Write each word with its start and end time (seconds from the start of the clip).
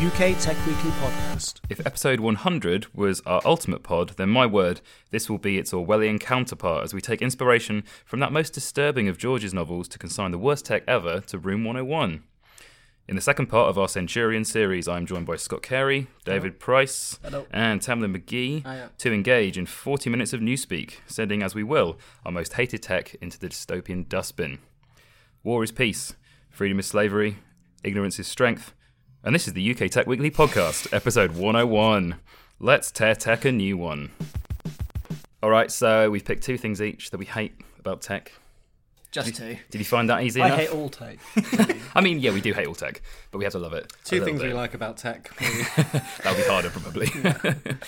UK 0.00 0.36
Tech 0.40 0.56
Weekly 0.66 0.90
Podcast. 0.90 1.60
If 1.70 1.86
episode 1.86 2.18
100 2.18 2.88
was 2.92 3.20
our 3.26 3.40
ultimate 3.44 3.84
pod, 3.84 4.10
then 4.16 4.28
my 4.28 4.44
word, 4.44 4.80
this 5.12 5.30
will 5.30 5.38
be 5.38 5.56
its 5.56 5.70
Orwellian 5.72 6.18
counterpart 6.18 6.82
as 6.82 6.92
we 6.92 7.00
take 7.00 7.22
inspiration 7.22 7.84
from 8.04 8.18
that 8.18 8.32
most 8.32 8.52
disturbing 8.52 9.06
of 9.06 9.18
George's 9.18 9.54
novels 9.54 9.86
to 9.88 9.98
consign 9.98 10.32
the 10.32 10.38
worst 10.38 10.64
tech 10.66 10.82
ever 10.88 11.20
to 11.20 11.38
Room 11.38 11.62
101. 11.62 12.24
In 13.06 13.14
the 13.14 13.22
second 13.22 13.46
part 13.46 13.68
of 13.70 13.78
our 13.78 13.86
Centurion 13.86 14.44
series, 14.44 14.88
I'm 14.88 15.06
joined 15.06 15.26
by 15.26 15.36
Scott 15.36 15.62
Carey, 15.62 16.08
David 16.24 16.58
Price, 16.58 17.20
Hello. 17.22 17.46
and 17.52 17.80
Tamlin 17.80 18.10
Magee 18.10 18.64
ah, 18.66 18.72
Hiya. 18.72 18.90
to 18.98 19.12
engage 19.12 19.56
in 19.56 19.64
40 19.64 20.10
minutes 20.10 20.32
of 20.32 20.40
newspeak, 20.40 20.94
sending 21.06 21.40
as 21.40 21.54
we 21.54 21.62
will 21.62 21.98
our 22.26 22.32
most 22.32 22.54
hated 22.54 22.82
tech 22.82 23.14
into 23.20 23.38
the 23.38 23.48
dystopian 23.48 24.08
dustbin. 24.08 24.58
War 25.44 25.62
is 25.62 25.70
peace, 25.70 26.14
freedom 26.50 26.80
is 26.80 26.86
slavery, 26.86 27.36
ignorance 27.84 28.18
is 28.18 28.26
strength, 28.26 28.74
and 29.24 29.34
this 29.34 29.48
is 29.48 29.54
the 29.54 29.70
UK 29.70 29.90
Tech 29.90 30.06
Weekly 30.06 30.30
podcast, 30.30 30.92
episode 30.92 31.32
101. 31.32 32.16
Let's 32.60 32.90
tear 32.90 33.14
tech 33.14 33.46
a 33.46 33.52
new 33.52 33.78
one. 33.78 34.10
All 35.42 35.48
right, 35.48 35.70
so 35.70 36.10
we've 36.10 36.24
picked 36.24 36.44
two 36.44 36.58
things 36.58 36.82
each 36.82 37.10
that 37.10 37.16
we 37.16 37.24
hate 37.24 37.54
about 37.78 38.02
tech. 38.02 38.32
Just 39.12 39.36
two. 39.36 39.56
Did 39.70 39.78
you 39.78 39.84
find 39.86 40.10
that 40.10 40.24
easy 40.24 40.42
I 40.42 40.46
enough? 40.46 40.58
hate 40.58 40.70
all 40.70 40.90
tech. 40.90 41.18
I 41.94 42.02
mean, 42.02 42.18
yeah, 42.18 42.32
we 42.32 42.42
do 42.42 42.52
hate 42.52 42.66
all 42.66 42.74
tech, 42.74 43.00
but 43.30 43.38
we 43.38 43.44
have 43.44 43.52
to 43.52 43.58
love 43.58 43.72
it. 43.72 43.90
Two 44.04 44.22
things 44.22 44.42
we 44.42 44.52
like 44.52 44.74
about 44.74 44.98
tech. 44.98 45.30
That'll 46.22 46.34
be 46.34 46.42
harder, 46.42 46.68
probably. 46.68 47.08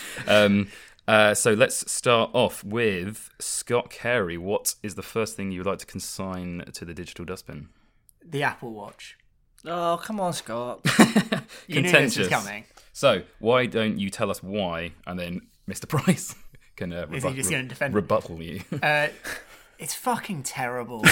um, 0.27 0.69
uh, 1.07 1.35
so 1.35 1.53
let's 1.53 1.91
start 1.91 2.31
off 2.33 2.65
with 2.65 3.29
Scott 3.41 3.91
Carey. 3.91 4.39
What 4.39 4.75
is 4.83 4.95
the 4.95 5.03
first 5.03 5.37
thing 5.37 5.51
you 5.51 5.61
would 5.61 5.67
like 5.67 5.81
to 5.81 5.87
consign 5.87 6.65
to 6.73 6.85
the 6.87 6.95
digital 6.95 7.27
dustbin? 7.27 7.69
The 8.25 8.43
Apple 8.43 8.73
Watch. 8.73 9.19
Oh, 9.65 10.01
come 10.03 10.21
on, 10.21 10.33
Scott. 10.33 10.81
You 11.69 11.77
knew 11.77 11.83
this 11.83 11.93
Contentious. 11.93 12.19
was 12.19 12.29
coming. 12.29 12.65
So 12.93 13.23
why 13.41 13.67
don't 13.67 13.99
you 13.99 14.09
tell 14.11 14.31
us 14.31 14.43
why, 14.43 14.93
and 15.07 15.19
then 15.19 15.41
Mr. 15.69 15.89
Price 15.89 16.35
can 16.77 16.93
uh, 16.93 17.07
Is 17.13 17.25
he 17.25 17.33
just 17.35 17.51
defend- 17.51 17.95
rebuttal 17.95 18.43
you? 18.43 18.61
Uh, 18.83 19.09
it's 19.79 19.95
fucking 19.95 20.43
terrible. 20.43 21.03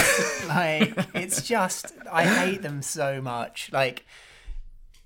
like, 0.47 0.93
it's 1.13 1.41
just, 1.43 1.93
I 2.11 2.25
hate 2.25 2.61
them 2.63 2.81
so 2.81 3.21
much. 3.21 3.69
Like, 3.71 4.05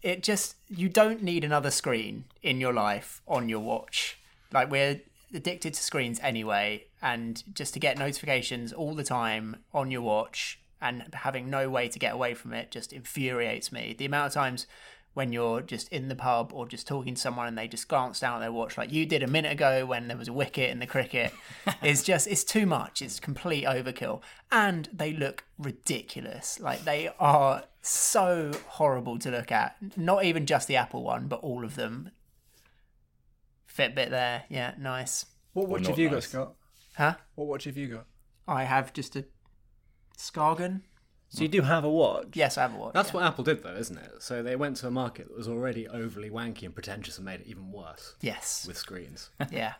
it 0.01 0.23
just, 0.23 0.55
you 0.69 0.87
don't 0.87 1.21
need 1.23 1.43
another 1.43 1.71
screen 1.71 2.23
in 2.41 2.61
your 2.61 2.71
life 2.73 3.21
on 3.27 3.49
your 3.49 3.59
watch. 3.59 4.17
Like, 4.53 4.71
we're 4.71 5.01
addicted 5.33 5.73
to 5.73 5.81
screens 5.81 6.19
anyway, 6.23 6.85
and 7.01 7.43
just 7.53 7.73
to 7.73 7.79
get 7.79 7.97
notifications 7.97 8.71
all 8.71 8.93
the 8.95 9.03
time 9.03 9.57
on 9.73 9.91
your 9.91 10.01
watch 10.01 10.59
and 10.81 11.03
having 11.13 11.49
no 11.49 11.69
way 11.69 11.87
to 11.89 11.99
get 11.99 12.13
away 12.13 12.33
from 12.33 12.53
it 12.53 12.71
just 12.71 12.93
infuriates 12.93 13.71
me. 13.71 13.95
The 13.97 14.05
amount 14.05 14.27
of 14.27 14.33
times 14.33 14.67
when 15.15 15.33
you're 15.33 15.61
just 15.61 15.89
in 15.89 16.07
the 16.07 16.15
pub 16.15 16.51
or 16.53 16.67
just 16.67 16.87
talking 16.87 17.15
to 17.15 17.19
someone 17.19 17.47
and 17.47 17.57
they 17.57 17.67
just 17.67 17.87
glance 17.87 18.19
down 18.19 18.35
at 18.35 18.39
their 18.41 18.51
watch 18.51 18.77
like 18.77 18.91
you 18.91 19.05
did 19.07 19.23
a 19.23 19.27
minute 19.27 19.51
ago 19.51 19.83
when 19.85 20.07
there 20.07 20.15
was 20.15 20.27
a 20.27 20.33
wicket 20.33 20.69
in 20.69 20.77
the 20.79 20.85
cricket 20.85 21.33
is 21.83 22.03
just 22.03 22.27
it's 22.27 22.43
too 22.43 22.65
much 22.65 23.01
it's 23.01 23.19
complete 23.19 23.65
overkill 23.65 24.21
and 24.51 24.87
they 24.93 25.11
look 25.11 25.43
ridiculous 25.57 26.59
like 26.59 26.85
they 26.85 27.09
are 27.19 27.63
so 27.81 28.51
horrible 28.67 29.17
to 29.17 29.31
look 29.31 29.51
at 29.51 29.75
not 29.97 30.23
even 30.23 30.45
just 30.45 30.67
the 30.67 30.75
apple 30.75 31.03
one 31.03 31.27
but 31.27 31.39
all 31.41 31.65
of 31.65 31.75
them 31.75 32.11
fitbit 33.67 34.09
there 34.11 34.43
yeah 34.47 34.73
nice 34.77 35.25
What 35.53 35.67
watch 35.69 35.87
have 35.87 35.97
you 35.99 36.09
got. 36.09 36.23
Scott? 36.23 36.53
huh 36.95 37.15
What 37.35 37.47
watch 37.47 37.63
have 37.65 37.77
you 37.77 37.87
got? 37.87 38.05
i 38.47 38.63
have 38.63 38.93
just 38.93 39.15
a 39.15 39.25
scargan 40.19 40.81
So 41.29 41.41
you 41.43 41.47
do 41.47 41.61
have 41.61 41.83
a 41.83 41.89
watch? 41.89 42.29
yes 42.33 42.57
i 42.57 42.61
have 42.63 42.73
a 42.73 42.77
watch 42.77 42.93
That's 42.93 43.09
yeah. 43.09 43.15
what 43.15 43.23
Apple 43.23 43.43
did, 43.43 43.63
though, 43.63 43.75
isn't 43.75 43.97
it? 43.97 44.11
So 44.19 44.43
they 44.43 44.55
went 44.55 44.77
to 44.77 44.87
a 44.87 44.91
market 44.91 45.27
that 45.27 45.37
was 45.37 45.47
already 45.47 45.87
overly 45.87 46.29
wanky 46.29 46.63
and 46.63 46.73
pretentious 46.73 47.17
and 47.17 47.25
made 47.25 47.41
it 47.41 47.47
even 47.47 47.71
worse 47.71 48.15
yes 48.21 48.65
with 48.67 48.77
screens. 48.77 49.29
yeah 49.51 49.73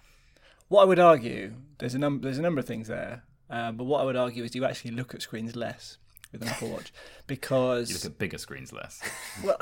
What 0.69 0.81
I 0.83 0.85
would 0.85 0.99
argue, 0.99 1.53
there's 1.79 1.95
a 1.95 1.99
number, 1.99 2.23
there's 2.25 2.37
a 2.37 2.41
number 2.47 2.59
of 2.59 2.65
things 2.67 2.87
there, 2.87 3.23
uh, 3.49 3.71
but 3.71 3.83
what 3.85 4.01
I 4.01 4.05
would 4.05 4.15
argue 4.15 4.43
is 4.43 4.55
you 4.55 4.63
actually 4.65 4.91
look 4.91 5.13
at 5.15 5.21
screens 5.21 5.55
less 5.55 5.97
with 6.31 6.41
an 6.43 6.47
Apple 6.53 6.69
Watch 6.69 6.93
because 7.27 7.89
you 7.89 7.95
look 7.95 8.05
at 8.05 8.17
bigger 8.19 8.37
screens 8.37 8.71
less. 8.71 9.01
Well, 9.43 9.57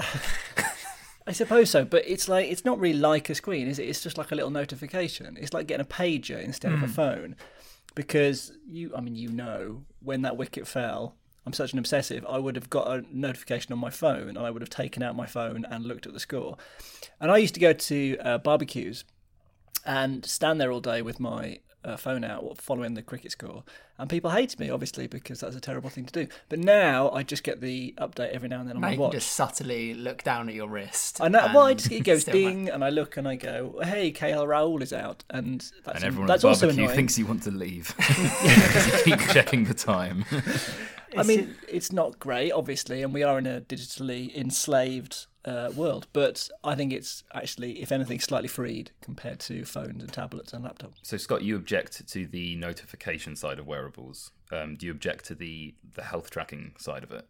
I 1.26 1.34
suppose 1.34 1.70
so, 1.70 1.84
but 1.86 2.04
it's 2.08 2.28
like 2.30 2.50
it's 2.50 2.64
not 2.66 2.80
really 2.80 3.00
like 3.00 3.30
a 3.30 3.36
screen, 3.36 3.68
is 3.68 3.80
it? 3.80 3.88
It's 3.90 4.02
just 4.02 4.18
like 4.18 4.32
a 4.32 4.36
little 4.36 4.50
notification. 4.52 5.38
It's 5.40 5.54
like 5.54 5.68
getting 5.68 5.86
a 5.86 5.90
pager 5.90 6.42
instead 6.42 6.72
of 6.72 6.82
a 6.84 6.88
phone, 6.88 7.36
because 7.96 8.54
you, 8.66 8.94
I 8.96 9.02
mean, 9.02 9.16
you 9.16 9.30
know, 9.30 9.84
when 10.08 10.24
that 10.24 10.38
wicket 10.38 10.68
fell. 10.68 11.16
I'm 11.46 11.54
such 11.54 11.72
an 11.74 11.80
obsessive. 11.80 12.26
I 12.28 12.40
would 12.40 12.56
have 12.56 12.70
got 12.70 12.88
a 12.88 13.06
notification 13.12 13.72
on 13.72 13.80
my 13.80 13.90
phone, 13.90 14.30
and 14.30 14.40
I 14.40 14.50
would 14.50 14.62
have 14.62 14.70
taken 14.70 15.04
out 15.04 15.16
my 15.16 15.26
phone 15.26 15.66
and 15.70 15.86
looked 15.86 16.08
at 16.08 16.14
the 16.14 16.20
score. 16.20 16.58
And 17.22 17.32
I 17.32 17.38
used 17.38 17.54
to 17.54 17.60
go 17.60 17.74
to 17.74 18.18
uh, 18.18 18.38
barbecues 18.40 19.04
and 19.86 20.26
stand 20.26 20.60
there 20.60 20.72
all 20.72 20.82
day 20.82 21.02
with 21.02 21.20
my 21.20 21.60
uh, 21.86 21.96
phone 21.96 22.24
out 22.24 22.58
following 22.58 22.96
the 22.96 23.02
cricket 23.02 23.32
score. 23.32 23.64
And 24.00 24.10
people 24.10 24.30
hated 24.30 24.60
me, 24.60 24.70
obviously, 24.70 25.08
because 25.08 25.40
that's 25.40 25.56
a 25.56 25.60
terrible 25.60 25.90
thing 25.90 26.06
to 26.06 26.14
do. 26.26 26.28
But 26.50 26.60
now 26.60 27.10
I 27.10 27.24
just 27.24 27.44
get 27.44 27.62
the 27.62 27.96
update 27.98 28.30
every 28.32 28.48
now 28.48 28.60
and 28.60 28.70
then 28.70 28.76
on 28.76 28.82
Now 28.82 28.88
my 28.88 28.92
you 28.92 28.98
can 28.98 29.04
watch. 29.06 29.12
just 29.14 29.32
subtly 29.32 29.96
look 29.96 30.24
down 30.24 30.50
at 30.50 30.56
your 30.56 30.68
wrist. 30.68 31.20
I 31.20 31.30
know. 31.30 31.48
Well, 31.54 31.64
I 31.66 31.72
and 31.72 31.80
just, 31.80 31.92
it 31.92 32.02
goes 32.04 32.22
still 32.22 32.36
like- 32.36 32.44
ding, 32.54 32.70
and 32.70 32.84
I 32.84 32.90
look 32.90 33.18
and 33.18 33.28
I 33.28 33.36
go, 33.38 33.80
"Hey, 33.84 34.12
KL 34.12 34.46
Rahul 34.48 34.82
is 34.84 34.94
out," 34.94 35.24
and 35.32 35.62
that's 35.84 35.96
And 35.98 36.04
everyone 36.06 36.28
that's 36.28 36.40
at 36.40 36.42
the 36.44 36.48
also 36.50 36.66
barbecue 36.68 36.84
annoying. 36.84 36.96
thinks 36.96 37.18
you 37.18 37.26
want 37.26 37.42
to 37.44 37.52
leave 37.52 37.96
because 37.98 38.86
you 39.08 39.16
keep 39.18 39.20
checking 39.30 39.64
the 39.64 39.74
time. 39.74 40.26
I 41.18 41.24
mean, 41.24 41.56
it's 41.68 41.92
not 41.92 42.20
great, 42.20 42.52
obviously, 42.52 43.02
and 43.02 43.14
we 43.14 43.24
are 43.24 43.40
in 43.40 43.48
a 43.48 43.62
digitally 43.62 44.36
enslaved 44.36 45.26
uh, 45.46 45.72
world. 45.76 46.06
But 46.12 46.50
I 46.64 46.76
think 46.76 46.92
it's 46.92 47.24
actually, 47.34 47.82
if 47.82 47.92
anything, 47.94 48.20
slightly 48.20 48.50
freed 48.50 48.92
compared 49.02 49.40
to 49.42 49.64
phones 49.64 50.04
and 50.04 50.12
tablets 50.12 50.52
and 50.54 50.66
laptops. 50.66 50.96
So, 51.04 51.16
Scott, 51.18 51.42
you 51.44 51.56
object 51.56 52.06
to 52.10 52.28
the 52.28 52.56
notification 52.58 53.36
side 53.38 53.58
of 53.58 53.66
wearables. 53.88 54.32
Um, 54.52 54.76
do 54.76 54.86
you 54.86 54.92
object 54.92 55.26
to 55.26 55.36
the 55.36 55.76
the 55.96 56.04
health 56.04 56.30
tracking 56.30 56.74
side 56.78 57.04
of 57.04 57.12
it? 57.12 57.28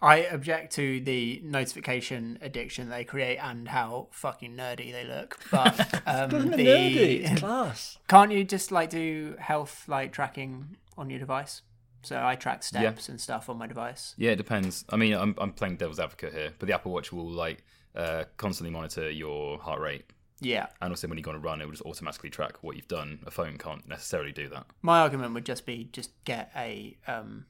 I 0.00 0.18
object 0.18 0.72
to 0.74 1.00
the 1.00 1.40
notification 1.42 2.38
addiction 2.40 2.88
they 2.88 3.02
create 3.02 3.38
and 3.38 3.66
how 3.66 4.08
fucking 4.12 4.56
nerdy 4.56 4.92
they 4.92 5.04
look. 5.04 5.38
But 5.50 6.02
um, 6.06 6.30
the 6.30 6.38
nerdy? 6.38 7.28
It's 7.28 7.40
class. 7.40 7.98
can't 8.06 8.30
you 8.30 8.44
just 8.44 8.70
like 8.70 8.90
do 8.90 9.34
health 9.38 9.84
like 9.88 10.12
tracking 10.12 10.76
on 10.96 11.10
your 11.10 11.18
device? 11.18 11.62
So 12.02 12.24
I 12.24 12.36
track 12.36 12.62
steps 12.62 13.08
and 13.08 13.20
stuff 13.20 13.48
on 13.50 13.58
my 13.58 13.66
device. 13.66 14.14
Yeah, 14.16 14.30
it 14.30 14.36
depends. 14.36 14.84
I 14.88 14.96
mean, 14.96 15.14
I'm 15.14 15.34
I'm 15.38 15.52
playing 15.52 15.76
devil's 15.76 15.98
advocate 15.98 16.32
here, 16.32 16.52
but 16.58 16.68
the 16.68 16.74
Apple 16.74 16.92
Watch 16.92 17.12
will 17.12 17.28
like 17.28 17.64
uh, 17.96 18.24
constantly 18.36 18.70
monitor 18.70 19.10
your 19.10 19.58
heart 19.58 19.80
rate, 19.80 20.04
Yeah. 20.40 20.66
and 20.80 20.92
also 20.92 21.08
when 21.08 21.18
you 21.18 21.24
go 21.24 21.30
on 21.30 21.36
a 21.36 21.40
run, 21.40 21.60
it 21.60 21.64
will 21.64 21.72
just 21.72 21.82
automatically 21.84 22.30
track 22.30 22.62
what 22.62 22.76
you've 22.76 22.88
done. 22.88 23.20
A 23.26 23.30
phone 23.30 23.58
can't 23.58 23.88
necessarily 23.88 24.32
do 24.32 24.48
that. 24.50 24.66
My 24.82 25.00
argument 25.00 25.34
would 25.34 25.44
just 25.44 25.66
be 25.66 25.88
just 25.92 26.10
get 26.24 26.50
a 26.56 26.96
um, 27.06 27.46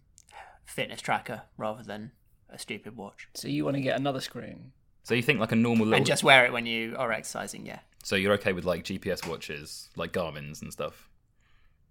fitness 0.65 1.01
tracker 1.01 1.43
rather 1.57 1.83
than 1.83 2.13
a 2.51 2.59
stupid 2.59 2.97
watch, 2.97 3.29
So 3.35 3.47
you 3.49 3.65
want 3.65 3.77
to 3.77 3.83
get 3.83 3.99
another 3.99 4.21
screen? 4.21 4.73
So 5.03 5.15
you 5.15 5.23
think 5.23 5.39
like 5.41 5.53
a 5.53 5.57
normal 5.57 5.87
little. 5.87 5.97
and 5.99 6.07
just 6.07 6.25
wear 6.25 6.45
it 6.47 6.53
when 6.53 6.65
you 6.67 6.95
are 6.99 7.13
exercising. 7.13 7.67
Yeah. 7.67 7.81
So 8.05 8.17
you're 8.17 8.33
okay 8.35 8.53
with 8.55 8.65
like 8.65 8.85
GPS 8.85 9.29
watches, 9.29 9.91
like 9.97 10.13
Garmin's 10.13 10.63
and 10.63 10.73
stuff, 10.73 11.11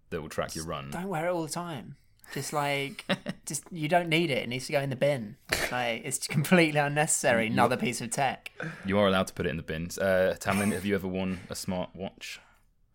that 0.10 0.22
will 0.22 0.30
track 0.30 0.56
your 0.56 0.66
run. 0.66 0.90
Don't 0.92 1.10
wear 1.10 1.28
it 1.28 1.32
all 1.32 1.44
the 1.44 1.50
time. 1.50 1.96
Just 2.34 2.52
like, 2.54 3.06
just 3.46 3.64
you 3.72 3.88
don't 3.88 4.10
need 4.10 4.30
it. 4.30 4.40
It 4.40 4.50
needs 4.50 4.68
to 4.68 4.74
go 4.74 4.82
in 4.82 4.90
the 4.90 4.96
bin. 4.96 5.38
Like 5.72 6.02
it's 6.06 6.28
completely 6.28 6.80
unnecessary. 6.80 7.48
Another 7.48 7.78
piece 7.78 8.02
of 8.02 8.10
tech. 8.12 8.52
You 8.86 9.00
are 9.00 9.08
allowed 9.08 9.28
to 9.28 9.34
put 9.34 9.46
it 9.46 9.50
in 9.50 9.58
the 9.58 9.64
bins. 9.64 9.98
Uh, 9.98 10.36
Tamlin, 10.40 10.72
have 10.74 10.86
you 10.86 10.96
ever 10.96 11.08
worn 11.08 11.40
a 11.50 11.56
smart 11.56 11.90
watch? 11.96 12.40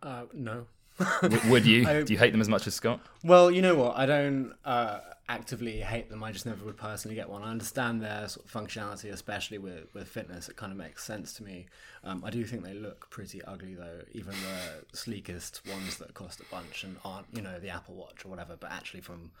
Uh, 0.01 0.23
no. 0.33 0.65
W- 1.21 1.49
would 1.51 1.65
you? 1.65 1.85
I- 1.87 2.03
Do 2.03 2.13
you 2.13 2.19
hate 2.19 2.31
them 2.31 2.41
as 2.41 2.49
much 2.49 2.67
as 2.67 2.75
Scott? 2.75 2.99
Well, 3.23 3.49
you 3.49 3.61
know 3.61 3.75
what? 3.75 3.97
I 3.97 4.05
don't 4.05 4.53
uh, 4.63 4.99
actively 5.29 5.79
hate 5.79 6.09
them. 6.09 6.23
I 6.23 6.31
just 6.31 6.45
never 6.45 6.65
would 6.65 6.77
personally 6.77 7.15
get 7.15 7.29
one. 7.29 7.43
I 7.43 7.51
understand 7.51 8.01
their 8.01 8.27
sort 8.27 8.45
of 8.45 8.51
functionality, 8.51 9.11
especially 9.11 9.57
with, 9.57 9.93
with 9.93 10.07
fitness. 10.07 10.49
It 10.49 10.55
kind 10.55 10.71
of 10.71 10.77
makes 10.77 11.03
sense 11.03 11.33
to 11.35 11.43
me. 11.43 11.67
Um, 12.03 12.23
I 12.25 12.29
do 12.29 12.43
think 12.45 12.63
they 12.63 12.73
look 12.73 13.09
pretty 13.09 13.43
ugly, 13.43 13.73
though. 13.73 14.01
Even 14.11 14.31
the 14.31 14.97
sleekest 14.97 15.61
ones 15.69 15.97
that 15.97 16.13
cost 16.13 16.41
a 16.41 16.45
bunch 16.51 16.83
and 16.83 16.97
aren't, 17.05 17.27
you 17.33 17.41
know, 17.41 17.59
the 17.59 17.69
Apple 17.69 17.95
Watch 17.95 18.25
or 18.25 18.29
whatever. 18.29 18.57
But 18.59 18.71
actually, 18.71 19.01
from 19.01 19.31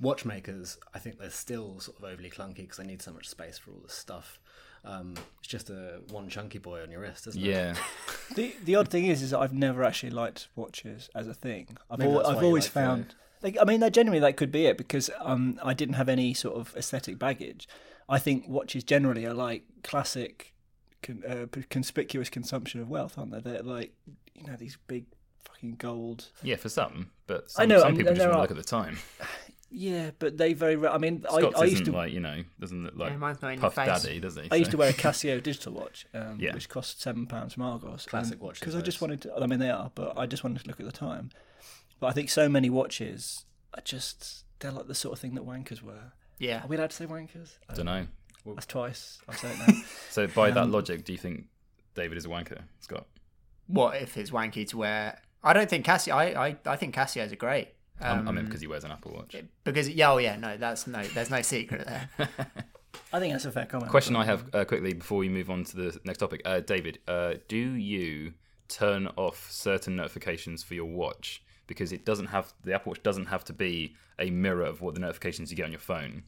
watchmakers, 0.00 0.78
I 0.94 0.98
think 0.98 1.18
they're 1.18 1.30
still 1.30 1.80
sort 1.80 1.98
of 1.98 2.04
overly 2.04 2.30
clunky 2.30 2.56
because 2.58 2.76
they 2.76 2.86
need 2.86 3.02
so 3.02 3.12
much 3.12 3.28
space 3.28 3.58
for 3.58 3.72
all 3.72 3.80
this 3.82 3.94
stuff. 3.94 4.38
Um, 4.84 5.14
it's 5.38 5.48
just 5.48 5.70
a 5.70 6.00
one 6.10 6.28
chunky 6.28 6.58
boy 6.58 6.82
on 6.82 6.90
your 6.90 7.00
wrist, 7.00 7.26
isn't 7.28 7.40
it? 7.40 7.46
Yeah. 7.46 7.74
The 8.34 8.54
the 8.64 8.74
odd 8.76 8.88
thing 8.88 9.06
is, 9.06 9.22
is 9.22 9.30
that 9.30 9.38
I've 9.38 9.52
never 9.52 9.84
actually 9.84 10.10
liked 10.10 10.48
watches 10.56 11.08
as 11.14 11.28
a 11.28 11.34
thing. 11.34 11.76
I've 11.90 12.00
al- 12.00 12.26
I've 12.26 12.42
always 12.42 12.64
like 12.64 12.72
found. 12.72 13.14
Like, 13.42 13.56
I 13.60 13.64
mean, 13.64 13.80
that 13.80 13.92
generally 13.92 14.20
that 14.20 14.36
could 14.36 14.52
be 14.52 14.66
it 14.66 14.78
because 14.78 15.10
um, 15.20 15.58
I 15.62 15.74
didn't 15.74 15.94
have 15.94 16.08
any 16.08 16.32
sort 16.34 16.56
of 16.56 16.74
aesthetic 16.76 17.18
baggage. 17.18 17.68
I 18.08 18.18
think 18.18 18.48
watches 18.48 18.84
generally 18.84 19.26
are 19.26 19.34
like 19.34 19.64
classic, 19.82 20.52
con- 21.02 21.22
uh, 21.28 21.46
conspicuous 21.70 22.28
consumption 22.30 22.80
of 22.80 22.88
wealth, 22.88 23.18
aren't 23.18 23.32
they? 23.32 23.40
They're 23.40 23.62
like 23.62 23.92
you 24.34 24.44
know 24.46 24.56
these 24.56 24.76
big 24.86 25.06
fucking 25.44 25.76
gold. 25.76 26.28
Yeah, 26.42 26.56
for 26.56 26.68
some, 26.68 27.10
but 27.26 27.50
some, 27.50 27.62
I 27.62 27.66
know, 27.66 27.78
some 27.80 27.88
and- 27.88 27.96
people 27.96 28.10
and 28.10 28.16
just 28.16 28.28
want 28.28 28.36
to 28.38 28.42
look 28.42 28.50
at 28.50 28.56
the 28.56 28.62
time. 28.62 28.98
Yeah, 29.74 30.10
but 30.18 30.36
they 30.36 30.52
very. 30.52 30.76
Re- 30.76 30.90
I 30.90 30.98
mean, 30.98 31.24
I, 31.30 31.38
Scott's 31.40 31.58
I 31.58 31.64
used 31.64 31.74
isn't 31.80 31.86
to. 31.86 31.92
like 31.92 32.12
you 32.12 32.20
know 32.20 32.42
doesn't 32.60 32.84
look 32.84 32.94
like 32.94 33.12
Yeah, 33.12 33.16
mine's 33.16 33.40
not 33.40 33.58
Puff. 33.58 33.74
Daddy, 33.74 34.20
does 34.20 34.36
he? 34.36 34.46
I 34.50 34.56
used 34.56 34.70
to 34.72 34.76
wear 34.76 34.90
a 34.90 34.92
Casio 34.92 35.42
digital 35.42 35.72
watch, 35.72 36.04
um, 36.12 36.36
Yeah. 36.38 36.52
which 36.52 36.68
cost 36.68 37.00
seven 37.00 37.26
pounds 37.26 37.54
from 37.54 37.62
Argos. 37.62 38.04
Classic 38.04 38.38
watch 38.38 38.60
Because 38.60 38.76
I 38.76 38.82
just 38.82 39.00
wanted 39.00 39.22
to. 39.22 39.34
I 39.34 39.46
mean, 39.46 39.60
they 39.60 39.70
are, 39.70 39.90
but 39.94 40.18
I 40.18 40.26
just 40.26 40.44
wanted 40.44 40.60
to 40.62 40.68
look 40.68 40.78
at 40.78 40.84
the 40.84 40.92
time. 40.92 41.30
But 42.02 42.08
I 42.08 42.12
think 42.14 42.30
so 42.30 42.48
many 42.48 42.68
watches 42.68 43.44
are 43.74 43.80
just 43.80 44.42
they're 44.58 44.72
like 44.72 44.88
the 44.88 44.94
sort 44.94 45.12
of 45.12 45.20
thing 45.20 45.36
that 45.36 45.46
wankers 45.46 45.82
wear. 45.84 46.14
Yeah. 46.40 46.64
Are 46.64 46.66
we 46.66 46.74
allowed 46.76 46.90
to 46.90 46.96
say 46.96 47.06
wankers? 47.06 47.52
I 47.70 47.74
don't 47.74 47.86
know. 47.86 48.08
That's 48.44 48.66
twice. 48.66 49.18
I 49.28 49.36
say 49.36 49.52
it 49.52 49.58
now. 49.68 49.74
So 50.10 50.26
by 50.26 50.50
that 50.50 50.64
Um, 50.64 50.72
logic, 50.72 51.04
do 51.04 51.12
you 51.12 51.18
think 51.18 51.44
David 51.94 52.18
is 52.18 52.24
a 52.24 52.28
wanker, 52.28 52.58
Scott? 52.80 53.06
What 53.68 53.94
if 54.02 54.16
it's 54.16 54.32
wanky 54.32 54.66
to 54.70 54.78
wear? 54.78 55.20
I 55.44 55.52
don't 55.52 55.70
think 55.70 55.86
Casio. 55.86 56.12
I 56.12 56.48
I, 56.48 56.56
I 56.66 56.74
think 56.74 56.92
Casios 56.92 57.30
are 57.32 57.36
great. 57.36 57.68
Um, 58.00 58.26
I 58.26 58.30
Um, 58.30 58.34
mean, 58.34 58.46
because 58.46 58.60
he 58.60 58.66
wears 58.66 58.82
an 58.82 58.90
Apple 58.90 59.12
Watch. 59.12 59.36
because 59.62 59.88
yeah, 59.88 60.10
oh 60.10 60.18
yeah, 60.18 60.34
no, 60.34 60.56
that's 60.56 60.88
no, 60.88 61.04
there's 61.04 61.30
no 61.30 61.40
secret 61.42 61.86
there. 61.86 62.08
I 63.12 63.20
think 63.20 63.32
that's 63.32 63.44
a 63.44 63.52
fair 63.52 63.66
comment. 63.66 63.92
Question 63.92 64.16
I 64.16 64.24
have 64.24 64.52
uh, 64.52 64.64
quickly 64.64 64.92
before 64.92 65.18
we 65.18 65.28
move 65.28 65.50
on 65.50 65.62
to 65.62 65.76
the 65.76 66.00
next 66.04 66.18
topic, 66.18 66.42
uh, 66.44 66.58
David. 66.58 66.98
Uh, 67.06 67.34
do 67.46 67.56
you 67.56 68.34
turn 68.66 69.06
off 69.16 69.48
certain 69.52 69.94
notifications 69.94 70.64
for 70.64 70.74
your 70.74 70.86
watch 70.86 71.44
because 71.72 71.90
it 71.90 72.04
doesn't 72.04 72.26
have 72.26 72.52
the 72.64 72.74
Apple 72.74 72.90
Watch 72.90 73.02
doesn't 73.02 73.26
have 73.26 73.44
to 73.46 73.54
be 73.54 73.96
a 74.18 74.28
mirror 74.30 74.64
of 74.64 74.82
what 74.82 74.92
the 74.92 75.00
notifications 75.00 75.50
you 75.50 75.56
get 75.56 75.64
on 75.64 75.72
your 75.72 75.80
phone. 75.80 76.24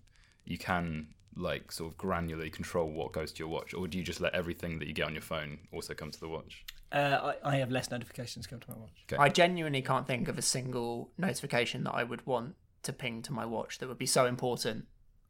You 0.47 0.57
can 0.57 1.09
like 1.37 1.71
sort 1.71 1.93
of 1.93 1.99
granularly 1.99 2.51
control 2.51 2.91
what 2.91 3.13
goes 3.13 3.31
to 3.33 3.39
your 3.41 3.49
watch, 3.49 3.75
or 3.75 3.87
do 3.87 3.99
you 3.99 4.05
just 4.05 4.23
let 4.23 4.35
everything 4.35 4.79
that 4.79 4.89
you 4.89 4.95
get 4.95 5.07
on 5.07 5.13
your 5.13 5.23
phone 5.23 5.59
also 5.71 5.93
come 5.93 6.11
to 6.11 6.19
the 6.19 6.29
watch? 6.29 6.65
Uh, 6.91 7.35
I, 7.45 7.51
I 7.53 7.57
have 7.57 7.71
less 7.71 7.91
notifications 7.91 8.47
come 8.47 8.61
to 8.61 8.71
my 8.71 8.77
watch. 8.79 9.05
Okay. 9.13 9.21
I 9.21 9.29
genuinely 9.29 9.83
can't 9.83 10.07
think 10.07 10.29
of 10.29 10.39
a 10.39 10.43
single 10.43 11.11
notification 11.19 11.85
that 11.85 11.93
I 11.93 12.05
would 12.05 12.27
want 12.27 12.55
to 12.85 12.93
ping 12.93 13.21
to 13.23 13.33
my 13.33 13.45
watch 13.45 13.79
that 13.79 13.89
would 13.89 13.99
be 13.99 14.07
so 14.07 14.25
important 14.25 14.87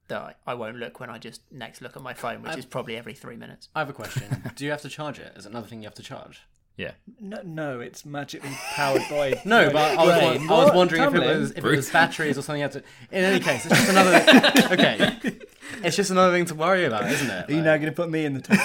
that 0.09 0.21
I, 0.21 0.53
I 0.53 0.55
won't 0.55 0.77
look 0.77 1.01
when 1.01 1.11
I 1.11 1.19
just 1.19 1.41
next 1.51 1.81
look 1.81 1.97
at 1.97 2.03
my 2.03 2.15
phone, 2.15 2.43
which 2.43 2.57
is 2.57 2.67
probably 2.67 2.97
every 2.97 3.15
three 3.15 3.37
minutes. 3.37 3.69
I 3.75 3.81
have 3.81 3.91
a 3.91 3.95
question. 3.95 4.53
Do 4.57 4.65
you 4.65 4.71
have 4.71 4.83
to 4.83 4.89
charge 4.89 5.19
it? 5.19 5.33
Is 5.37 5.47
it 5.47 5.51
another 5.51 5.67
thing 5.67 5.81
you 5.81 5.87
have 5.87 5.95
to 5.95 6.03
charge? 6.03 6.43
Yeah. 6.77 6.91
No, 7.21 7.41
no, 7.45 7.79
it's 7.81 8.05
magically 8.05 8.51
powered 8.75 9.03
by. 9.09 9.41
No, 9.45 9.71
but 9.71 9.97
I 9.97 10.05
was, 10.05 10.19
brain. 10.19 10.51
I 10.51 10.53
was 10.53 10.65
What? 10.67 10.75
wondering 10.75 11.03
if 11.03 11.15
it 11.15 11.39
was 11.39 11.51
if 11.53 11.59
it 11.59 11.63
was 11.65 11.89
batteries 12.01 12.37
or 12.37 12.43
something. 12.43 12.63
else. 12.63 12.75
In 12.77 12.83
any 13.13 13.39
case, 13.39 13.65
it's 13.65 13.75
just 13.77 13.89
another. 13.91 14.11
okay, 14.73 15.39
it's 15.85 15.95
just 15.97 16.11
another 16.11 16.33
thing 16.33 16.47
to 16.47 16.55
worry 16.57 16.85
about, 16.85 17.09
isn't 17.11 17.31
it? 17.31 17.49
Are 17.49 17.53
you 17.53 17.59
Like- 17.59 17.65
now 17.65 17.77
going 17.77 17.87
to 17.87 17.93
put 17.93 18.11
me 18.11 18.25
in 18.25 18.35
the 18.35 18.41
top? 18.41 18.59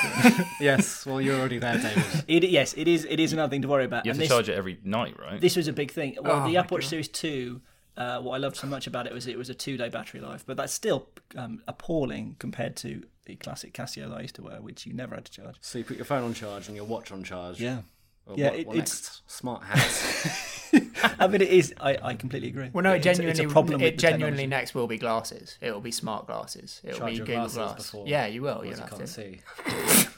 yes. 0.59 1.06
Well, 1.06 1.21
you're 1.21 1.38
already 1.39 1.59
there, 1.59 1.77
David. 1.77 2.03
it, 2.27 2.50
yes, 2.50 2.73
it 2.75 2.88
is. 2.88 3.06
It 3.06 3.19
is 3.19 3.31
another 3.31 3.51
thing 3.51 3.61
to 3.61 3.67
worry 3.67 3.85
about. 3.85 4.06
You 4.06 4.09
have 4.09 4.15
and 4.17 4.23
to 4.23 4.27
this, 4.27 4.29
charge 4.35 4.50
it 4.50 4.57
every 4.57 4.79
night, 4.83 5.15
right? 5.19 5.39
This 5.39 5.55
was 5.55 5.67
a 5.67 5.73
big 5.73 5.91
thing. 5.91 6.17
Well, 6.21 6.38
Oh 6.44 6.47
the 6.47 6.53
my 6.53 6.59
Apple 6.62 6.75
Watch 6.77 6.85
God. 6.85 6.89
Series 6.89 7.07
Two. 7.09 7.62
Uh, 7.95 8.21
what 8.21 8.33
I 8.33 8.38
loved 8.38 8.55
so 8.55 8.65
much 8.65 8.88
about 8.88 9.07
it 9.07 9.13
was 9.13 9.27
it 9.27 9.38
was 9.38 9.50
a 9.50 9.53
two-day 9.53 9.89
battery 9.89 10.21
life, 10.21 10.45
but 10.47 10.55
that's 10.57 10.71
still 10.73 11.09
um, 11.35 11.62
appalling 11.67 12.38
compared 12.39 12.77
to 12.77 13.03
the 13.25 13.35
classic 13.35 13.73
Casio 13.73 14.07
that 14.09 14.17
I 14.17 14.21
used 14.21 14.35
to 14.35 14.41
wear, 14.41 14.62
which 14.62 14.85
you 14.85 14.94
never 14.94 15.15
had 15.15 15.25
to 15.25 15.31
charge. 15.31 15.57
So 15.59 15.79
you 15.79 15.83
put 15.83 15.97
your 15.97 16.05
phone 16.05 16.23
on 16.23 16.33
charge 16.33 16.67
and 16.67 16.77
your 16.77 16.85
watch 16.85 17.12
on 17.12 17.23
charge. 17.25 17.59
Yeah, 17.59 17.81
Well, 18.29 18.37
Yeah, 18.39 18.49
what, 18.51 18.59
it- 18.59 18.67
what 18.67 18.75
it's- 18.77 18.91
next? 19.01 19.21
smart 19.31 19.63
hats. 19.63 20.69
I 21.19 21.27
mean 21.27 21.41
it 21.41 21.49
is. 21.49 21.73
I, 21.79 21.97
I 22.01 22.13
completely 22.13 22.49
agree. 22.49 22.69
Well, 22.71 22.83
no, 22.83 22.93
it 22.93 23.01
genuinely, 23.01 23.31
it's 23.31 23.39
a 23.39 23.51
problem. 23.51 23.81
it 23.81 23.97
genuinely 23.97 24.45
next 24.45 24.75
will 24.75 24.85
be 24.85 24.99
glasses. 24.99 25.57
It 25.61 25.71
will 25.73 25.81
be 25.81 25.89
smart 25.91 26.27
glasses. 26.27 26.79
It 26.83 26.99
will 26.99 27.07
be 27.07 27.13
your 27.13 27.25
Google 27.25 27.41
glasses 27.41 27.57
Glass. 27.57 27.75
before. 27.77 28.07
Yeah, 28.07 28.27
you 28.27 28.43
will. 28.43 28.63
You'll 28.63 28.77
have 28.77 28.89
can't 28.91 29.01
to. 29.01 29.07
see. 29.07 29.39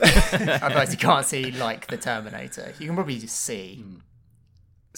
Otherwise, 0.62 0.92
you 0.92 0.98
can't 0.98 1.26
see 1.26 1.50
like 1.50 1.88
the 1.88 1.96
Terminator. 1.96 2.72
You 2.78 2.86
can 2.86 2.94
probably 2.94 3.18
just 3.18 3.40
see. 3.40 3.82
Hmm. 3.84 3.94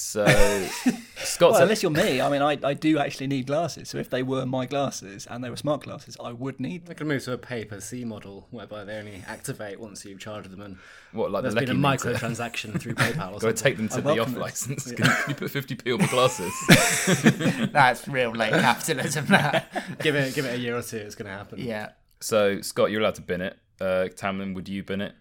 So 0.01 0.25
Scott 1.17 1.53
Well, 1.53 1.63
unless 1.63 1.83
you're 1.83 1.91
me, 1.93 2.21
I 2.23 2.31
mean, 2.31 2.41
I, 2.41 2.57
I 2.65 2.73
do 2.75 2.99
actually 2.99 3.27
need 3.27 3.47
glasses. 3.47 3.91
So 3.91 3.99
if 3.99 4.09
they 4.09 4.23
were 4.23 4.47
my 4.47 4.65
glasses 4.65 5.27
and 5.27 5.45
they 5.45 5.51
were 5.51 5.57
smart 5.57 5.83
glasses, 5.83 6.17
I 6.23 6.33
would 6.33 6.59
need 6.59 6.83
They 6.87 6.89
them. 6.89 6.97
could 6.97 7.07
move 7.07 7.23
to 7.25 7.33
a 7.35 7.39
paper 7.39 7.81
C 7.83 8.05
model 8.07 8.47
whereby 8.51 8.85
they 8.85 8.97
only 8.97 9.23
activate 9.27 9.79
once 9.79 10.05
you've 10.05 10.19
charged 10.19 10.51
them, 10.51 10.63
and 10.63 10.79
what 11.13 11.31
like 11.31 11.43
there's 11.43 11.55
the 11.55 11.61
been 11.61 11.71
a 11.71 11.75
lucky 11.75 12.09
meter? 12.09 12.19
microtransaction 12.19 12.81
through 12.81 12.95
PayPal 12.97 13.35
or 13.35 13.39
Got 13.41 13.57
to 13.57 13.63
take 13.63 13.77
them 13.77 13.89
to 13.91 13.97
I 13.97 14.01
the 14.01 14.11
off 14.11 14.17
welcome 14.17 14.35
license. 14.37 14.91
Can, 14.91 15.05
you, 15.05 15.13
can 15.13 15.29
you 15.29 15.35
put 15.35 15.51
50p 15.53 15.93
on 15.93 16.01
my 16.01 16.07
glasses? 16.07 17.71
That's 17.73 18.09
real 18.09 18.31
late 18.33 18.53
capitalism. 18.53 19.27
That. 19.27 19.99
give 20.01 20.15
it 20.17 20.35
give 20.35 20.47
it 20.47 20.55
a 20.55 20.59
year 20.59 20.77
or 20.79 20.83
two, 20.83 20.97
it's 20.97 21.15
going 21.15 21.31
to 21.31 21.37
happen. 21.37 21.59
yeah. 21.61 21.91
so 22.21 22.61
Scott, 22.63 22.91
you're 22.91 23.01
allowed 23.03 23.17
to 23.17 23.23
bin 23.23 23.43
it. 23.43 23.59
Uh, 23.81 24.09
Tamlin, 24.17 24.55
would 24.55 24.69
you 24.69 24.83
bin 24.83 25.01
it? 25.03 25.15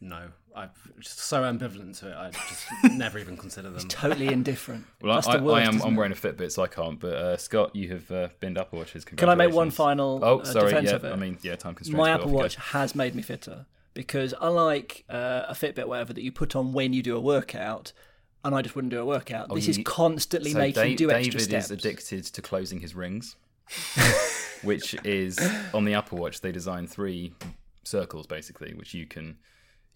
No, 0.00 0.28
I'm 0.62 0.70
just 1.00 1.18
so 1.20 1.42
ambivalent 1.42 1.98
to 2.00 2.10
it. 2.10 2.14
I 2.16 2.30
just 2.30 2.66
never 2.96 3.18
even 3.18 3.36
consider 3.36 3.70
them. 3.70 3.88
Totally 3.88 4.28
indifferent. 4.28 4.84
Well, 5.02 5.14
That's 5.14 5.28
I, 5.28 5.36
the 5.38 5.42
worst, 5.44 5.66
I 5.66 5.68
am. 5.68 5.82
I'm 5.82 5.94
wearing 5.96 6.12
a 6.12 6.16
Fitbit, 6.16 6.52
so 6.52 6.62
I 6.62 6.66
can't. 6.68 6.98
But 6.98 7.12
uh, 7.14 7.36
Scott, 7.36 7.74
you 7.76 7.88
have 7.90 8.10
uh, 8.10 8.28
binned 8.40 8.58
Apple 8.58 8.78
Watches. 8.78 9.04
Can 9.04 9.28
I 9.28 9.34
make 9.34 9.52
one 9.52 9.70
final 9.70 10.20
Oh, 10.22 10.38
uh, 10.40 10.44
sorry. 10.44 10.66
defense 10.70 10.90
Yeah, 10.90 10.96
of 10.96 11.04
it? 11.04 11.12
I 11.12 11.16
mean, 11.16 11.38
yeah, 11.42 11.56
time 11.56 11.74
constraints. 11.74 11.98
my 11.98 12.10
Apple 12.10 12.24
off 12.26 12.30
you 12.30 12.36
go. 12.36 12.42
Watch 12.42 12.56
has 12.56 12.94
made 12.94 13.14
me 13.14 13.22
fitter 13.22 13.66
because 13.94 14.34
unlike 14.40 15.04
uh, 15.08 15.42
a 15.48 15.54
Fitbit, 15.54 15.86
whatever 15.86 16.12
that 16.12 16.22
you 16.22 16.32
put 16.32 16.54
on 16.56 16.72
when 16.72 16.92
you 16.92 17.02
do 17.02 17.16
a 17.16 17.20
workout, 17.20 17.92
and 18.44 18.54
I 18.54 18.62
just 18.62 18.74
wouldn't 18.76 18.90
do 18.92 19.00
a 19.00 19.04
workout. 19.04 19.46
Oh, 19.50 19.54
this 19.56 19.66
you- 19.66 19.70
is 19.72 19.80
constantly 19.84 20.52
So 20.52 20.58
making 20.58 20.82
Da- 20.82 20.88
you 20.88 20.96
do 20.96 21.06
David 21.08 21.26
extra 21.26 21.40
steps. 21.40 21.64
is 21.66 21.70
addicted 21.72 22.24
to 22.24 22.42
closing 22.42 22.80
his 22.80 22.94
rings, 22.94 23.36
which 24.62 24.94
is 25.04 25.38
on 25.74 25.84
the 25.84 25.94
Apple 25.94 26.18
Watch. 26.18 26.40
They 26.40 26.52
design 26.52 26.86
three 26.86 27.32
circles 27.84 28.26
basically, 28.26 28.74
which 28.74 28.94
you 28.94 29.06
can 29.06 29.38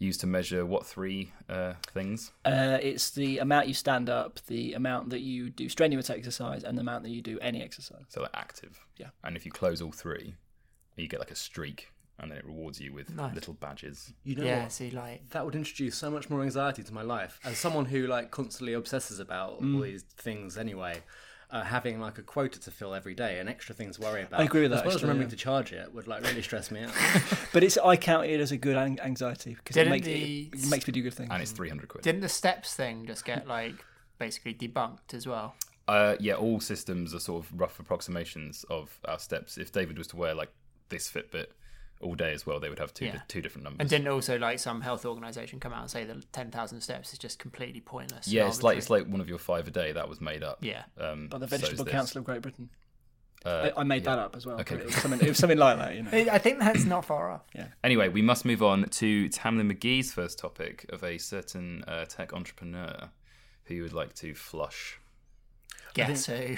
use 0.02 0.16
to 0.18 0.26
measure 0.26 0.66
what 0.66 0.84
three 0.84 1.32
uh, 1.48 1.74
things. 1.92 2.32
Uh, 2.44 2.78
it's 2.82 3.10
the 3.10 3.38
amount 3.38 3.68
you 3.68 3.74
stand 3.74 4.10
up, 4.10 4.40
the 4.46 4.74
amount 4.74 5.10
that 5.10 5.20
you 5.20 5.48
do 5.48 5.68
strenuous 5.68 6.10
exercise, 6.10 6.64
and 6.64 6.76
the 6.76 6.82
amount 6.82 7.04
that 7.04 7.10
you 7.10 7.22
do 7.22 7.38
any 7.40 7.62
exercise. 7.62 8.04
So 8.08 8.22
like 8.22 8.30
active. 8.34 8.78
Yeah. 8.96 9.08
And 9.24 9.36
if 9.36 9.46
you 9.46 9.52
close 9.52 9.80
all 9.80 9.92
three, 9.92 10.34
you 10.96 11.08
get 11.08 11.20
like 11.20 11.30
a 11.30 11.36
streak, 11.36 11.92
and 12.18 12.30
then 12.30 12.38
it 12.38 12.44
rewards 12.44 12.80
you 12.80 12.92
with 12.92 13.14
Nice. 13.14 13.34
little 13.34 13.54
badges. 13.54 14.12
You 14.24 14.36
know 14.36 14.44
yeah. 14.44 14.62
what? 14.64 14.72
See, 14.72 14.90
like. 14.90 15.30
That 15.30 15.44
would 15.44 15.54
introduce 15.54 15.96
so 15.96 16.10
much 16.10 16.28
more 16.28 16.42
anxiety 16.42 16.82
to 16.82 16.92
my 16.92 17.02
life. 17.02 17.38
As 17.44 17.58
someone 17.58 17.86
who 17.86 18.06
like 18.06 18.30
constantly 18.30 18.74
obsesses 18.74 19.18
about 19.20 19.62
all 19.62 19.80
these 19.80 20.02
things 20.02 20.58
anyway, 20.58 21.02
uh, 21.52 21.62
having 21.62 22.00
like 22.00 22.18
a 22.18 22.22
quota 22.22 22.58
to 22.58 22.70
fill 22.70 22.94
every 22.94 23.14
day, 23.14 23.38
and 23.38 23.48
extra 23.48 23.74
things 23.74 23.96
to 23.96 24.02
worry 24.02 24.22
about. 24.22 24.40
I 24.40 24.44
agree 24.44 24.62
with 24.62 24.72
as 24.72 24.78
that, 24.78 24.86
well 24.86 24.90
as 24.90 24.96
actually, 24.96 25.08
remembering 25.08 25.28
yeah. 25.28 25.36
to 25.36 25.36
charge 25.36 25.72
it 25.72 25.94
would 25.94 26.08
like 26.08 26.24
really 26.24 26.42
stress 26.42 26.70
me 26.70 26.82
out. 26.82 26.92
But 27.52 27.62
it's 27.62 27.76
I 27.76 27.96
count 27.96 28.26
it 28.26 28.40
as 28.40 28.50
a 28.50 28.56
good 28.56 28.76
an- 28.76 28.98
anxiety 29.00 29.54
because 29.54 29.76
it 29.76 29.80
Didn't 29.80 29.90
makes, 29.90 30.06
the- 30.06 30.42
it, 30.44 30.54
it 30.54 30.70
makes 30.70 30.86
me 30.86 30.92
do 30.92 31.02
good 31.02 31.14
things. 31.14 31.28
And 31.30 31.42
it's 31.42 31.52
300 31.52 31.88
quid. 31.88 32.02
Didn't 32.02 32.22
the 32.22 32.28
steps 32.30 32.74
thing 32.74 33.06
just 33.06 33.26
get 33.26 33.46
like 33.46 33.84
basically 34.18 34.54
debunked 34.54 35.12
as 35.12 35.26
well? 35.26 35.54
Uh, 35.86 36.16
yeah, 36.18 36.34
all 36.34 36.60
systems 36.60 37.14
are 37.14 37.20
sort 37.20 37.44
of 37.44 37.60
rough 37.60 37.78
approximations 37.78 38.64
of 38.70 38.98
our 39.04 39.18
steps. 39.18 39.58
If 39.58 39.72
David 39.72 39.98
was 39.98 40.06
to 40.08 40.16
wear 40.16 40.34
like 40.34 40.50
this 40.88 41.10
Fitbit 41.10 41.48
all 42.02 42.14
day 42.14 42.32
as 42.32 42.46
well, 42.46 42.60
they 42.60 42.68
would 42.68 42.78
have 42.78 42.92
two 42.92 43.06
Yeah. 43.06 43.20
two 43.28 43.40
different 43.40 43.64
numbers. 43.64 43.80
And 43.80 43.88
didn't 43.90 44.08
also 44.08 44.38
like 44.38 44.58
some 44.58 44.80
health 44.80 45.04
organization 45.06 45.60
come 45.60 45.72
out 45.72 45.82
and 45.82 45.90
say 45.90 46.04
that 46.04 46.32
ten 46.32 46.50
thousand 46.50 46.80
steps 46.80 47.12
is 47.12 47.18
just 47.18 47.38
completely 47.38 47.80
pointless? 47.80 48.28
yeah, 48.28 48.46
it's 48.48 48.62
like 48.62 48.78
it's 48.78 48.90
like 48.90 49.06
one 49.06 49.20
of 49.20 49.28
your 49.28 49.38
five 49.38 49.68
a 49.68 49.70
day 49.70 49.92
that 49.92 50.08
was 50.08 50.20
made 50.20 50.42
up. 50.42 50.58
Yeah. 50.60 50.82
Um, 50.98 51.28
By 51.28 51.38
the 51.38 51.46
Vegetable 51.46 51.84
this. 51.84 51.92
Council 51.92 52.18
of 52.18 52.24
Great 52.24 52.42
Britain. 52.42 52.70
Uh, 53.44 53.70
I, 53.76 53.80
I 53.80 53.84
made 53.84 54.04
yeah. 54.04 54.14
that 54.14 54.18
up 54.20 54.36
as 54.36 54.46
well. 54.46 54.60
Okay. 54.60 54.76
It 54.76 54.86
was, 54.86 54.94
something, 54.94 55.20
it 55.20 55.28
was 55.28 55.38
something 55.38 55.58
like 55.58 55.76
that, 55.78 55.96
you 55.96 56.02
know. 56.04 56.10
I 56.32 56.38
think 56.38 56.60
that's 56.60 56.84
not 56.84 57.04
far 57.04 57.32
off. 57.32 57.42
Yeah. 57.54 57.66
Anyway, 57.82 58.08
we 58.08 58.22
must 58.22 58.44
move 58.44 58.62
on 58.62 58.84
to 58.88 59.28
Tamlin 59.30 59.72
Magee's 59.72 60.12
first 60.12 60.38
topic 60.38 60.86
of 60.90 61.02
a 61.02 61.18
certain 61.18 61.82
uh, 61.88 62.04
tech 62.04 62.32
entrepreneur 62.32 63.10
who 63.64 63.74
you 63.74 63.82
would 63.82 63.92
like 63.92 64.14
to 64.14 64.34
flush. 64.34 65.00
Guess 65.94 66.26
who? 66.26 66.56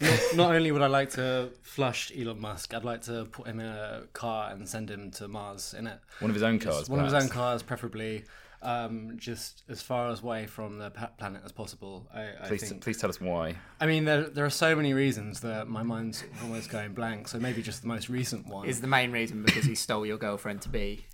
not, 0.00 0.20
not 0.34 0.54
only 0.54 0.72
would 0.72 0.82
I 0.82 0.86
like 0.86 1.10
to 1.10 1.50
flush 1.62 2.12
Elon 2.16 2.40
Musk, 2.40 2.74
I'd 2.74 2.84
like 2.84 3.02
to 3.02 3.24
put 3.26 3.46
him 3.46 3.60
in 3.60 3.66
a 3.66 4.02
car 4.12 4.50
and 4.50 4.68
send 4.68 4.90
him 4.90 5.10
to 5.12 5.28
Mars 5.28 5.74
in 5.76 5.86
it. 5.86 5.98
One 6.20 6.30
of 6.30 6.34
his 6.34 6.42
own 6.42 6.58
Just 6.58 6.72
cars. 6.76 6.90
one 6.90 7.00
of 7.00 7.04
his 7.06 7.14
own 7.14 7.28
cars, 7.28 7.62
preferably. 7.62 8.24
Um, 8.62 9.12
just 9.16 9.62
as 9.68 9.80
far 9.82 10.08
away 10.10 10.46
from 10.46 10.78
the 10.78 10.90
planet 11.18 11.42
as 11.44 11.52
possible. 11.52 12.08
I, 12.12 12.22
I 12.42 12.48
Please, 12.48 12.68
think. 12.68 12.82
please 12.82 12.98
tell 12.98 13.10
us 13.10 13.20
why. 13.20 13.54
I 13.78 13.86
mean, 13.86 14.06
there 14.06 14.24
there 14.24 14.44
are 14.46 14.50
so 14.50 14.74
many 14.74 14.92
reasons 14.94 15.40
that 15.40 15.68
my 15.68 15.82
mind's 15.84 16.24
almost 16.42 16.70
going 16.70 16.92
blank. 16.94 17.28
So 17.28 17.38
maybe 17.38 17.62
just 17.62 17.82
the 17.82 17.88
most 17.88 18.08
recent 18.08 18.46
one. 18.48 18.66
Is 18.66 18.80
the 18.80 18.86
main 18.88 19.12
reason 19.12 19.42
because 19.44 19.66
he 19.66 19.74
stole 19.76 20.04
your 20.06 20.16
girlfriend 20.16 20.62
to 20.62 20.68
be? 20.70 21.04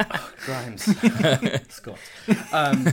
oh, 0.00 0.32
Grimes, 0.44 0.82
Scott. 1.72 1.98
Um, 2.52 2.88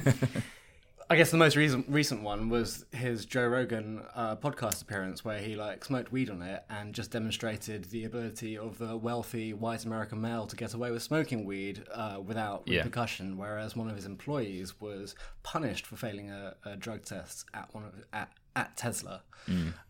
I 1.08 1.16
guess 1.16 1.30
the 1.30 1.38
most 1.38 1.56
recent 1.56 1.86
recent 1.88 2.24
one 2.24 2.50
was 2.50 2.84
his 2.92 3.26
Joe 3.26 3.46
Rogan 3.48 4.02
uh, 4.16 4.38
podcast 4.38 4.82
appearance, 4.82 5.24
where 5.24 5.38
he 5.38 5.56
like 5.56 5.86
smoked 5.86 6.12
weed 6.12 6.32
on 6.32 6.42
it 6.42 6.64
and 6.68 6.96
just 6.96 7.12
demonstrated 7.12 7.86
the 7.86 8.06
ability 8.06 8.58
of 8.58 8.80
the 8.80 8.98
wealthy 8.98 9.54
white 9.54 9.86
American 9.86 10.20
male 10.20 10.48
to 10.48 10.56
get 10.56 10.74
away 10.74 10.90
with 10.90 11.04
smoking 11.04 11.46
weed 11.46 11.84
uh, 11.94 12.20
without 12.26 12.64
Yeah. 12.66 12.80
repercussion, 12.80 13.38
whereas 13.38 13.76
one 13.76 13.88
of 13.88 13.96
his 13.96 14.08
employees 14.08 14.82
was 14.82 15.14
punished 15.44 15.86
for 15.86 15.96
failing 15.96 16.32
a, 16.32 16.56
a 16.66 16.76
drug 16.76 17.06
test 17.06 17.46
at 17.54 17.72
one 17.76 17.84
of 17.86 17.94
at, 18.12 18.32
at 18.56 18.76
Tesla, 18.76 19.22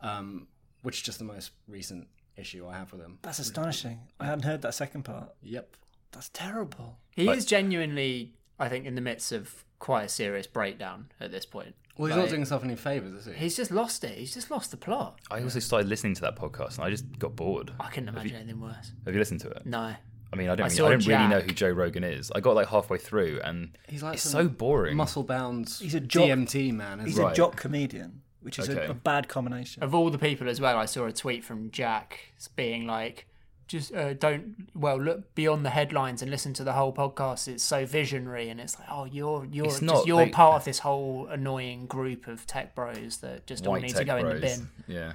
um, 0.02 0.48
which 0.82 0.98
is 0.98 1.02
just 1.02 1.20
the 1.20 1.24
most 1.26 1.52
recent 1.70 2.10
issue 2.36 2.68
I 2.68 2.76
have 2.78 2.92
with 2.92 3.00
him. 3.00 3.20
That's 3.22 3.40
astonishing. 3.40 4.02
I 4.20 4.26
hadn't 4.26 4.44
heard 4.44 4.62
that 4.64 4.74
second 4.74 5.04
part. 5.04 5.34
Yep. 5.44 5.78
That's 6.12 6.28
terrible. 6.30 6.98
He 7.12 7.30
is 7.30 7.46
genuinely, 7.46 8.34
I 8.60 8.68
think, 8.68 8.86
in 8.86 8.96
the 8.96 9.02
midst 9.02 9.32
of 9.32 9.64
quite 9.86 10.04
a 10.06 10.10
serious 10.10 10.48
breakdown 10.48 11.12
at 11.20 11.32
this 11.32 11.46
point. 11.46 11.76
Well, 11.98 12.08
he's 12.08 12.16
Like, 12.16 12.24
not 12.26 12.30
doing 12.30 12.42
himself 12.42 12.64
any 12.64 12.76
favors, 12.76 13.14
is 13.14 13.26
he? 13.28 13.34
He's 13.34 13.56
just 13.56 13.70
lost 13.72 14.04
it. 14.04 14.18
He's 14.18 14.34
just 14.34 14.50
lost 14.50 14.72
the 14.72 14.78
plot. 14.78 15.20
I 15.30 15.42
also 15.44 15.60
started 15.60 15.88
listening 15.88 16.16
to 16.16 16.22
that 16.22 16.36
podcast 16.36 16.76
and 16.78 16.86
I 16.86 16.90
just 16.90 17.06
got 17.20 17.36
bored. 17.36 17.72
I 17.80 17.90
couldn't 17.90 18.10
imagine 18.10 18.36
anything 18.36 18.60
worse. 18.60 18.92
Have 19.06 19.14
you 19.14 19.20
listened 19.20 19.42
to 19.42 19.50
it? 19.50 19.66
No. 19.66 19.94
I 20.34 20.36
mean, 20.36 20.50
I 20.50 20.56
don't, 20.56 20.66
I 20.66 20.70
really, 20.70 20.82
I 20.88 20.90
don't 20.98 21.08
really 21.08 21.28
know 21.30 21.40
who 21.40 21.52
Joe 21.54 21.70
Rogan 21.70 22.04
is. 22.04 22.32
I 22.36 22.40
got 22.42 22.56
like 22.56 22.68
halfway 22.68 22.98
through 22.98 23.40
and 23.44 23.78
He's 23.88 24.02
like 24.04 24.16
it's 24.16 24.24
so 24.24 24.50
boring. 24.50 24.98
muscle 24.98 25.24
bound 25.24 25.70
He's 25.80 25.94
a 25.96 26.00
jock- 26.02 26.24
DMT 26.24 26.74
man. 26.74 27.00
He's? 27.06 27.18
Right. 27.18 27.32
a 27.32 27.36
jock 27.36 27.56
comedian, 27.56 28.24
which 28.42 28.58
is 28.60 28.68
Okay. 28.70 28.88
a, 28.88 28.92
a 28.92 28.94
bad 28.96 29.28
combination. 29.30 29.82
Of 29.84 29.94
all 29.96 30.10
the 30.10 30.18
people 30.18 30.50
as 30.50 30.60
well, 30.60 30.78
I 30.78 30.86
saw 30.86 31.06
a 31.06 31.14
tweet 31.14 31.44
from 31.46 31.70
Jack 31.72 32.34
being 32.58 32.86
like, 32.88 33.28
just 33.68 33.94
uh, 33.94 34.14
don't 34.14 34.70
well 34.76 35.00
look 35.00 35.34
beyond 35.36 35.66
the 35.66 35.70
headlines 35.70 36.22
and 36.22 36.30
listen 36.30 36.54
to 36.54 36.64
the 36.64 36.74
whole 36.74 36.94
podcast. 36.94 37.48
It's 37.48 37.64
so 37.64 37.86
visionary, 37.86 38.50
and 38.50 38.60
it's 38.60 38.78
like, 38.80 38.88
oh, 38.92 39.06
you're 39.06 39.46
you're 39.46 39.66
It's 39.66 39.80
just 39.80 40.08
you're 40.08 40.28
part 40.30 40.56
of 40.56 40.66
this 40.66 40.80
whole 40.80 41.28
annoying 41.28 41.88
group 41.88 42.28
of 42.28 42.46
tech 42.46 42.76
bros 42.76 43.18
that 43.18 43.48
just 43.48 43.66
all 43.66 43.76
need 43.76 43.96
to 43.96 44.06
go 44.06 44.18
in 44.18 44.28
the 44.28 44.36
bin. 44.36 44.70
Yeah. 44.88 45.14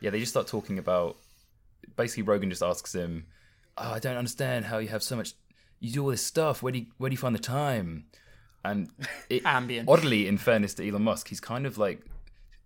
Yeah, 0.00 0.10
they 0.10 0.20
just 0.20 0.32
start 0.32 0.46
talking 0.46 0.78
about. 0.78 1.16
Basically, 1.96 2.24
Rogan 2.24 2.50
just 2.50 2.62
asks 2.62 2.94
him, 2.94 3.24
oh, 3.78 3.92
I 3.92 3.98
don't 3.98 4.16
understand 4.16 4.66
how 4.66 4.78
you 4.78 4.88
have 4.88 5.02
so 5.02 5.16
much. 5.16 5.32
You 5.80 5.92
do 5.92 6.02
all 6.02 6.10
this 6.10 6.24
stuff. 6.24 6.62
Where 6.62 6.72
do 6.72 6.80
you, 6.80 6.86
where 6.98 7.08
do 7.08 7.14
you 7.14 7.18
find 7.18 7.34
the 7.34 7.38
time? 7.38 8.04
And 8.64 8.90
it, 9.30 9.42
Ambient. 9.46 9.88
oddly, 9.88 10.26
in 10.26 10.36
fairness 10.36 10.74
to 10.74 10.86
Elon 10.86 11.02
Musk, 11.02 11.28
he's 11.28 11.40
kind 11.40 11.64
of 11.66 11.78
like 11.78 12.02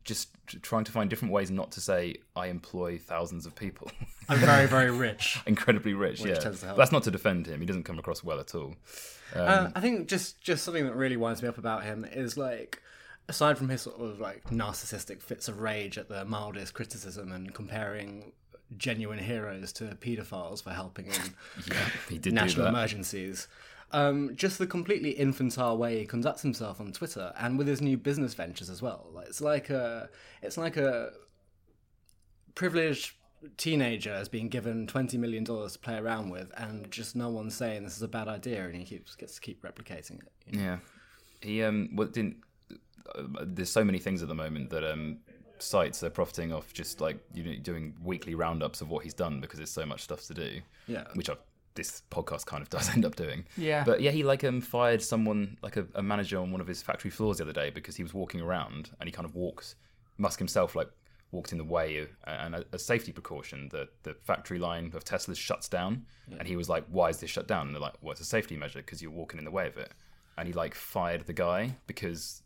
just 0.05 0.31
trying 0.63 0.85
to 0.85 0.93
find 0.93 1.11
different 1.11 1.33
ways 1.33 1.51
not 1.51 1.73
to 1.73 1.81
say, 1.81 2.17
I 2.35 2.47
employ 2.47 2.99
thousands 2.99 3.47
of 3.47 3.55
people. 3.55 3.91
I'm 4.29 4.39
very, 4.39 4.67
very 4.67 4.91
rich. 5.09 5.39
Incredibly 5.47 5.95
rich, 5.95 6.21
Which 6.21 6.31
yeah. 6.33 6.39
tends 6.39 6.61
to 6.61 6.67
help. 6.67 6.79
That's 6.79 6.93
not 6.93 7.03
to 7.05 7.11
defend 7.11 7.47
him. 7.47 7.61
He 7.61 7.67
doesn't 7.67 7.85
come 7.85 7.99
across 7.99 8.25
well 8.25 8.41
at 8.41 8.55
all. 8.55 8.77
uh, 9.35 9.71
I 9.75 9.81
think 9.81 10.09
just 10.09 10.41
just 10.41 10.65
something 10.65 10.85
that 10.87 10.95
really 10.95 11.17
winds 11.17 11.43
me 11.43 11.49
up 11.49 11.59
about 11.59 11.85
him 11.85 12.05
is 12.11 12.37
like, 12.37 12.83
aside 13.29 13.59
from 13.59 13.69
his 13.69 13.83
sort 13.83 14.01
of 14.01 14.19
like 14.21 14.45
narcissistic 14.51 15.21
fits 15.23 15.49
of 15.49 15.61
rage 15.61 15.99
at 15.99 16.09
the 16.09 16.25
mildest 16.25 16.75
criticism 16.75 17.31
and 17.33 17.55
comparing 17.55 18.33
genuine 18.77 19.19
heroes 19.19 19.73
to 19.75 19.85
paedophiles 20.01 20.63
for 20.63 20.71
helping 20.71 21.07
in 21.07 21.13
Yeah, 21.71 21.89
he 22.09 22.19
did 22.19 22.33
national 22.33 22.67
emergencies. 22.67 23.49
Um, 23.93 24.37
just 24.37 24.59
the 24.59 24.67
completely 24.67 25.11
infantile 25.11 25.77
way 25.77 25.99
he 25.99 26.07
conducts 26.07 26.43
himself 26.43 26.81
on 26.81 26.93
Twitter 26.93 27.33
and 27.39 27.59
with 27.59 27.67
his 27.67 27.81
new 27.81 27.97
business 27.97 28.35
ventures 28.35 28.71
as 28.71 28.81
well. 28.81 29.09
Like, 29.13 29.27
it's 29.27 29.41
like 29.41 29.69
a, 29.69 30.09
it's 30.43 30.57
like 30.57 30.77
a 30.77 31.11
privileged 32.55 33.15
teenager 33.57 34.15
has 34.15 34.29
been 34.29 34.49
given 34.49 34.87
twenty 34.87 35.17
million 35.17 35.45
dollars 35.45 35.73
to 35.73 35.79
play 35.79 35.97
around 35.97 36.31
with, 36.31 36.53
and 36.57 36.91
just 36.91 37.17
no 37.17 37.29
one's 37.29 37.55
saying 37.55 37.85
this 37.85 37.97
is 37.97 38.03
a 38.03 38.09
bad 38.09 38.29
idea, 38.29 38.65
and 38.65 38.77
he 38.77 38.85
keeps 38.85 39.15
gets 39.15 39.35
to 39.35 39.41
keep 39.41 39.63
replicating 39.63 40.21
it. 40.23 40.33
you 40.47 40.59
know? 40.59 40.65
Yeah, 40.65 40.79
he 41.41 41.63
um, 41.63 41.91
well, 41.95 42.09
didn't. 42.09 42.37
Uh, 43.15 43.23
there's 43.43 43.73
so 43.73 43.85
many 43.85 43.99
things 43.99 44.23
at 44.23 44.29
the 44.29 44.35
moment 44.35 44.71
that 44.71 44.85
um, 44.85 45.19
sites 45.59 46.03
are 46.03 46.11
profiting 46.11 46.53
off 46.53 46.73
just 46.73 47.01
like 47.01 47.19
you 47.35 47.43
know 47.43 47.57
doing 47.57 47.95
weekly 48.03 48.35
roundups 48.35 48.81
of 48.81 48.89
what 48.89 49.05
he's 49.05 49.15
done 49.15 49.41
because 49.41 49.59
there's 49.59 49.71
so 49.71 49.87
much 49.87 50.03
stuff 50.03 50.25
to 50.27 50.35
do. 50.35 50.61
Yeah. 50.87 51.05
which 51.15 51.31
I, 51.31 51.35
this 51.75 52.03
podcast 52.11 52.47
kind 52.47 52.63
of 52.63 52.69
does 52.77 52.89
end 52.91 53.05
up 53.05 53.17
doing. 53.17 53.45
Yeah. 53.57 53.85
but 53.85 54.01
yeah, 54.01 54.11
he 54.11 54.23
like 54.23 54.45
um 54.45 54.61
fired 54.61 55.03
someone 55.03 55.57
like 55.63 55.77
a, 55.77 55.87
a 55.95 56.03
manager 56.03 56.39
on 56.39 56.51
one 56.53 56.61
of 56.61 56.67
his 56.67 56.83
factory 56.83 57.11
floors 57.11 57.39
the 57.39 57.45
other 57.45 57.53
day 57.53 57.71
because 57.71 57.97
he 57.97 58.03
was 58.03 58.15
walking 58.15 58.41
around 58.41 58.91
and 59.01 59.09
he 59.09 59.13
kind 59.13 59.27
of 59.27 59.35
walked. 59.35 59.75
Musk 60.19 60.39
himself 60.39 60.75
like 60.75 60.89
walked 61.33 61.53
in 61.53 61.59
the 61.59 61.65
way 61.65 61.99
of, 61.99 62.09
and 62.27 62.57
a, 62.57 62.65
a 62.73 62.79
safety 62.79 63.13
precaution 63.13 63.69
the 63.71 63.89
the 64.03 64.15
factory 64.15 64.59
line 64.59 64.91
of 64.95 65.05
Tesla's 65.05 65.39
shuts 65.39 65.69
down 65.69 66.05
and 66.39 66.47
he 66.47 66.57
was 66.57 66.69
like 66.69 66.85
why 66.91 67.09
is 67.09 67.19
this 67.19 67.31
shut 67.31 67.47
down 67.47 67.67
and 67.69 67.75
they're 67.75 67.81
like 67.81 67.95
well 68.03 68.13
it's 68.13 68.21
a 68.21 68.25
safety 68.25 68.57
measure 68.57 68.81
because 68.81 69.01
you're 69.01 69.13
walking 69.13 69.39
in 69.39 69.45
the 69.45 69.51
way 69.51 69.67
of 69.69 69.77
it 69.79 69.93
and 70.37 70.49
he 70.49 70.53
like 70.53 70.75
fired 70.75 71.27
the 71.27 71.33
guy 71.33 71.77
because 71.87 72.43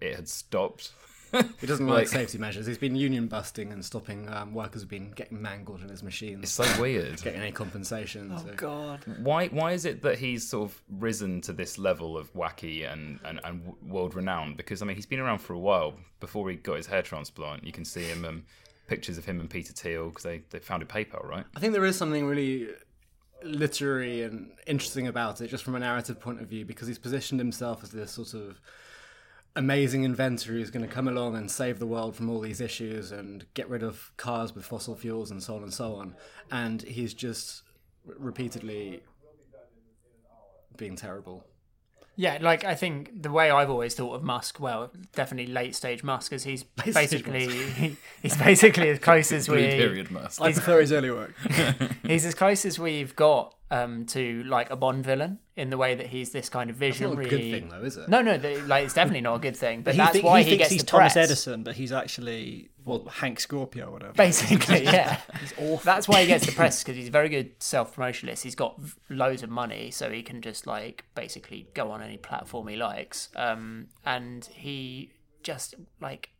it 0.00 0.16
had 0.16 0.28
stopped 0.28 0.92
He 1.60 1.66
doesn't 1.66 1.86
like, 1.86 1.98
Like- 1.98 2.08
safety 2.08 2.38
measures. 2.38 2.66
He's 2.66 2.78
been 2.78 2.96
union 2.96 3.26
busting 3.26 3.72
and 3.72 3.84
stopping 3.84 4.28
um, 4.28 4.54
workers 4.54 4.82
who've 4.82 4.90
been 4.90 5.10
getting 5.12 5.40
mangled 5.42 5.82
in 5.82 5.88
his 5.88 6.02
machines, 6.02 6.42
it's 6.44 6.52
so 6.52 6.64
weird 6.80 7.20
getting 7.22 7.40
any 7.40 7.52
compensation. 7.52 8.32
oh 8.34 8.38
so. 8.38 8.54
God! 8.54 9.04
why 9.18 9.48
why 9.48 9.72
is 9.72 9.84
it 9.84 10.02
that 10.02 10.18
he's 10.18 10.48
sort 10.48 10.70
of 10.70 10.80
risen 10.90 11.40
to 11.42 11.52
this 11.52 11.78
level 11.78 12.16
of 12.16 12.32
wacky 12.34 12.90
and, 12.90 13.18
and, 13.24 13.40
and 13.44 13.72
world 13.82 14.14
renowned? 14.14 14.56
Because 14.56 14.82
I 14.82 14.86
mean, 14.86 14.96
he's 14.96 15.06
been 15.06 15.20
around 15.20 15.38
for 15.38 15.52
a 15.52 15.58
while. 15.58 15.94
Before 16.20 16.48
he 16.48 16.56
got 16.56 16.76
his 16.76 16.86
hair 16.86 17.02
transplant, 17.02 17.64
you 17.64 17.72
can 17.72 17.84
see 17.84 18.02
him 18.04 18.24
um, 18.24 18.44
pictures 18.86 19.18
of 19.18 19.24
him 19.24 19.40
and 19.40 19.50
Peter 19.50 19.72
Thiel 19.72 20.08
because 20.08 20.22
they, 20.22 20.42
they 20.50 20.58
founded 20.58 20.88
PayPal, 20.88 21.24
right? 21.26 21.44
I 21.54 21.60
think 21.60 21.72
there 21.72 21.84
is 21.84 21.96
something 21.96 22.24
really 22.26 22.68
literary 23.42 24.22
and 24.22 24.50
interesting 24.66 25.06
about 25.06 25.40
it, 25.40 25.48
just 25.48 25.64
from 25.64 25.74
a 25.74 25.78
narrative 25.78 26.18
point 26.20 26.40
of 26.40 26.48
view, 26.48 26.64
because 26.64 26.88
he's 26.88 26.98
positioned 26.98 27.40
himself 27.40 27.82
as 27.82 27.90
this 27.90 28.12
sort 28.12 28.34
of 28.34 28.60
amazing 29.56 30.04
inventor 30.04 30.52
who's 30.52 30.70
going 30.70 30.86
to 30.86 30.92
come 30.92 31.08
along 31.08 31.34
and 31.34 31.50
save 31.50 31.78
the 31.78 31.86
world 31.86 32.14
from 32.14 32.30
all 32.30 32.40
these 32.40 32.60
issues 32.60 33.10
and 33.10 33.44
get 33.54 33.68
rid 33.68 33.82
of 33.82 34.12
cars 34.16 34.54
with 34.54 34.64
fossil 34.64 34.94
fuels 34.94 35.30
and 35.30 35.42
so 35.42 35.56
on 35.56 35.62
and 35.62 35.72
so 35.72 35.94
on. 35.94 36.14
And 36.50 36.82
he's 36.82 37.14
just 37.14 37.62
repeatedly 38.04 39.02
being 40.76 40.94
terrible. 40.94 41.44
Yeah, 42.18 42.38
like 42.40 42.64
I 42.64 42.74
think 42.74 43.22
the 43.22 43.30
way 43.30 43.50
I've 43.50 43.68
always 43.68 43.94
thought 43.94 44.14
of 44.14 44.22
Musk, 44.22 44.58
well, 44.58 44.90
definitely 45.14 45.52
late 45.52 45.74
stage 45.74 46.02
Musk, 46.02 46.32
is 46.32 46.44
he's 46.44 46.64
stage 46.80 46.94
basically 46.94 47.46
he, 47.48 47.96
he's 48.22 48.36
basically 48.36 48.88
as 48.88 48.98
close 48.98 49.32
as 49.32 49.48
we 49.50 49.56
period 49.56 50.10
must. 50.10 50.40
I 50.40 50.52
prefer 50.52 50.80
his 50.80 50.92
early 50.92 51.10
work. 51.10 51.34
he's 52.06 52.24
as 52.24 52.34
close 52.34 52.64
as 52.64 52.78
we've 52.78 53.14
got 53.16 53.54
um, 53.70 54.06
to 54.06 54.42
like 54.44 54.70
a 54.70 54.76
Bond 54.76 55.04
villain 55.04 55.40
in 55.56 55.70
the 55.70 55.78
way 55.78 55.94
that 55.94 56.06
he's 56.08 56.30
this 56.30 56.50
kind 56.50 56.68
of 56.68 56.76
visionary. 56.76 57.26
a 57.26 57.28
good 57.30 57.40
thing, 57.40 57.68
though, 57.70 57.82
is 57.82 57.96
it? 57.96 58.08
No, 58.10 58.20
no, 58.20 58.36
the, 58.36 58.60
like 58.62 58.84
it's 58.84 58.92
definitely 58.94 59.22
not 59.22 59.36
a 59.36 59.38
good 59.38 59.56
thing. 59.56 59.80
But 59.82 59.94
he 59.94 59.98
that's 59.98 60.12
think- 60.12 60.24
why 60.24 60.40
he 60.42 60.44
he, 60.44 60.50
thinks 60.50 60.62
gets 60.64 60.72
he's 60.72 60.84
Thomas 60.84 61.14
press. 61.14 61.24
Edison, 61.30 61.62
but 61.62 61.76
he's 61.76 61.92
actually 61.92 62.68
well 62.84 63.06
Hank 63.10 63.40
Scorpio 63.40 63.86
or 63.86 63.92
whatever. 63.92 64.12
Basically, 64.12 64.84
yeah. 64.84 65.20
That's 65.82 66.06
why 66.06 66.20
he 66.20 66.26
gets 66.26 66.44
the 66.46 66.52
press 66.60 66.82
because 66.84 66.96
he's 66.96 67.08
a 67.08 67.10
very 67.10 67.30
good 67.30 67.52
self 67.58 67.96
promotionalist. 67.96 68.42
He's 68.42 68.54
got 68.54 68.78
loads 69.08 69.42
of 69.42 69.48
money, 69.50 69.90
so 69.90 70.10
he 70.10 70.22
can 70.22 70.42
just 70.42 70.66
like 70.66 71.04
basically 71.14 71.68
go 71.74 71.90
on 71.90 72.02
any 72.02 72.18
platform 72.18 72.68
he 72.68 72.76
likes. 72.76 73.30
Um, 73.34 73.88
and 74.04 74.44
he 74.44 75.10
just 75.42 75.74
like 76.00 76.30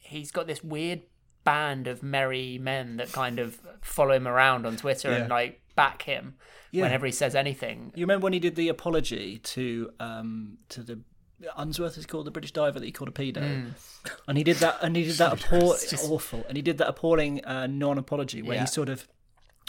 he's 0.00 0.30
got 0.32 0.46
this 0.48 0.64
weird 0.64 1.02
band 1.44 1.86
of 1.86 2.02
merry 2.02 2.58
men 2.58 2.96
that 2.96 3.12
kind 3.12 3.38
of 3.38 3.60
follow 3.82 4.14
him 4.14 4.26
around 4.26 4.64
on 4.66 4.76
Twitter 4.76 5.10
and 5.12 5.28
like 5.28 5.60
back 5.76 6.02
him 6.02 6.34
Yeah. 6.70 6.82
whenever 6.82 7.06
he 7.06 7.12
says 7.12 7.34
anything. 7.34 7.92
You 7.94 8.04
remember 8.04 8.24
when 8.24 8.32
he 8.32 8.38
did 8.40 8.56
the 8.56 8.68
apology 8.68 9.38
to 9.38 9.90
um 10.00 10.58
to 10.70 10.82
the 10.82 11.00
Unsworth 11.56 11.98
is 11.98 12.06
called 12.06 12.26
the 12.26 12.30
British 12.30 12.52
diver 12.52 12.78
that 12.78 12.86
he 12.86 12.92
called 12.92 13.08
a 13.08 13.12
pedo, 13.12 13.42
Hmm. 13.42 13.68
and 14.28 14.38
he 14.38 14.44
did 14.44 14.56
that 14.58 14.78
and 14.82 14.96
he 14.96 15.04
did 15.04 15.16
that 15.16 15.32
appall- 15.40 15.76
awful, 16.10 16.44
and 16.48 16.56
he 16.56 16.62
did 16.62 16.78
that 16.78 16.88
appalling 16.88 17.44
uh, 17.44 17.66
non-apology 17.66 18.40
where 18.42 18.54
Yeah. 18.54 18.60
he 18.62 18.66
sort 18.66 18.88
of. 18.88 19.06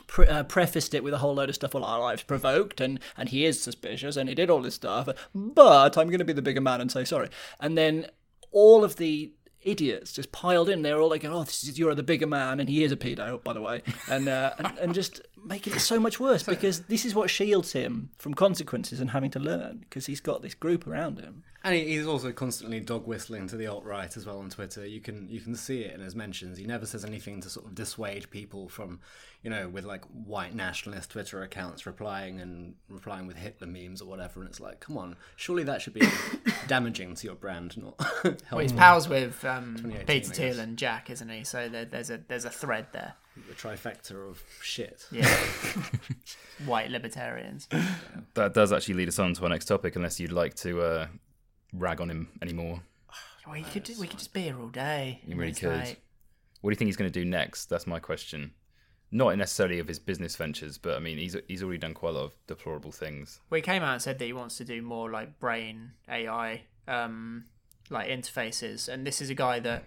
Pre- 0.07 0.27
uh, 0.27 0.43
prefaced 0.43 0.93
it 0.93 1.03
with 1.03 1.15
a 1.15 1.17
whole 1.17 1.33
load 1.33 1.49
of 1.49 1.55
stuff. 1.55 1.73
Well, 1.73 1.83
our 1.83 1.99
lives 1.99 2.21
provoked, 2.21 2.79
and 2.79 2.99
and 3.17 3.29
he 3.29 3.43
is 3.43 3.59
suspicious, 3.63 4.15
and 4.17 4.29
he 4.29 4.35
did 4.35 4.51
all 4.51 4.61
this 4.61 4.75
stuff. 4.75 5.09
But 5.33 5.97
I'm 5.97 6.07
going 6.09 6.19
to 6.19 6.25
be 6.25 6.33
the 6.33 6.43
bigger 6.43 6.61
man 6.61 6.79
and 6.79 6.91
say 6.91 7.05
sorry. 7.05 7.29
And 7.59 7.75
then 7.75 8.05
all 8.51 8.83
of 8.83 8.97
the 8.97 9.31
idiots 9.65 10.13
just 10.13 10.31
piled 10.31 10.69
in. 10.69 10.81
They're 10.81 10.99
all 10.99 11.09
like, 11.09 11.25
"Oh, 11.25 11.43
this 11.43 11.63
is 11.63 11.77
you're 11.77 11.95
the 11.95 12.03
bigger 12.03 12.27
man," 12.27 12.59
and 12.59 12.69
he 12.69 12.83
is 12.83 12.91
a 12.91 12.95
pedo, 12.95 13.43
by 13.43 13.53
the 13.53 13.61
way, 13.61 13.81
and 14.09 14.27
uh, 14.27 14.51
and, 14.57 14.77
and 14.77 14.93
just 14.93 15.21
making 15.43 15.73
it 15.73 15.79
so 15.79 15.99
much 15.99 16.19
worse 16.19 16.43
because 16.43 16.81
this 16.83 17.05
is 17.05 17.13
what 17.13 17.29
shields 17.29 17.73
him 17.73 18.09
from 18.17 18.33
consequences 18.33 18.99
and 18.99 19.11
having 19.11 19.29
to 19.31 19.39
learn 19.39 19.79
because 19.81 20.05
he's 20.07 20.21
got 20.21 20.41
this 20.41 20.53
group 20.53 20.87
around 20.87 21.19
him. 21.19 21.43
And 21.65 21.73
he's 21.73 22.05
also 22.05 22.31
constantly 22.31 22.79
dog 22.79 23.07
whistling 23.07 23.47
to 23.47 23.57
the 23.57 23.65
alt 23.65 23.83
right 23.85 24.15
as 24.15 24.23
well 24.23 24.37
on 24.37 24.51
Twitter. 24.51 24.85
You 24.85 25.01
can 25.01 25.27
you 25.27 25.41
can 25.41 25.55
see 25.55 25.81
it 25.81 25.95
in 25.95 25.99
his 25.99 26.15
mentions. 26.15 26.59
He 26.59 26.67
never 26.67 26.85
says 26.85 27.03
anything 27.03 27.41
to 27.41 27.49
sort 27.49 27.65
of 27.65 27.73
dissuade 27.73 28.29
people 28.29 28.69
from, 28.69 28.99
you 29.41 29.49
know, 29.49 29.67
with 29.67 29.83
like 29.83 30.05
white 30.05 30.53
nationalist 30.53 31.09
Twitter 31.09 31.41
accounts 31.41 31.87
replying 31.87 32.39
and 32.39 32.75
replying 32.87 33.25
with 33.25 33.37
Hitler 33.37 33.65
memes 33.65 33.99
or 33.99 34.05
whatever. 34.05 34.41
And 34.41 34.49
it's 34.49 34.59
like, 34.59 34.79
come 34.79 34.95
on, 34.95 35.15
surely 35.37 35.63
that 35.63 35.81
should 35.81 35.95
be 35.95 36.07
damaging 36.67 37.15
to 37.15 37.25
your 37.25 37.35
brand, 37.35 37.75
not 37.77 37.99
Well, 38.51 38.59
he's 38.59 38.71
pals 38.71 39.09
with 39.09 39.43
um, 39.43 39.75
Peter 40.05 40.31
I 40.31 40.35
Thiel 40.35 40.59
and 40.59 40.77
Jack, 40.77 41.09
isn't 41.09 41.29
he? 41.29 41.43
So 41.43 41.67
there, 41.67 41.85
there's 41.85 42.11
a 42.11 42.19
there's 42.27 42.45
a 42.45 42.51
thread 42.51 42.85
there. 42.91 43.15
the 43.47 43.55
trifecta 43.55 44.29
of 44.29 44.43
shit. 44.61 45.07
Yeah, 45.11 45.27
white 46.67 46.91
libertarians. 46.91 47.67
That 48.35 48.53
does 48.53 48.71
actually 48.71 48.93
lead 48.93 49.07
us 49.07 49.17
on 49.17 49.33
to 49.33 49.43
our 49.43 49.49
next 49.49 49.65
topic, 49.65 49.95
unless 49.95 50.19
you'd 50.19 50.31
like 50.31 50.53
to 50.57 50.81
uh, 50.81 51.07
rag 51.73 52.01
on 52.01 52.09
him 52.09 52.29
anymore. 52.41 52.81
We 53.51 53.61
could 53.61 53.87
we 53.99 54.07
could 54.07 54.17
just 54.17 54.33
be 54.33 54.41
here 54.41 54.59
all 54.59 54.69
day. 54.69 55.21
You 55.27 55.35
really 55.35 55.51
It's 55.51 55.59
could. 55.59 55.69
like- 55.77 56.01
What 56.61 56.71
do 56.71 56.73
you 56.73 56.77
think 56.77 56.87
he's 56.87 56.97
going 56.97 57.11
to 57.11 57.19
do 57.19 57.23
next? 57.25 57.65
That's 57.67 57.85
my 57.85 57.99
question. 57.99 58.53
Not 59.11 59.37
necessarily 59.37 59.77
of 59.77 59.87
his 59.87 59.99
business 59.99 60.35
ventures, 60.35 60.79
but 60.79 60.95
I 60.95 60.99
mean, 60.99 61.19
he's 61.19 61.37
he's 61.47 61.61
already 61.61 61.77
done 61.77 61.93
quite 61.93 62.09
a 62.09 62.13
lot 62.13 62.23
of 62.25 62.33
deplorable 62.47 62.91
things. 62.91 63.39
Well, 63.51 63.57
he 63.57 63.61
came 63.61 63.83
out 63.83 63.93
and 63.93 64.01
said 64.01 64.17
that 64.17 64.25
he 64.25 64.33
wants 64.33 64.57
to 64.57 64.65
do 64.65 64.81
more 64.81 65.11
like 65.11 65.39
brain 65.39 65.91
AI, 66.09 66.63
um, 66.87 67.45
like 67.91 68.07
interfaces, 68.09 68.89
and 68.89 69.05
this 69.05 69.21
is 69.21 69.29
a 69.29 69.35
guy 69.35 69.59
that 69.59 69.83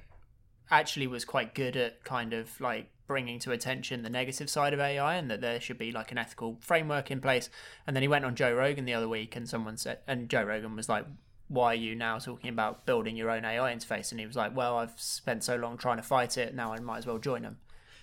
actually 0.70 1.08
was 1.08 1.24
quite 1.24 1.52
good 1.54 1.76
at 1.76 2.04
kind 2.04 2.32
of 2.32 2.60
like 2.60 2.90
bringing 3.08 3.40
to 3.40 3.50
attention 3.50 4.02
the 4.02 4.08
negative 4.10 4.48
side 4.48 4.72
of 4.72 4.78
AI, 4.78 5.16
and 5.16 5.28
that 5.32 5.40
there 5.40 5.60
should 5.60 5.78
be 5.78 5.90
like 5.90 6.12
an 6.12 6.18
ethical 6.18 6.58
framework 6.60 7.10
in 7.10 7.20
place. 7.20 7.50
And 7.88 7.96
then 7.96 8.02
he 8.02 8.08
went 8.08 8.24
on 8.24 8.36
Joe 8.36 8.54
Rogan 8.54 8.84
the 8.84 8.94
other 8.94 9.08
week, 9.08 9.34
and 9.34 9.48
someone 9.48 9.76
said, 9.76 9.98
and 10.06 10.28
Joe 10.28 10.44
Rogan 10.44 10.76
was 10.76 10.88
like. 10.88 11.06
Why 11.48 11.72
are 11.72 11.74
you 11.74 11.94
now 11.94 12.18
talking 12.18 12.50
about 12.50 12.86
building 12.86 13.16
your 13.16 13.30
own 13.30 13.44
AI 13.44 13.74
interface? 13.74 14.10
And 14.12 14.20
he 14.20 14.26
was 14.26 14.36
like, 14.36 14.54
"Well, 14.56 14.78
I've 14.78 14.98
spent 15.00 15.44
so 15.44 15.56
long 15.56 15.76
trying 15.78 15.96
to 15.96 16.02
fight 16.02 16.36
it. 16.38 16.54
Now 16.54 16.72
I 16.72 16.78
might 16.80 16.98
as 16.98 17.06
well 17.06 17.18
join 17.18 17.42
them." 17.42 17.58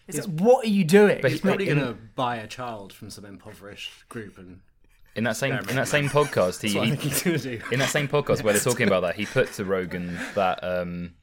It's 0.08 0.28
like, 0.28 0.40
what 0.40 0.66
are 0.66 0.70
you 0.70 0.84
doing? 0.84 1.20
But 1.22 1.32
He's 1.32 1.42
probably 1.42 1.66
going 1.66 1.80
to 1.80 1.94
buy 2.16 2.36
a 2.38 2.46
child 2.48 2.94
from 2.94 3.10
some 3.10 3.26
impoverished 3.26 4.08
group 4.08 4.38
and 4.38 4.60
In 5.16 5.24
that 5.24 5.36
same 5.36 5.54
in 5.54 5.76
that 5.78 5.88
same 5.88 6.10
podcast, 6.10 6.62
he, 6.62 6.74
that's 6.74 6.76
what 6.76 6.84
I 6.84 6.86
he 6.86 6.92
think 6.92 7.02
he's 7.02 7.24
going 7.24 7.40
to 7.40 7.58
do. 7.60 7.66
in 7.72 7.80
that 7.80 7.90
same 7.90 8.08
podcast 8.08 8.44
where 8.44 8.54
they're 8.54 8.62
talking 8.62 8.88
about 8.88 9.02
that, 9.02 9.16
he 9.16 9.26
put 9.26 9.52
to 9.54 9.66
Rogan 9.66 10.20
that 10.36 10.64
um, 10.64 11.14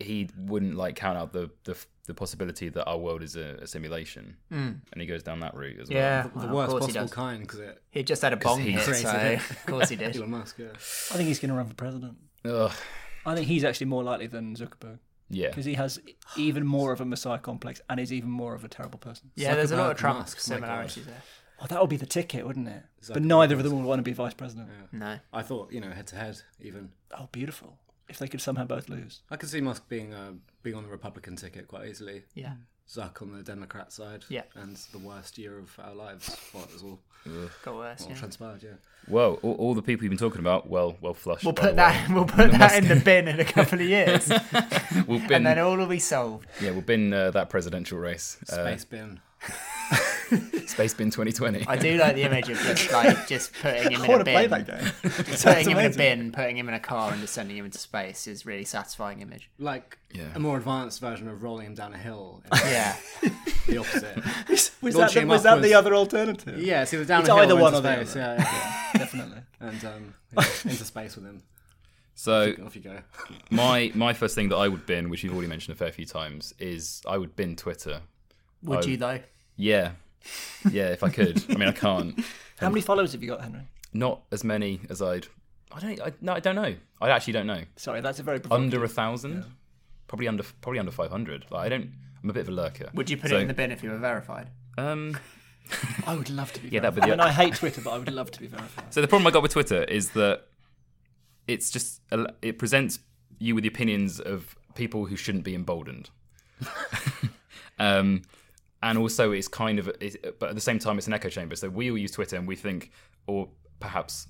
he 0.00 0.28
wouldn't 0.36 0.76
like 0.76 0.96
count 0.96 1.18
out 1.18 1.32
the, 1.32 1.50
the 1.64 1.76
the 2.06 2.14
possibility 2.14 2.68
that 2.68 2.84
our 2.86 2.98
world 2.98 3.22
is 3.22 3.36
a, 3.36 3.58
a 3.62 3.66
simulation, 3.66 4.36
hmm. 4.50 4.72
and 4.92 5.00
he 5.00 5.06
goes 5.06 5.22
down 5.22 5.40
that 5.40 5.54
route 5.54 5.78
as 5.80 5.88
well. 5.88 5.96
yeah, 5.98 6.22
The 6.34 6.46
well, 6.46 6.54
worst 6.56 6.70
course 6.70 6.86
he 6.86 6.92
possible 6.92 7.08
kind 7.14 7.42
because 7.42 7.60
He 7.90 8.02
just 8.02 8.20
had 8.22 8.32
a 8.32 8.36
bong 8.36 8.60
he's 8.60 8.84
hit, 8.84 8.96
so 8.96 9.10
created 9.10 9.32
it. 9.32 9.50
of 9.50 9.66
course 9.66 9.88
he 9.88 9.96
did. 9.96 10.16
Elon 10.16 10.30
Musk. 10.30 10.58
Yeah. 10.58 10.66
I 10.72 11.16
think 11.16 11.28
he's 11.28 11.38
going 11.38 11.50
to 11.50 11.56
run 11.56 11.66
for 11.66 11.74
president. 11.74 12.16
Ugh. 12.44 12.72
I 13.24 13.34
think 13.34 13.46
he's 13.46 13.64
actually 13.64 13.86
more 13.86 14.02
likely 14.02 14.26
than 14.26 14.56
Zuckerberg 14.56 14.98
Yeah. 15.28 15.48
because 15.48 15.66
he 15.66 15.74
has 15.74 16.00
even 16.36 16.66
more 16.66 16.92
of 16.92 17.00
a 17.00 17.04
messiah 17.04 17.38
complex 17.38 17.80
and 17.88 18.00
is 18.00 18.12
even 18.12 18.30
more 18.30 18.54
of 18.54 18.64
a 18.64 18.68
terrible 18.68 18.98
person. 18.98 19.30
Yeah, 19.36 19.54
there's 19.54 19.70
a 19.70 19.76
lot 19.76 19.90
of 19.90 19.96
Zuckerberg, 19.96 20.00
Trump 20.00 20.18
Musk, 20.20 20.40
similarities 20.40 21.06
there. 21.06 21.22
Oh, 21.62 21.66
that 21.66 21.80
would 21.80 21.90
be 21.90 21.96
the 21.98 22.06
ticket, 22.06 22.46
wouldn't 22.46 22.68
it? 22.68 22.82
but 23.08 23.22
neither 23.22 23.54
of 23.54 23.62
them 23.62 23.76
would 23.76 23.84
want 23.84 23.98
to 23.98 24.02
be 24.02 24.14
vice 24.14 24.34
president. 24.34 24.68
No. 24.92 25.18
I 25.32 25.42
thought 25.42 25.72
you 25.72 25.80
know 25.80 25.90
head 25.90 26.06
to 26.08 26.16
head 26.16 26.40
even. 26.60 26.90
Oh, 27.16 27.28
beautiful! 27.30 27.76
If 28.10 28.18
they 28.18 28.28
could 28.28 28.40
somehow 28.40 28.64
both 28.64 28.88
lose. 28.88 29.22
I 29.30 29.36
could 29.36 29.48
see 29.48 29.60
Musk 29.60 29.88
being 29.88 30.12
uh, 30.12 30.32
being 30.62 30.76
on 30.76 30.82
the 30.82 30.90
Republican 30.90 31.36
ticket 31.36 31.68
quite 31.68 31.88
easily. 31.88 32.24
Yeah. 32.34 32.54
Zuck 32.88 33.22
on 33.22 33.32
the 33.32 33.42
Democrat 33.44 33.92
side. 33.92 34.24
Yeah. 34.28 34.42
And 34.56 34.76
the 34.90 34.98
worst 34.98 35.38
year 35.38 35.56
of 35.58 35.70
our 35.78 35.94
lives. 35.94 36.36
Well, 36.52 36.64
it 36.64 36.72
was 36.72 36.82
all, 36.82 36.98
Got 37.64 37.76
worse. 37.76 38.02
all 38.02 38.08
Yeah. 38.08 38.14
transpired, 38.16 38.62
yeah. 38.64 38.70
Well, 39.06 39.38
all, 39.42 39.54
all 39.54 39.74
the 39.74 39.82
people 39.82 40.02
you've 40.02 40.10
been 40.10 40.18
talking 40.18 40.40
about, 40.40 40.68
well, 40.68 40.96
well 41.00 41.14
flushed. 41.14 41.44
We'll 41.44 41.52
put 41.54 41.76
that. 41.76 42.08
way. 42.08 42.14
We'll 42.16 42.24
put 42.24 42.50
that 42.50 42.74
in 42.82 42.88
the 42.88 42.96
bin 42.96 43.28
in 43.28 43.38
a 43.38 43.44
couple 43.44 43.80
of 43.80 43.86
years, 43.96 44.28
We'll 45.06 45.20
bin, 45.20 45.32
and 45.34 45.46
then 45.46 45.58
all 45.60 45.76
will 45.76 45.86
be 45.86 46.00
solved. 46.00 46.48
yeah, 46.60 46.72
we'll 46.72 46.80
bin 46.82 47.12
uh, 47.12 47.30
that 47.30 47.48
presidential 47.48 47.96
race. 47.98 48.38
Uh, 48.50 48.54
Space 48.64 48.84
bin. 48.86 49.20
Space 50.66 50.94
bin 50.94 51.10
2020. 51.10 51.66
I 51.66 51.76
do 51.76 51.96
like 51.98 52.14
the 52.14 52.22
image 52.22 52.48
of 52.48 52.56
just 52.58 52.92
like 52.92 53.26
just 53.26 53.52
putting 53.54 53.90
him 53.92 54.02
I 54.02 54.04
in 54.04 54.10
a 54.10 54.12
want 54.12 54.20
to 54.24 54.30
play 54.32 54.46
bin, 54.46 54.50
that 54.50 54.66
game. 54.66 55.24
just 55.24 55.44
putting 55.44 55.68
him 55.70 55.78
in 55.78 55.92
a 55.92 55.94
bin, 55.94 56.32
putting 56.32 56.56
him 56.56 56.68
in 56.68 56.74
a 56.74 56.80
car, 56.80 57.10
and 57.12 57.20
just 57.20 57.34
sending 57.34 57.56
him 57.56 57.64
into 57.64 57.78
space 57.78 58.26
is 58.26 58.46
really 58.46 58.64
satisfying 58.64 59.20
image. 59.20 59.50
Like 59.58 59.98
Yeah. 60.12 60.28
a 60.34 60.38
more 60.38 60.56
advanced 60.56 61.00
version 61.00 61.26
of 61.28 61.42
rolling 61.42 61.66
him 61.66 61.74
down 61.74 61.92
a 61.94 61.98
hill. 61.98 62.42
Yeah. 62.52 62.96
the 63.66 63.78
opposite. 63.78 64.16
was 64.80 64.94
that, 64.94 65.12
the, 65.12 65.24
was 65.24 65.42
that 65.42 65.60
the 65.62 65.74
other 65.74 65.94
alternative? 65.94 66.60
Yeah, 66.62 66.82
it's 66.82 66.94
either 66.94 67.04
down 67.04 67.20
It's 67.20 67.28
a 67.28 67.34
hill 67.34 67.42
either 67.44 67.54
or 67.54 67.60
one 67.62 67.74
of 67.74 67.84
or 67.84 67.88
the 67.88 68.06
space. 68.06 68.16
other. 68.16 68.36
Yeah, 68.38 68.90
yeah. 68.94 68.98
definitely. 68.98 69.38
and 69.60 69.84
um, 69.84 70.14
yeah, 70.36 70.44
into 70.64 70.84
space 70.84 71.16
with 71.16 71.24
him. 71.24 71.42
So 72.14 72.52
Off 72.66 72.76
you 72.76 72.82
go. 72.82 72.98
my 73.50 73.90
my 73.94 74.12
first 74.12 74.34
thing 74.34 74.50
that 74.50 74.56
I 74.56 74.68
would 74.68 74.84
bin, 74.86 75.08
which 75.10 75.24
you've 75.24 75.32
already 75.32 75.48
mentioned 75.48 75.74
a 75.74 75.78
fair 75.78 75.90
few 75.90 76.04
times, 76.04 76.52
is 76.58 77.00
I 77.08 77.16
would 77.16 77.34
bin 77.34 77.56
Twitter. 77.56 78.02
Would 78.62 78.84
Oh. 78.84 78.88
you 78.88 78.96
though? 78.98 79.20
Yeah, 79.60 79.92
yeah, 80.70 80.88
if 80.88 81.02
I 81.02 81.10
could. 81.10 81.44
I 81.50 81.54
mean, 81.54 81.68
I 81.68 81.72
can't. 81.86 82.18
How 82.58 82.68
many 82.68 82.80
followers 82.80 83.12
have 83.12 83.22
you 83.22 83.28
got, 83.28 83.42
Henry? 83.42 83.60
Not 83.92 84.22
as 84.32 84.42
many 84.44 84.80
as 84.88 85.02
I'd. 85.02 85.26
I 85.72 85.80
don't. 85.80 86.00
I, 86.00 86.12
no, 86.20 86.32
I 86.32 86.40
don't 86.40 86.56
know. 86.56 86.74
I 87.00 87.10
actually 87.10 87.34
don't 87.34 87.46
know. 87.46 87.62
Sorry, 87.76 88.00
that's 88.00 88.18
a 88.18 88.22
very. 88.22 88.40
Under 88.50 88.82
a 88.84 88.88
thousand, 88.88 89.44
probably 90.08 90.28
under 90.28 90.44
probably 90.62 90.78
under 90.78 90.92
five 90.92 91.10
hundred. 91.10 91.44
Like, 91.50 91.66
I 91.66 91.68
don't. 91.68 91.92
I'm 92.22 92.30
a 92.30 92.32
bit 92.32 92.40
of 92.40 92.48
a 92.48 92.52
lurker. 92.52 92.90
Would 92.94 93.10
you 93.10 93.16
put 93.16 93.30
So, 93.30 93.36
it 93.36 93.42
in 93.42 93.48
the 93.48 93.54
bin 93.54 93.70
if 93.70 93.82
you 93.82 93.90
were 93.90 93.98
verified? 93.98 94.48
Um. 94.78 95.18
I 96.06 96.16
would 96.16 96.30
love 96.30 96.52
to 96.54 96.60
be. 96.60 96.68
Yeah, 96.68 96.80
that 96.80 96.94
would 96.94 97.04
be 97.04 97.08
I 97.08 97.10
mean, 97.10 97.20
I 97.20 97.30
hate 97.30 97.54
Twitter, 97.54 97.80
but 97.80 97.90
I 97.90 97.98
would 97.98 98.10
love 98.10 98.30
to 98.32 98.40
be 98.40 98.46
verified. 98.46 98.92
So 98.92 99.00
the 99.00 99.08
problem 99.08 99.26
I 99.26 99.30
got 99.30 99.42
with 99.42 99.52
Twitter 99.52 99.84
is 99.84 100.10
that 100.10 100.46
it's 101.46 101.70
just 101.70 102.00
it 102.42 102.58
presents 102.58 102.98
you 103.38 103.54
with 103.54 103.62
the 103.62 103.68
opinions 103.68 104.18
of 104.20 104.56
people 104.74 105.04
who 105.06 105.16
shouldn't 105.16 105.44
be 105.44 105.54
emboldened. 105.54 106.10
um, 107.78 108.22
and 108.82 108.98
also 108.98 109.32
it's 109.32 109.48
kind 109.48 109.78
of, 109.78 109.88
it, 110.00 110.38
but 110.38 110.50
at 110.50 110.54
the 110.54 110.60
same 110.60 110.78
time 110.78 110.98
it's 110.98 111.06
an 111.06 111.12
echo 111.12 111.28
chamber. 111.28 111.56
So 111.56 111.68
we 111.68 111.90
all 111.90 111.98
use 111.98 112.12
Twitter 112.12 112.36
and 112.36 112.46
we 112.46 112.56
think, 112.56 112.92
or 113.26 113.48
perhaps 113.78 114.28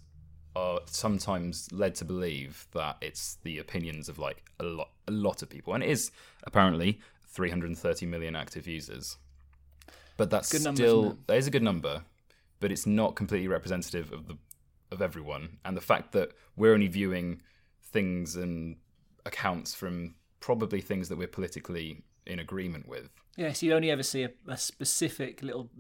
are 0.56 0.80
sometimes 0.86 1.70
led 1.72 1.94
to 1.96 2.04
believe 2.04 2.66
that 2.72 2.96
it's 3.00 3.38
the 3.44 3.58
opinions 3.58 4.08
of 4.08 4.18
like 4.18 4.42
a 4.58 4.64
lot, 4.64 4.90
a 5.06 5.12
lot 5.12 5.42
of 5.42 5.48
people, 5.48 5.74
and 5.74 5.82
it 5.82 5.90
is 5.90 6.10
apparently 6.44 7.00
330 7.28 8.06
million 8.06 8.34
active 8.34 8.66
users. 8.66 9.16
But 10.16 10.30
that's 10.30 10.50
Good 10.52 10.76
still 10.76 11.16
that 11.28 11.36
is 11.36 11.46
a 11.46 11.50
good 11.50 11.62
number, 11.62 12.02
but 12.58 12.70
it's 12.70 12.86
not 12.86 13.14
completely 13.14 13.48
representative 13.48 14.12
of 14.12 14.26
the 14.26 14.36
of 14.90 15.00
everyone. 15.00 15.58
And 15.64 15.76
the 15.76 15.80
fact 15.80 16.12
that 16.12 16.32
we're 16.56 16.74
only 16.74 16.88
viewing 16.88 17.40
things 17.82 18.36
and 18.36 18.76
accounts 19.24 19.74
from 19.74 20.14
probably 20.40 20.80
things 20.80 21.08
that 21.08 21.18
we're 21.18 21.28
politically 21.28 22.02
in 22.26 22.38
agreement 22.38 22.88
with. 22.88 23.10
Yes, 23.36 23.62
you 23.62 23.72
only 23.74 23.90
ever 23.90 24.02
see 24.02 24.24
a, 24.24 24.30
a 24.48 24.56
specific 24.56 25.42
little 25.42 25.70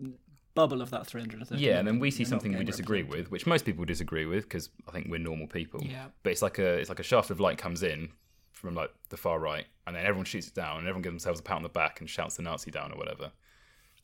bubble 0.54 0.82
of 0.82 0.90
that 0.90 1.06
330. 1.06 1.62
Yeah, 1.62 1.78
and 1.78 1.86
then 1.86 1.98
we 1.98 2.10
see 2.10 2.24
something 2.24 2.56
we 2.56 2.64
disagree 2.64 3.02
represented. 3.02 3.24
with, 3.26 3.30
which 3.32 3.46
most 3.46 3.64
people 3.64 3.84
disagree 3.84 4.26
with 4.26 4.44
because 4.44 4.70
I 4.88 4.92
think 4.92 5.08
we're 5.08 5.18
normal 5.18 5.46
people. 5.46 5.80
Yeah. 5.82 6.06
But 6.22 6.32
it's 6.32 6.42
like 6.42 6.58
a 6.58 6.74
it's 6.78 6.88
like 6.88 7.00
a 7.00 7.04
shaft 7.04 7.30
of 7.30 7.40
light 7.40 7.58
comes 7.58 7.82
in 7.82 8.10
from 8.52 8.74
like 8.74 8.90
the 9.08 9.16
far 9.16 9.38
right, 9.38 9.66
and 9.86 9.94
then 9.96 10.04
everyone 10.04 10.24
shoots 10.26 10.48
it 10.48 10.54
down, 10.54 10.78
and 10.78 10.86
everyone 10.86 11.02
gives 11.02 11.12
themselves 11.14 11.40
a 11.40 11.42
pat 11.42 11.56
on 11.56 11.62
the 11.62 11.68
back 11.68 12.00
and 12.00 12.08
shouts 12.08 12.36
the 12.36 12.42
Nazi 12.42 12.70
down 12.70 12.92
or 12.92 12.96
whatever. 12.96 13.32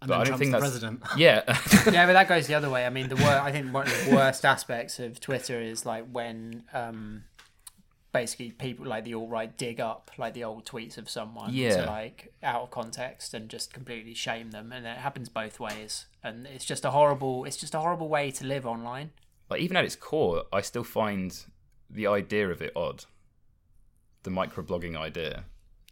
And 0.02 0.08
But 0.08 0.18
then 0.18 0.20
I 0.20 0.24
don't 0.24 0.26
Trump's 0.26 0.40
think 0.40 0.52
the 0.52 0.58
that's 0.60 0.70
president. 0.70 1.02
yeah. 1.16 1.42
yeah, 1.92 2.06
but 2.06 2.12
that 2.12 2.28
goes 2.28 2.46
the 2.46 2.54
other 2.54 2.68
way. 2.68 2.84
I 2.84 2.90
mean, 2.90 3.08
the 3.08 3.16
wor- 3.16 3.28
I 3.28 3.50
think 3.50 3.72
one 3.72 3.86
of 3.86 4.04
the 4.04 4.14
worst 4.14 4.44
aspects 4.44 4.98
of 4.98 5.20
Twitter 5.20 5.58
is 5.60 5.86
like 5.86 6.04
when 6.12 6.64
um, 6.74 7.24
basically 8.20 8.50
people 8.52 8.86
like 8.86 9.04
the 9.04 9.14
alt 9.14 9.28
right 9.30 9.56
dig 9.56 9.80
up 9.80 10.10
like 10.18 10.32
the 10.34 10.44
old 10.44 10.64
tweets 10.64 10.96
of 10.98 11.08
someone 11.08 11.50
Yeah. 11.52 11.76
to 11.84 11.86
like 11.86 12.32
out 12.42 12.62
of 12.62 12.70
context 12.70 13.34
and 13.34 13.48
just 13.48 13.72
completely 13.72 14.14
shame 14.14 14.50
them, 14.50 14.72
and 14.72 14.86
it 14.86 14.98
happens 14.98 15.28
both 15.28 15.60
ways. 15.60 16.06
And 16.22 16.46
it's 16.46 16.64
just 16.64 16.84
a 16.84 16.90
horrible. 16.90 17.44
It's 17.44 17.56
just 17.56 17.74
a 17.74 17.78
horrible 17.80 18.08
way 18.08 18.30
to 18.32 18.44
live 18.46 18.64
online. 18.66 19.10
like 19.50 19.60
even 19.60 19.76
at 19.76 19.84
its 19.84 19.94
core, 19.96 20.44
I 20.52 20.60
still 20.60 20.82
find 20.84 21.36
the 21.88 22.06
idea 22.06 22.48
of 22.50 22.60
it 22.60 22.72
odd. 22.74 23.04
The 24.24 24.30
microblogging 24.30 24.96
idea, 24.96 25.44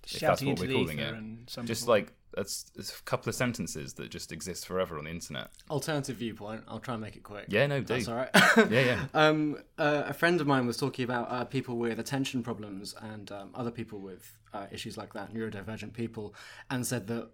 if 0.05 0.19
that's 0.21 0.43
what 0.43 0.59
we're 0.59 0.73
calling 0.73 0.99
it, 0.99 1.15
and 1.15 1.49
some 1.49 1.67
just 1.67 1.83
people- 1.83 1.95
like 1.95 2.13
that's 2.37 2.71
a 2.77 3.03
couple 3.05 3.29
of 3.29 3.35
sentences 3.35 3.95
that 3.95 4.11
just 4.11 4.33
exist 4.33 4.67
forever 4.67 4.99
on 4.99 5.05
the 5.05 5.11
internet. 5.11 5.51
Alternative 5.71 6.17
viewpoint. 6.17 6.63
I'll 6.69 6.81
try 6.81 6.95
and 6.95 7.03
make 7.03 7.17
it 7.17 7.23
quick. 7.23 7.47
Yeah, 7.49 7.67
no, 7.67 7.81
do. 7.81 7.87
That's 7.87 8.09
all 8.09 8.17
right. 8.17 8.31
Yeah, 8.71 8.81
yeah. 8.81 9.05
Um, 9.15 9.59
uh, 9.79 10.05
a 10.07 10.13
friend 10.13 10.41
of 10.41 10.47
mine 10.47 10.67
was 10.67 10.77
talking 10.77 11.05
about 11.05 11.31
uh, 11.31 11.45
people 11.45 11.77
with 11.77 11.99
attention 11.99 12.43
problems 12.43 12.95
and 13.01 13.31
um, 13.33 13.51
other 13.55 13.71
people 13.71 14.01
with 14.01 14.37
uh, 14.53 14.67
issues 14.71 14.97
like 14.97 15.13
that, 15.15 15.33
neurodivergent 15.33 15.93
people, 15.93 16.35
and 16.71 16.87
said 16.87 17.07
that 17.09 17.31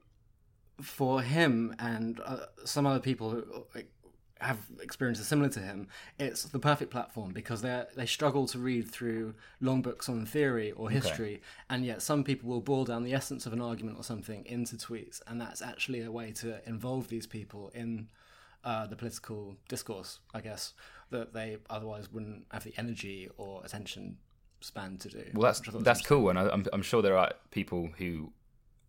for 0.82 1.22
him 1.22 1.74
and 1.78 2.20
uh, 2.24 2.38
some 2.64 2.86
other 2.86 3.00
people 3.00 3.30
who, 3.30 3.44
like, 3.74 3.90
have 4.40 4.58
experiences 4.80 5.26
similar 5.26 5.48
to 5.50 5.60
him, 5.60 5.88
it's 6.18 6.44
the 6.44 6.58
perfect 6.58 6.90
platform 6.90 7.32
because 7.32 7.62
they 7.62 7.84
they 7.94 8.06
struggle 8.06 8.46
to 8.48 8.58
read 8.58 8.90
through 8.90 9.34
long 9.60 9.82
books 9.82 10.08
on 10.08 10.24
theory 10.26 10.72
or 10.72 10.90
history, 10.90 11.42
and 11.68 11.84
yet 11.84 12.02
some 12.02 12.24
people 12.24 12.48
will 12.48 12.60
boil 12.60 12.84
down 12.84 13.04
the 13.04 13.14
essence 13.14 13.46
of 13.46 13.52
an 13.52 13.60
argument 13.60 13.98
or 13.98 14.04
something 14.04 14.44
into 14.46 14.76
tweets, 14.76 15.20
and 15.26 15.40
that's 15.40 15.62
actually 15.62 16.02
a 16.02 16.10
way 16.10 16.32
to 16.32 16.60
involve 16.68 17.08
these 17.08 17.26
people 17.26 17.70
in 17.74 18.08
uh, 18.64 18.86
the 18.86 18.96
political 18.96 19.56
discourse, 19.68 20.18
I 20.34 20.40
guess, 20.40 20.74
that 21.10 21.32
they 21.32 21.58
otherwise 21.68 22.10
wouldn't 22.12 22.46
have 22.50 22.64
the 22.64 22.74
energy 22.76 23.28
or 23.36 23.62
attention 23.64 24.18
span 24.60 24.98
to 24.98 25.08
do. 25.08 25.24
Well, 25.34 25.42
that's 25.42 25.60
which 25.60 25.68
I 25.68 25.72
thought 25.72 25.78
was 25.78 25.84
that's 25.84 26.06
cool, 26.06 26.30
and 26.30 26.38
I, 26.38 26.48
I'm 26.48 26.66
I'm 26.72 26.82
sure 26.82 27.02
there 27.02 27.16
are 27.16 27.32
people 27.50 27.90
who 27.98 28.32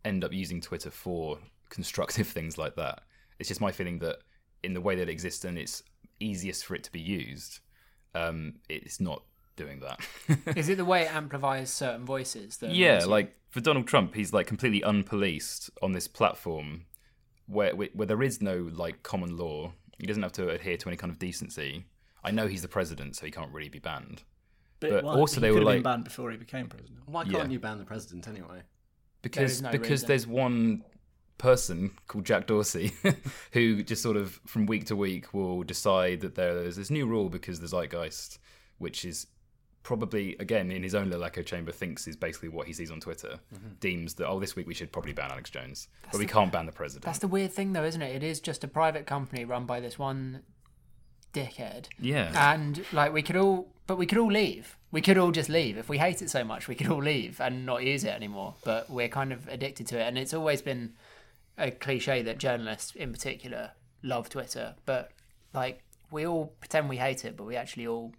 end 0.04 0.24
up 0.24 0.34
using 0.34 0.62
Twitter 0.62 0.92
for 0.92 1.40
constructive 1.70 2.28
things 2.38 2.58
like 2.58 2.76
that. 2.76 3.04
It's 3.40 3.48
just 3.48 3.62
my 3.62 3.72
feeling 3.72 4.00
that 4.00 4.20
in 4.64 4.74
the 4.74 4.82
way 4.82 4.96
that 4.96 5.04
it 5.04 5.10
exists 5.10 5.46
and 5.46 5.58
it's 5.58 5.84
easiest 6.20 6.66
for 6.66 6.76
it 6.76 6.84
to 6.84 6.92
be 6.92 7.00
used, 7.00 7.60
um, 8.16 8.56
it's 8.70 9.00
not 9.00 9.24
doing 9.56 9.82
that. 9.82 10.00
Is 10.58 10.70
it 10.70 10.76
the 10.78 10.86
way 10.86 11.04
it 11.04 11.14
amplifies 11.14 11.70
certain 11.72 12.06
voices? 12.06 12.58
That 12.58 12.72
yeah, 12.72 13.04
like 13.06 13.36
for 13.50 13.62
Donald 13.62 13.88
Trump, 13.88 14.16
he's 14.16 14.34
like 14.34 14.48
completely 14.48 14.82
unpoliced 14.82 15.70
on 15.82 15.92
this 15.94 16.08
platform 16.08 16.86
where 17.48 17.74
where 17.76 18.08
there 18.08 18.24
is 18.24 18.42
no 18.42 18.70
like 18.74 19.04
common 19.04 19.38
law. 19.38 19.74
He 19.98 20.08
doesn't 20.08 20.24
have 20.24 20.32
to 20.34 20.50
adhere 20.50 20.78
to 20.78 20.90
any 20.90 20.98
kind 20.98 21.12
of 21.12 21.20
decency. 21.20 21.86
I 22.24 22.32
know 22.32 22.48
he's 22.48 22.62
the 22.62 22.68
president, 22.68 23.16
so 23.16 23.26
he 23.26 23.32
can't 23.32 23.52
really 23.52 23.70
be 23.70 23.80
banned. 23.80 24.24
But 24.80 25.04
why? 25.04 25.14
also 25.14 25.36
he 25.36 25.42
they 25.42 25.48
could 25.50 25.64
were 25.64 25.72
have 25.72 25.78
been 25.78 25.84
like- 25.84 25.84
banned 25.84 26.04
before 26.06 26.32
he 26.32 26.38
became 26.38 26.68
president. 26.68 27.00
Why 27.06 27.24
can't 27.26 27.52
you 27.52 27.60
ban 27.60 27.78
the 27.78 27.86
president 27.86 28.28
anyway? 28.28 28.62
because 29.22 29.52
is 29.52 29.62
no 29.62 29.72
because 29.72 29.90
reason. 29.90 30.08
there's 30.08 30.28
one 30.28 30.84
person 31.42 31.90
called 32.08 32.24
Jack 32.24 32.46
Dorsey 32.46 32.94
who 33.52 33.82
just 33.82 34.04
sort 34.04 34.16
of 34.16 34.40
from 34.46 34.68
week 34.68 34.86
to 34.86 34.96
week 34.96 35.34
will 35.34 35.64
decide 35.64 36.22
that 36.22 36.36
there's 36.36 36.76
this 36.76 36.92
new 36.92 37.08
rule 37.08 37.30
because 37.30 37.60
the 37.60 37.68
zeitgeist, 37.68 38.38
which 38.78 39.04
is 39.04 39.26
probably 39.82 40.36
again 40.40 40.70
in 40.70 40.84
his 40.84 40.94
own 40.94 41.10
little 41.10 41.26
echo 41.26 41.42
chamber 41.42 41.72
thinks 41.72 42.08
is 42.08 42.16
basically 42.16 42.50
what 42.50 42.68
he 42.68 42.74
sees 42.74 42.92
on 42.92 43.00
Twitter, 43.00 43.40
mm-hmm. 43.54 43.70
deems 43.80 44.14
that 44.14 44.28
oh 44.28 44.40
this 44.40 44.56
week 44.56 44.68
we 44.68 44.76
should 44.76 44.92
probably 44.92 45.14
ban 45.14 45.32
Alex 45.32 45.50
Jones, 45.50 45.88
but 46.12 46.20
we 46.20 46.28
can't 46.28 46.52
ban 46.52 46.68
the 46.68 46.72
president. 46.72 47.06
That's 47.06 47.18
the 47.18 47.28
weird 47.28 47.52
thing, 47.52 47.74
though, 47.74 47.86
isn't 47.86 48.02
it? 48.04 48.16
It 48.16 48.24
is 48.24 48.40
just 48.40 48.64
a 48.64 48.68
private 48.68 49.08
company 49.08 49.44
run 49.44 49.66
by 49.66 49.80
this 49.80 49.98
one 49.98 50.44
dickhead. 51.34 51.88
yeah, 52.00 52.54
And 52.54 52.86
like 52.94 53.14
we 53.14 53.24
could 53.24 53.36
all, 53.36 53.74
but 53.88 53.98
we 53.98 54.06
could 54.06 54.20
all 54.20 54.32
leave. 54.32 54.78
We 54.92 55.02
could 55.02 55.18
all 55.18 55.32
just 55.32 55.50
leave 55.50 55.78
if 55.78 55.90
we 55.90 55.98
hate 55.98 56.22
it 56.22 56.30
so 56.30 56.44
much. 56.44 56.68
We 56.68 56.76
could 56.76 56.88
all 56.88 57.02
leave 57.02 57.42
and 57.42 57.66
not 57.66 57.84
use 57.84 58.04
it 58.04 58.14
anymore. 58.14 58.54
But 58.64 58.92
we're 58.92 59.08
kind 59.08 59.34
of 59.34 59.48
addicted 59.48 59.88
to 59.88 60.00
it, 60.00 60.04
and 60.04 60.20
it's 60.20 60.36
always 60.36 60.62
been 60.62 60.94
a 61.58 61.72
cliche 61.72 62.22
that 62.24 62.38
journalists, 62.38 62.96
in 62.96 63.12
particular, 63.12 63.72
love 64.04 64.30
Twitter. 64.30 64.76
But 64.86 65.12
like 65.54 65.84
we 66.12 66.26
all 66.26 66.54
pretend 66.60 66.90
we 66.90 66.98
hate 66.98 67.24
it, 67.26 67.38
but 67.38 67.44
we 67.46 67.56
actually 67.56 67.88
all 67.88 68.14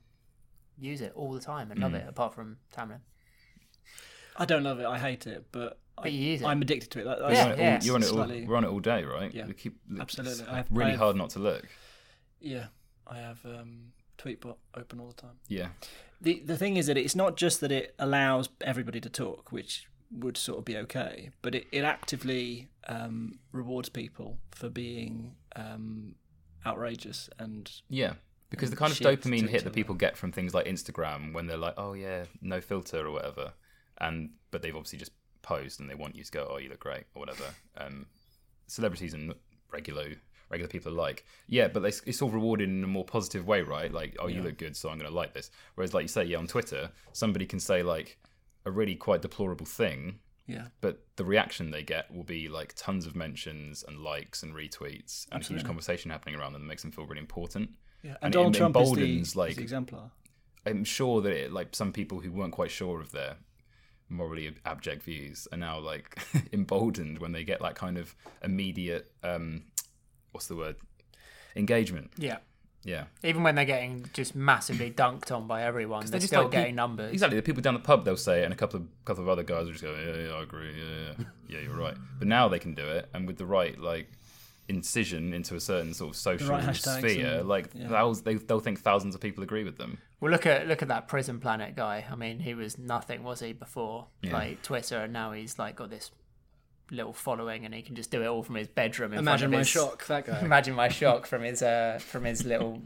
use 0.79 1.01
it 1.01 1.13
all 1.15 1.33
the 1.33 1.41
time 1.41 1.71
and 1.71 1.79
Mm. 1.81 1.83
love 1.85 1.95
it. 1.95 2.09
Apart 2.09 2.35
from 2.35 2.59
Tamlin. 2.75 3.01
I 4.37 4.45
don't 4.45 4.63
love 4.63 4.81
it. 4.81 4.87
I 4.87 4.99
hate 4.99 5.27
it, 5.27 5.47
but, 5.53 5.79
I, 5.99 6.09
you 6.09 6.31
use 6.33 6.41
it. 6.41 6.47
I'm 6.47 6.63
addicted 6.63 6.91
to 6.93 7.01
it. 7.01 7.05
That, 7.05 7.19
You're 7.19 7.29
that's, 7.31 7.41
on 7.41 7.49
it 7.51 7.53
all- 7.53 7.59
yeah. 7.59 7.81
you're 7.83 7.95
on 7.97 8.03
it 8.03 8.07
all, 8.09 8.13
Slightly- 8.15 8.47
we're 8.47 8.57
on 8.57 8.65
it 8.65 8.69
all 8.69 8.81
day, 8.81 9.05
right? 9.05 9.33
Yeah, 9.35 9.47
we 9.47 9.53
keep 9.53 9.77
absolutely. 10.01 10.41
It's 10.41 10.49
I 10.51 10.57
have- 10.57 10.69
really 10.71 10.89
I 10.89 10.91
have- 10.93 11.01
hard 11.01 11.17
not 11.17 11.31
to 11.31 11.39
look. 11.39 11.69
yeah, 12.41 12.69
I 13.07 13.19
have 13.19 13.45
um, 13.45 13.93
Tweetbot 14.17 14.57
open 14.75 15.01
all 15.01 15.09
the 15.09 15.13
time. 15.21 15.39
Yeah, 15.49 15.69
The 16.21 16.41
the 16.41 16.57
thing 16.57 16.77
is 16.79 16.87
that 16.87 16.97
it's 16.97 17.15
not 17.15 17.37
just 17.37 17.61
that 17.61 17.71
it 17.73 17.95
allows 17.99 18.49
everybody 18.63 19.01
to 19.03 19.11
talk, 19.11 19.53
which 19.53 19.87
would 20.19 20.37
sort 20.37 20.59
of 20.59 20.65
be 20.65 20.77
okay, 20.77 21.31
but 21.43 21.55
it, 21.55 21.67
it 21.73 21.85
actively 21.85 22.69
um, 22.89 23.39
rewards 23.53 23.89
people 23.89 24.39
for 24.51 24.69
being 24.69 25.35
um, 25.57 26.15
outrageous 26.67 27.29
and 27.39 27.71
Yeah, 27.89 28.15
because 28.51 28.71
the 28.71 28.77
kind 28.77 28.93
of 28.93 28.99
dopamine 28.99 29.49
hit 29.49 29.65
that 29.65 29.73
people 29.73 29.95
get 29.95 30.17
from 30.17 30.33
things 30.33 30.55
like 30.55 30.67
Instagram 30.67 31.33
when 31.33 31.47
they're 31.47 31.57
like, 31.57 31.75
"Oh 31.77 31.95
yeah, 31.95 32.25
no 32.41 32.61
filter" 32.61 33.07
or 33.07 33.11
whatever, 33.11 33.53
and 33.99 34.31
but 34.51 34.63
they've 34.63 34.77
obviously 34.77 34.99
just 34.99 35.13
posed 35.43 35.81
and 35.81 35.89
they 35.89 35.95
want 35.95 36.17
you 36.17 36.25
to 36.25 36.31
go, 36.31 36.49
"Oh, 36.51 36.59
you 36.59 36.69
look 36.69 36.81
great" 36.81 37.05
or 37.15 37.21
whatever. 37.21 37.45
Um, 37.77 38.07
celebrities 38.67 39.15
and 39.15 39.35
regular 39.73 40.15
regular 40.51 40.69
people 40.69 40.93
alike, 40.93 41.25
yeah, 41.49 41.67
but 41.67 41.83
it's, 41.85 42.03
it's 42.05 42.21
all 42.21 42.29
rewarded 42.29 42.69
in 42.69 42.85
a 42.85 42.87
more 42.87 43.07
positive 43.07 43.47
way, 43.47 43.63
right? 43.63 43.91
Like, 43.91 44.17
"Oh, 44.19 44.29
you 44.29 44.43
look 44.43 44.59
good, 44.59 44.77
so 44.77 44.91
I'm 44.91 44.99
going 44.99 45.11
to 45.11 45.17
like 45.17 45.33
this." 45.33 45.51
Whereas, 45.75 45.95
like 45.95 46.03
you 46.03 46.09
say, 46.09 46.25
yeah, 46.25 46.37
on 46.37 46.47
Twitter, 46.47 46.91
somebody 47.13 47.47
can 47.47 47.59
say 47.59 47.83
like 47.83 48.19
a 48.65 48.71
really 48.71 48.95
quite 48.95 49.23
deplorable 49.23 49.67
thing, 49.67 50.19
yeah, 50.47 50.67
but 50.81 51.05
the 51.17 51.25
reaction 51.25 51.71
they 51.71 51.83
get 51.83 52.13
will 52.15 52.25
be 52.25 52.49
like 52.49 52.75
tons 52.77 53.07
of 53.07 53.15
mentions 53.17 53.85
and 53.87 53.99
likes 53.99 54.43
and 54.43 54.55
retweets 54.55 55.27
and 55.33 55.43
a 55.43 55.47
huge 55.47 55.65
conversation 55.65 56.11
happening 56.11 56.35
around 56.35 56.53
them 56.53 56.63
that 56.63 56.69
makes 56.69 56.83
them 56.83 56.93
feel 56.93 57.07
really 57.07 57.21
important. 57.21 57.71
yeah. 58.03 58.11
And 58.11 58.19
And, 58.23 58.35
it 58.35 58.39
Donald 58.39 58.55
Trump 58.55 58.77
is 58.77 58.81
the, 58.93 59.01
emboldens, 59.01 59.29
is 59.29 59.37
like- 59.37 59.57
the 59.57 59.63
exemplar. 59.63 60.11
I'm 60.65 60.85
sure 60.85 61.21
that 61.23 61.33
it, 61.33 61.53
like 61.53 61.75
some 61.75 61.93
people 61.93 62.21
who 62.21 62.31
weren't 62.31 62.53
quite 62.53 62.71
sure 62.71 63.01
of 63.01 63.11
their 63.11 63.37
morally 64.09 64.55
abject 64.67 65.03
views 65.03 65.49
are 65.51 65.59
now 65.59 65.79
like 65.81 66.19
emboldened 66.53 67.19
when 67.19 67.33
they 67.33 67.43
get 67.45 67.61
that 67.63 67.75
kind 67.75 67.97
of 67.99 68.15
immediate 68.45 69.11
um 69.25 69.65
what's 70.33 70.47
the 70.49 70.55
word 70.57 70.77
engagement 71.57 72.11
Yeah. 72.19 72.39
Yeah 72.85 73.05
Even 73.23 73.43
when 73.43 73.55
they're 73.55 73.65
getting 73.65 74.05
just 74.13 74.35
massively 74.35 74.91
dunked 74.91 75.31
on 75.31 75.47
by 75.47 75.63
everyone, 75.63 76.05
they're 76.07 76.19
just 76.21 76.29
still 76.33 76.43
like 76.43 76.51
getting 76.53 76.75
numbers. 76.75 77.13
exactly 77.13 77.37
the 77.37 77.43
people 77.43 77.63
down 77.63 77.75
the 77.75 77.81
pub 77.81 78.05
they'll 78.05 78.17
say 78.17 78.41
it 78.41 78.45
and 78.45 78.53
a 78.53 78.57
couple 78.57 78.81
of 78.81 78.87
couple 79.05 79.23
of 79.23 79.29
other 79.29 79.43
guys 79.43 79.65
will 79.67 79.73
just 79.73 79.85
go 79.85 79.95
yeah 79.95 80.27
yeah 80.29 80.33
I 80.35 80.43
agree 80.43 80.73
yeah 80.77 81.13
yeah 81.19 81.25
yeah 81.49 81.59
you're 81.61 81.77
right 81.77 81.97
but 82.19 82.27
now 82.29 82.49
they 82.49 82.59
can 82.59 82.75
do 82.75 82.87
it 82.89 83.09
and 83.15 83.27
with 83.27 83.37
the 83.39 83.47
right 83.47 83.79
like 83.79 84.09
incision 84.69 85.33
into 85.35 85.55
a 85.57 85.61
certain 85.61 85.93
sort 85.93 86.11
of 86.11 86.17
social 86.17 86.49
right 86.49 86.75
sphere 86.75 87.39
and- 87.41 87.49
like 87.49 87.69
yeah. 87.75 87.89
thousands, 87.89 88.23
they, 88.25 88.35
they'll 88.35 88.61
think 88.61 88.81
thousands 88.81 89.15
of 89.15 89.21
people 89.21 89.43
agree 89.43 89.65
with 89.65 89.77
them 89.77 89.99
Well, 90.21 90.31
look 90.31 90.47
at 90.47 90.67
look 90.69 90.83
at 90.83 90.89
that 90.89 91.09
Prison 91.09 91.41
Planet 91.41 91.75
guy. 91.75 92.05
I 92.11 92.15
mean, 92.15 92.39
he 92.39 92.55
was 92.55 92.79
nothing, 92.79 93.23
was 93.25 93.41
he, 93.41 93.53
before 93.53 94.07
Yeah. 94.23 94.33
like 94.35 94.63
Twitter, 94.63 94.99
and 94.99 95.13
now 95.13 95.33
he's 95.33 95.59
like 95.59 95.75
got 95.77 95.91
this 95.91 96.11
little 96.93 97.13
following, 97.13 97.65
and 97.65 97.75
he 97.75 97.83
can 97.83 97.97
just 97.97 98.11
do 98.11 98.23
it 98.23 98.27
all 98.27 98.43
from 98.43 98.55
his 98.55 98.69
bedroom. 98.69 99.13
In 99.13 99.19
Imagine 99.19 99.47
front 99.47 99.53
my 99.53 99.59
his, 99.59 99.69
shock, 99.69 100.07
that 100.07 100.27
guy. 100.27 100.41
Imagine 100.43 100.75
my 100.75 100.89
shock 100.89 101.27
from 101.27 101.43
his 101.43 101.63
uh 101.63 101.99
from 102.01 102.25
his 102.25 102.45
little 102.45 102.81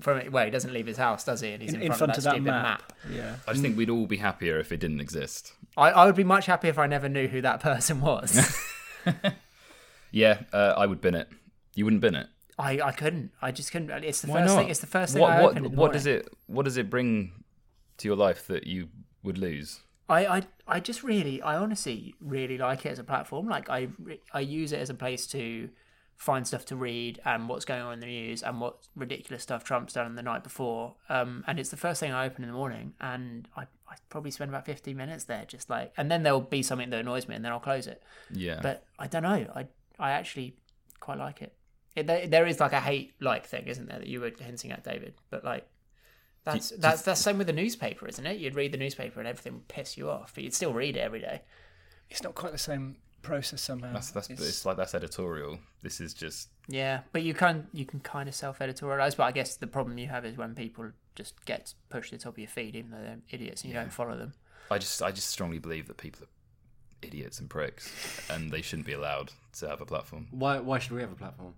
from 0.00 0.30
well, 0.30 0.44
he 0.46 0.50
doesn't 0.50 0.72
leave 0.72 0.86
his 0.86 0.96
house, 0.96 1.24
does 1.24 1.40
he? 1.42 1.52
And 1.52 1.62
he's 1.62 1.74
In, 1.74 1.82
in, 1.82 1.86
in 1.88 1.92
front 1.92 2.12
of 2.12 2.18
of 2.18 2.24
that, 2.24 2.30
that 2.30 2.34
stupid 2.36 2.50
map. 2.50 2.62
map. 2.62 2.92
Yeah. 3.12 3.36
I 3.46 3.50
just 3.52 3.62
think 3.62 3.76
we'd 3.76 3.90
all 3.90 4.06
be 4.06 4.16
happier 4.16 4.58
if 4.58 4.72
it 4.72 4.78
didn't 4.78 5.00
exist 5.00 5.52
I, 5.76 5.90
I 5.90 6.06
would 6.06 6.14
be 6.16 6.24
much 6.24 6.46
happier 6.46 6.70
if 6.70 6.78
I 6.78 6.86
never 6.86 7.08
knew 7.08 7.28
who 7.28 7.42
that 7.42 7.60
person 7.68 8.00
was. 8.00 8.56
yeah 10.10 10.40
uh, 10.52 10.74
I 10.76 10.86
would 10.86 11.00
bin 11.00 11.14
it 11.14 11.28
you 11.74 11.84
wouldn't 11.84 12.00
bin 12.02 12.14
it 12.14 12.28
I, 12.58 12.78
I 12.82 12.92
couldn't. 12.92 13.30
I 13.40 13.52
just 13.52 13.72
couldn't. 13.72 13.88
It's 14.04 14.20
the 14.20 14.28
Why 14.30 14.42
first 14.42 14.54
not? 14.54 14.60
thing. 14.60 14.68
It's 14.68 14.80
the 14.80 14.86
first 14.86 15.14
thing 15.14 15.22
what, 15.22 15.30
I 15.32 15.40
what, 15.40 15.50
open 15.52 15.64
in 15.64 15.72
the 15.72 15.78
what 15.80 15.92
does 15.94 16.04
it 16.04 16.28
what 16.46 16.64
does 16.66 16.76
it 16.76 16.90
bring 16.90 17.32
to 17.96 18.06
your 18.08 18.18
life 18.18 18.46
that 18.48 18.66
you 18.66 18.88
would 19.22 19.38
lose 19.38 19.80
I, 20.10 20.36
I, 20.36 20.42
I 20.66 20.80
just 20.80 21.02
really, 21.02 21.40
I 21.40 21.56
honestly 21.56 22.14
really 22.20 22.58
like 22.58 22.84
it 22.84 22.90
as 22.90 22.98
a 22.98 23.04
platform. 23.04 23.48
Like 23.48 23.70
I, 23.70 23.88
I 24.34 24.40
use 24.40 24.72
it 24.72 24.80
as 24.80 24.90
a 24.90 24.94
place 24.94 25.26
to 25.28 25.70
find 26.16 26.46
stuff 26.46 26.66
to 26.66 26.76
read 26.76 27.18
and 27.24 27.48
what's 27.48 27.64
going 27.64 27.80
on 27.80 27.94
in 27.94 28.00
the 28.00 28.06
news 28.06 28.42
and 28.42 28.60
what 28.60 28.88
ridiculous 28.94 29.42
stuff 29.42 29.64
Trump's 29.64 29.94
done 29.94 30.16
the 30.16 30.22
night 30.22 30.42
before. 30.42 30.96
Um, 31.08 31.44
and 31.46 31.58
it's 31.58 31.70
the 31.70 31.78
first 31.78 32.00
thing 32.00 32.12
I 32.12 32.26
open 32.26 32.44
in 32.44 32.50
the 32.50 32.56
morning, 32.56 32.92
and 33.00 33.48
I, 33.56 33.62
I 33.88 33.94
probably 34.10 34.30
spend 34.30 34.50
about 34.50 34.66
fifteen 34.66 34.96
minutes 34.98 35.24
there, 35.24 35.44
just 35.46 35.70
like, 35.70 35.94
and 35.96 36.10
then 36.10 36.22
there'll 36.22 36.40
be 36.40 36.62
something 36.62 36.90
that 36.90 37.00
annoys 37.00 37.26
me, 37.26 37.36
and 37.36 37.44
then 37.44 37.52
I'll 37.52 37.60
close 37.60 37.86
it. 37.86 38.02
yeah 38.30 38.58
But 38.60 38.84
I 38.98 39.06
don't 39.06 39.22
know. 39.22 39.46
I, 39.54 39.68
I 39.98 40.10
actually 40.10 40.56
quite 40.98 41.18
like 41.18 41.40
it. 41.40 41.54
it 41.96 42.06
there, 42.06 42.26
there 42.26 42.46
is 42.46 42.60
like 42.60 42.74
a 42.74 42.80
hate 42.80 43.14
like 43.20 43.46
thing, 43.46 43.66
isn't 43.66 43.88
there, 43.88 44.00
that 44.00 44.08
you 44.08 44.20
were 44.20 44.32
hinting 44.38 44.72
at, 44.72 44.84
David? 44.84 45.14
But 45.30 45.44
like. 45.44 45.66
That's 46.44 46.70
that's 46.70 47.02
that's 47.02 47.20
same 47.20 47.38
with 47.38 47.46
the 47.46 47.52
newspaper, 47.52 48.06
isn't 48.08 48.24
it? 48.26 48.38
You'd 48.38 48.54
read 48.54 48.72
the 48.72 48.78
newspaper 48.78 49.20
and 49.20 49.28
everything 49.28 49.54
would 49.54 49.68
piss 49.68 49.96
you 49.96 50.08
off, 50.10 50.32
but 50.34 50.44
you'd 50.44 50.54
still 50.54 50.72
read 50.72 50.96
it 50.96 51.00
every 51.00 51.20
day. 51.20 51.42
It's 52.08 52.22
not 52.22 52.34
quite 52.34 52.52
the 52.52 52.58
same 52.58 52.96
process 53.22 53.60
somehow. 53.60 53.92
that's 53.92 54.10
that's 54.10 54.30
It's- 54.30 54.48
it's, 54.48 54.64
like 54.64 54.78
that's 54.78 54.94
editorial 54.94 55.58
this 55.82 56.00
is 56.00 56.14
just 56.14 56.48
Yeah, 56.68 57.00
but 57.12 57.22
you 57.22 57.34
can 57.34 57.66
you 57.72 57.84
can 57.84 58.00
kind 58.00 58.28
of 58.28 58.34
self 58.34 58.58
editorialize. 58.60 59.16
But 59.16 59.24
I 59.24 59.32
guess 59.32 59.56
the 59.56 59.66
problem 59.66 59.98
you 59.98 60.08
have 60.08 60.24
is 60.24 60.36
when 60.36 60.54
people 60.54 60.90
just 61.14 61.44
get 61.44 61.74
pushed 61.90 62.10
to 62.10 62.16
the 62.16 62.22
top 62.22 62.34
of 62.34 62.38
your 62.38 62.48
feed, 62.48 62.74
even 62.74 62.90
though 62.90 63.02
they're 63.02 63.18
idiots 63.30 63.62
and 63.62 63.72
you 63.72 63.78
don't 63.78 63.92
follow 63.92 64.16
them. 64.16 64.32
I 64.70 64.78
just 64.78 65.02
I 65.02 65.10
just 65.10 65.28
strongly 65.28 65.58
believe 65.58 65.88
that 65.88 65.98
people 65.98 66.24
are 66.24 66.28
idiots 67.02 67.40
and 67.40 67.48
pricks 67.50 67.92
and 68.30 68.50
they 68.50 68.62
shouldn't 68.62 68.86
be 68.86 68.92
allowed 68.92 69.32
to 69.54 69.66
have 69.68 69.80
a 69.80 69.86
platform 69.86 70.26
Why, 70.30 70.58
why 70.60 70.78
should 70.78 70.92
we 70.92 71.00
have 71.00 71.10
a 71.10 71.16
platform? 71.16 71.54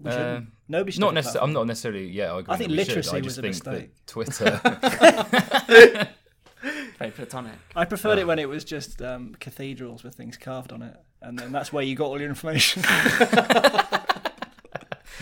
We 0.00 0.10
shouldn't. 0.10 0.46
Uh, 0.46 0.50
Nobody 0.68 0.92
should 0.92 1.00
not 1.00 1.14
necessarily. 1.14 1.48
I'm 1.48 1.52
not 1.52 1.66
necessarily. 1.66 2.08
Yeah, 2.08 2.32
I, 2.32 2.38
agree 2.40 2.54
I 2.54 2.56
think 2.56 2.70
that 2.70 2.76
we 2.76 2.84
should. 2.84 2.88
literacy 2.88 3.16
I 3.16 3.20
was 3.20 3.26
just 3.26 3.38
a 3.38 3.42
think 3.42 3.54
mistake. 3.54 3.94
that 3.96 4.06
Twitter. 4.06 6.08
Very 6.98 7.10
platonic. 7.10 7.54
I 7.74 7.84
preferred 7.84 8.18
it 8.18 8.26
when 8.26 8.38
it 8.38 8.48
was 8.48 8.64
just 8.64 9.02
um, 9.02 9.34
cathedrals 9.40 10.04
with 10.04 10.14
things 10.14 10.36
carved 10.36 10.72
on 10.72 10.82
it, 10.82 10.96
and 11.20 11.38
then 11.38 11.52
that's 11.52 11.72
where 11.72 11.82
you 11.82 11.96
got 11.96 12.06
all 12.06 12.20
your 12.20 12.28
information. 12.28 12.82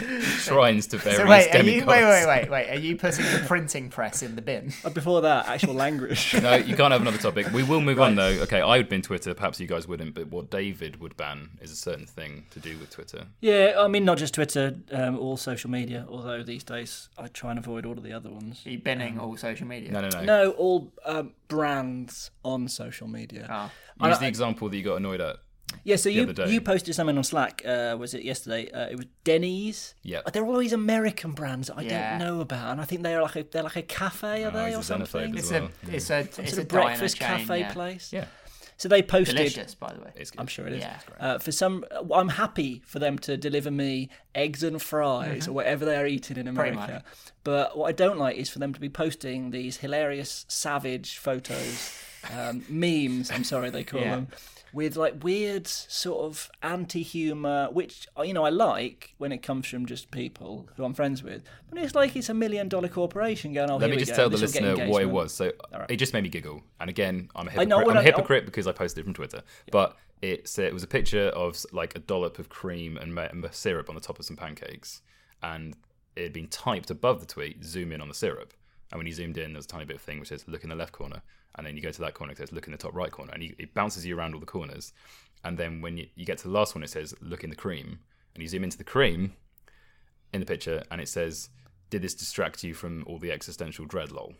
shrines 0.20 0.86
to 0.88 0.98
various 0.98 1.20
So 1.20 1.26
wait, 1.28 1.48
are 1.48 1.58
demigods. 1.58 1.76
you, 1.82 1.86
wait, 1.86 2.04
wait, 2.04 2.26
wait, 2.26 2.50
wait. 2.50 2.70
Are 2.70 2.78
you 2.78 2.96
putting 2.96 3.24
the 3.24 3.42
printing 3.46 3.88
press 3.90 4.22
in 4.22 4.36
the 4.36 4.42
bin? 4.42 4.72
But 4.82 4.94
before 4.94 5.20
that, 5.22 5.46
actual 5.48 5.74
language. 5.74 6.34
No, 6.40 6.54
you 6.56 6.74
can't 6.74 6.92
have 6.92 7.02
another 7.02 7.18
topic. 7.18 7.52
We 7.52 7.62
will 7.62 7.80
move 7.80 8.00
on 8.00 8.14
though. 8.14 8.28
Okay, 8.42 8.60
I 8.60 8.78
would 8.78 8.88
ban 8.88 9.02
Twitter. 9.02 9.34
Perhaps 9.34 9.60
you 9.60 9.66
guys 9.66 9.86
wouldn't, 9.86 10.14
but 10.14 10.28
what 10.28 10.50
David 10.50 11.00
would 11.00 11.16
ban 11.16 11.50
is 11.60 11.70
a 11.70 11.76
certain 11.76 12.06
thing 12.06 12.46
to 12.50 12.60
do 12.60 12.78
with 12.78 12.90
Twitter. 12.90 13.26
yeah, 13.40 13.74
I 13.78 13.88
mean, 13.88 14.04
not 14.04 14.18
just 14.18 14.34
Twitter, 14.34 14.76
um, 14.92 15.18
all 15.18 15.36
social 15.36 15.70
media. 15.70 16.06
Although 16.08 16.42
these 16.42 16.64
days 16.64 17.08
I 17.18 17.26
try 17.28 17.50
and 17.50 17.58
avoid 17.58 17.84
all 17.84 17.92
of 17.92 18.02
the 18.02 18.12
other 18.12 18.30
ones. 18.30 18.62
Are 18.66 18.70
you 18.70 18.78
binning 18.78 19.18
all 19.18 19.36
social 19.36 19.66
media? 19.66 19.90
No, 19.92 20.00
no, 20.00 20.08
no. 20.08 20.22
No, 20.22 20.50
all 20.52 20.92
um, 21.04 21.32
brands 21.48 22.30
on 22.44 22.68
social 22.68 23.06
media. 23.08 23.46
Oh. 23.50 24.08
Use 24.08 24.18
the 24.18 24.26
example 24.28 24.68
that 24.70 24.76
you 24.76 24.82
got 24.82 24.96
annoyed 24.96 25.20
at. 25.20 25.36
Yeah, 25.84 25.96
so 25.96 26.08
you 26.08 26.32
you 26.46 26.60
posted 26.60 26.94
something 26.94 27.16
on 27.16 27.24
Slack. 27.24 27.62
Uh, 27.64 27.96
was 27.98 28.12
it 28.14 28.22
yesterday? 28.22 28.70
Uh, 28.70 28.88
it 28.90 28.96
was 28.96 29.06
Denny's. 29.24 29.94
Yeah. 30.02 30.20
they're 30.32 30.44
all 30.44 30.58
these 30.58 30.72
American 30.72 31.32
brands 31.32 31.68
that 31.68 31.78
I 31.78 31.82
Yeah. 31.82 32.18
don't 32.18 32.26
know 32.26 32.40
about, 32.40 32.72
and 32.72 32.80
I 32.80 32.84
think 32.84 33.02
they're 33.02 33.22
like 33.22 33.36
a 33.36 33.42
they're 33.44 33.62
like 33.62 33.76
a 33.76 33.82
cafe, 33.82 34.44
are 34.44 34.48
Oh, 34.48 34.50
they, 34.50 34.74
or 34.74 34.82
something? 34.82 35.34
It's 35.36 35.46
as 35.46 35.50
a, 35.52 35.60
well. 35.60 35.70
it's 35.88 36.10
a, 36.10 36.18
it's 36.20 36.36
Sort 36.36 36.52
a 36.58 36.60
of 36.62 36.68
breakfast 36.68 37.16
chain, 37.16 37.28
cafe 37.28 37.60
yeah. 37.60 37.72
place. 37.72 38.12
Yeah, 38.12 38.26
So 38.76 38.88
they 38.88 39.02
posted. 39.02 39.36
Delicious, 39.36 39.74
by 39.74 39.92
the 39.92 40.00
way. 40.00 40.10
it's 40.16 40.30
good. 40.30 40.40
I'm 40.40 40.46
sure 40.48 40.66
it 40.66 40.74
is. 40.74 40.80
Yeah. 40.82 40.98
Uh, 41.18 41.38
for 41.38 41.52
some, 41.52 41.84
I'm 42.12 42.28
happy 42.30 42.82
for 42.84 42.98
them 42.98 43.18
to 43.20 43.36
deliver 43.36 43.70
me 43.70 44.10
eggs 44.34 44.62
and 44.62 44.80
fries 44.82 45.48
or 45.48 45.52
whatever 45.52 45.84
they 45.84 45.96
are 45.96 46.06
eating 46.06 46.36
in 46.36 46.46
Mm-hmm. 46.46 46.58
America. 46.58 47.04
But 47.44 47.76
what 47.78 47.88
I 47.88 47.92
don't 47.92 48.18
like 48.18 48.36
is 48.36 48.50
for 48.50 48.58
them 48.58 48.74
to 48.74 48.80
be 48.80 48.88
posting 48.90 49.50
these 49.50 49.78
hilarious, 49.78 50.44
savage 50.48 51.16
photos, 51.18 51.94
um, 52.36 52.64
memes. 52.68 53.30
I'm 53.30 53.44
sorry 53.44 53.70
they 53.70 53.84
call 53.84 54.00
Yeah. 54.00 54.16
them, 54.16 54.28
with 54.72 54.96
like 54.96 55.22
weird 55.22 55.66
sort 55.66 56.24
of 56.24 56.50
anti-humor, 56.62 57.68
which 57.72 58.06
uh, 58.18 58.22
you 58.22 58.34
know 58.34 58.44
I 58.44 58.50
like 58.50 59.14
when 59.18 59.32
it 59.32 59.38
comes 59.38 59.66
from 59.66 59.86
just 59.86 60.10
people 60.10 60.68
who 60.76 60.84
I'm 60.84 60.94
friends 60.94 61.22
with. 61.22 61.42
But 61.68 61.80
it's 61.80 61.94
like 61.94 62.16
it's 62.16 62.28
a 62.28 62.34
million-dollar 62.34 62.88
corporation 62.88 63.52
going. 63.52 63.70
Oh, 63.70 63.76
Let 63.76 63.90
me 63.90 63.96
just 63.96 64.12
go, 64.12 64.16
tell 64.16 64.30
the 64.30 64.36
this 64.36 64.52
get 64.52 64.62
listener 64.62 64.88
what 64.88 65.02
it 65.02 65.10
was. 65.10 65.32
So 65.32 65.52
it 65.88 65.96
just 65.96 66.12
made 66.12 66.22
me 66.22 66.28
giggle. 66.28 66.62
And 66.80 66.90
again, 66.90 67.30
I'm 67.34 67.48
a 67.48 67.50
hypocrite. 67.50 67.68
know, 67.68 67.78
I'm 67.80 67.86
well, 67.86 67.96
a 67.96 68.00
I- 68.00 68.04
hypocrite 68.04 68.44
because 68.44 68.66
I 68.66 68.72
posted 68.72 69.00
it 69.00 69.04
from 69.04 69.14
Twitter. 69.14 69.42
But 69.70 69.96
it's 70.22 70.58
it 70.58 70.72
was 70.72 70.82
a 70.82 70.86
picture 70.86 71.28
of 71.28 71.64
like 71.72 71.96
a 71.96 71.98
dollop 71.98 72.38
of 72.38 72.48
cream 72.48 72.96
and, 72.96 73.46
syrup 73.52 73.88
on 73.88 73.94
the 73.94 74.00
top 74.00 74.18
of 74.18 74.24
some 74.24 74.36
pancakes, 74.36 75.02
and 75.42 75.76
it 76.16 76.22
had 76.24 76.32
been 76.32 76.48
typed 76.48 76.90
above 76.90 77.20
the 77.20 77.26
tweet. 77.26 77.64
Zoom 77.64 77.92
in 77.92 78.00
on 78.00 78.08
the 78.08 78.14
syrup, 78.14 78.52
and 78.90 78.98
when 78.98 79.06
you 79.06 79.12
zoomed 79.12 79.38
in, 79.38 79.52
there 79.52 79.58
was 79.58 79.64
a 79.66 79.68
tiny 79.68 79.84
bit 79.84 79.96
of 79.96 80.02
thing 80.02 80.20
which 80.20 80.28
says 80.28 80.44
"look 80.46 80.62
in 80.62 80.70
the 80.70 80.76
left 80.76 80.92
corner," 80.92 81.22
and 81.56 81.66
then 81.66 81.76
you 81.76 81.82
go 81.82 81.90
to 81.90 82.00
that 82.02 82.14
corner, 82.14 82.32
it 82.32 82.38
says 82.38 82.52
"look 82.52 82.66
in 82.66 82.72
the 82.72 82.78
top 82.78 82.94
right 82.94 83.10
corner," 83.10 83.32
and 83.32 83.42
you, 83.42 83.54
it 83.58 83.74
bounces 83.74 84.04
you 84.06 84.16
around 84.16 84.34
all 84.34 84.40
the 84.40 84.46
corners. 84.46 84.92
And 85.42 85.56
then 85.56 85.80
when 85.80 85.96
you, 85.96 86.06
you 86.14 86.26
get 86.26 86.38
to 86.38 86.44
the 86.48 86.52
last 86.52 86.74
one, 86.74 86.82
it 86.84 86.90
says 86.90 87.14
"look 87.20 87.44
in 87.44 87.50
the 87.50 87.56
cream," 87.56 88.00
and 88.34 88.42
you 88.42 88.48
zoom 88.48 88.64
into 88.64 88.78
the 88.78 88.84
cream 88.84 89.34
in 90.32 90.40
the 90.40 90.46
picture, 90.46 90.82
and 90.90 91.00
it 91.00 91.08
says, 91.08 91.48
"Did 91.90 92.02
this 92.02 92.14
distract 92.14 92.62
you 92.62 92.74
from 92.74 93.04
all 93.06 93.18
the 93.18 93.32
existential 93.32 93.84
dread, 93.86 94.12
lol?" 94.12 94.34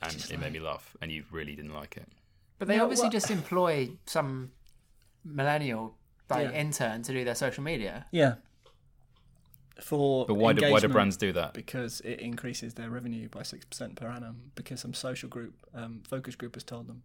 And 0.00 0.14
it 0.30 0.38
made 0.40 0.52
me 0.52 0.60
laugh, 0.60 0.96
and 1.00 1.10
you 1.12 1.24
really 1.30 1.54
didn't 1.54 1.74
like 1.74 1.96
it. 1.96 2.08
But 2.58 2.68
they 2.68 2.76
No, 2.76 2.84
obviously 2.84 3.06
what- 3.06 3.12
just 3.12 3.30
employ 3.30 3.90
some 4.06 4.52
millennial 5.24 5.96
like 6.28 6.50
Yeah. 6.50 6.60
intern 6.60 7.02
to 7.02 7.12
do 7.12 7.24
their 7.24 7.34
social 7.34 7.62
media. 7.62 8.06
Yeah. 8.10 8.36
For 9.82 10.26
But 10.26 10.34
why 10.34 10.52
do, 10.52 10.70
why 10.70 10.80
do 10.80 10.88
brands 10.88 11.16
do 11.16 11.32
that? 11.32 11.54
because 11.54 12.00
it 12.00 12.20
increases 12.20 12.74
their 12.74 12.88
revenue 12.88 13.28
by 13.28 13.40
6% 13.40 13.96
per 13.96 14.06
annum 14.06 14.52
because 14.54 14.80
some 14.80 14.94
social 14.94 15.28
group 15.28 15.54
um, 15.74 16.02
focus 16.08 16.34
group 16.36 16.54
has 16.54 16.64
told 16.64 16.86
them 16.86 17.02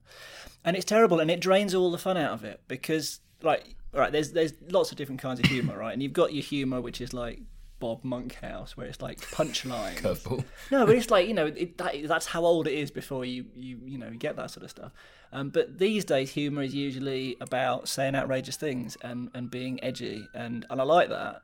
and 0.64 0.76
it's 0.76 0.86
terrible 0.86 1.20
and 1.20 1.32
it 1.32 1.40
drains 1.40 1.74
all 1.74 1.92
the 1.92 1.98
fun 1.98 2.18
out 2.18 2.34
of 2.34 2.44
it 2.44 2.62
because 2.68 3.20
like 3.42 3.76
right 3.94 4.12
there's 4.12 4.32
there's 4.32 4.54
lots 4.70 4.92
of 4.92 4.98
different 4.98 5.22
kinds 5.22 5.40
of 5.40 5.46
humor 5.46 5.78
right 5.78 5.94
and 5.94 6.04
you've 6.04 6.14
got 6.14 6.34
your 6.34 6.44
humor 6.44 6.80
which 6.82 7.02
is 7.02 7.14
like 7.14 7.40
Bob 7.80 8.04
Monkhouse 8.04 8.76
where 8.76 8.88
it's 8.88 9.02
like 9.02 9.20
punchline. 9.32 9.98
Curveball. 9.98 10.44
no, 10.72 10.86
but 10.86 10.96
it's 10.96 11.12
like 11.16 11.28
you 11.28 11.34
know 11.34 11.48
it, 11.48 11.78
that, 11.78 11.96
that's 12.08 12.26
how 12.26 12.44
old 12.44 12.68
it 12.68 12.74
is 12.74 12.92
before 12.92 13.26
you 13.26 13.46
you 13.56 13.80
you 13.86 13.98
know 13.98 14.08
you 14.08 14.18
get 14.18 14.36
that 14.36 14.52
sort 14.52 14.64
of 14.64 14.70
stuff. 14.70 14.92
Um, 15.32 15.50
but 15.50 15.78
these 15.78 16.06
days, 16.06 16.32
humor 16.32 16.64
is 16.64 16.74
usually 16.74 17.38
about 17.42 17.88
saying 17.88 18.16
outrageous 18.16 18.56
things 18.58 18.98
and 19.02 19.30
and 19.34 19.52
being 19.52 19.84
edgy, 19.84 20.28
and 20.34 20.66
and 20.70 20.82
I 20.82 20.84
like 20.84 21.10
that 21.10 21.42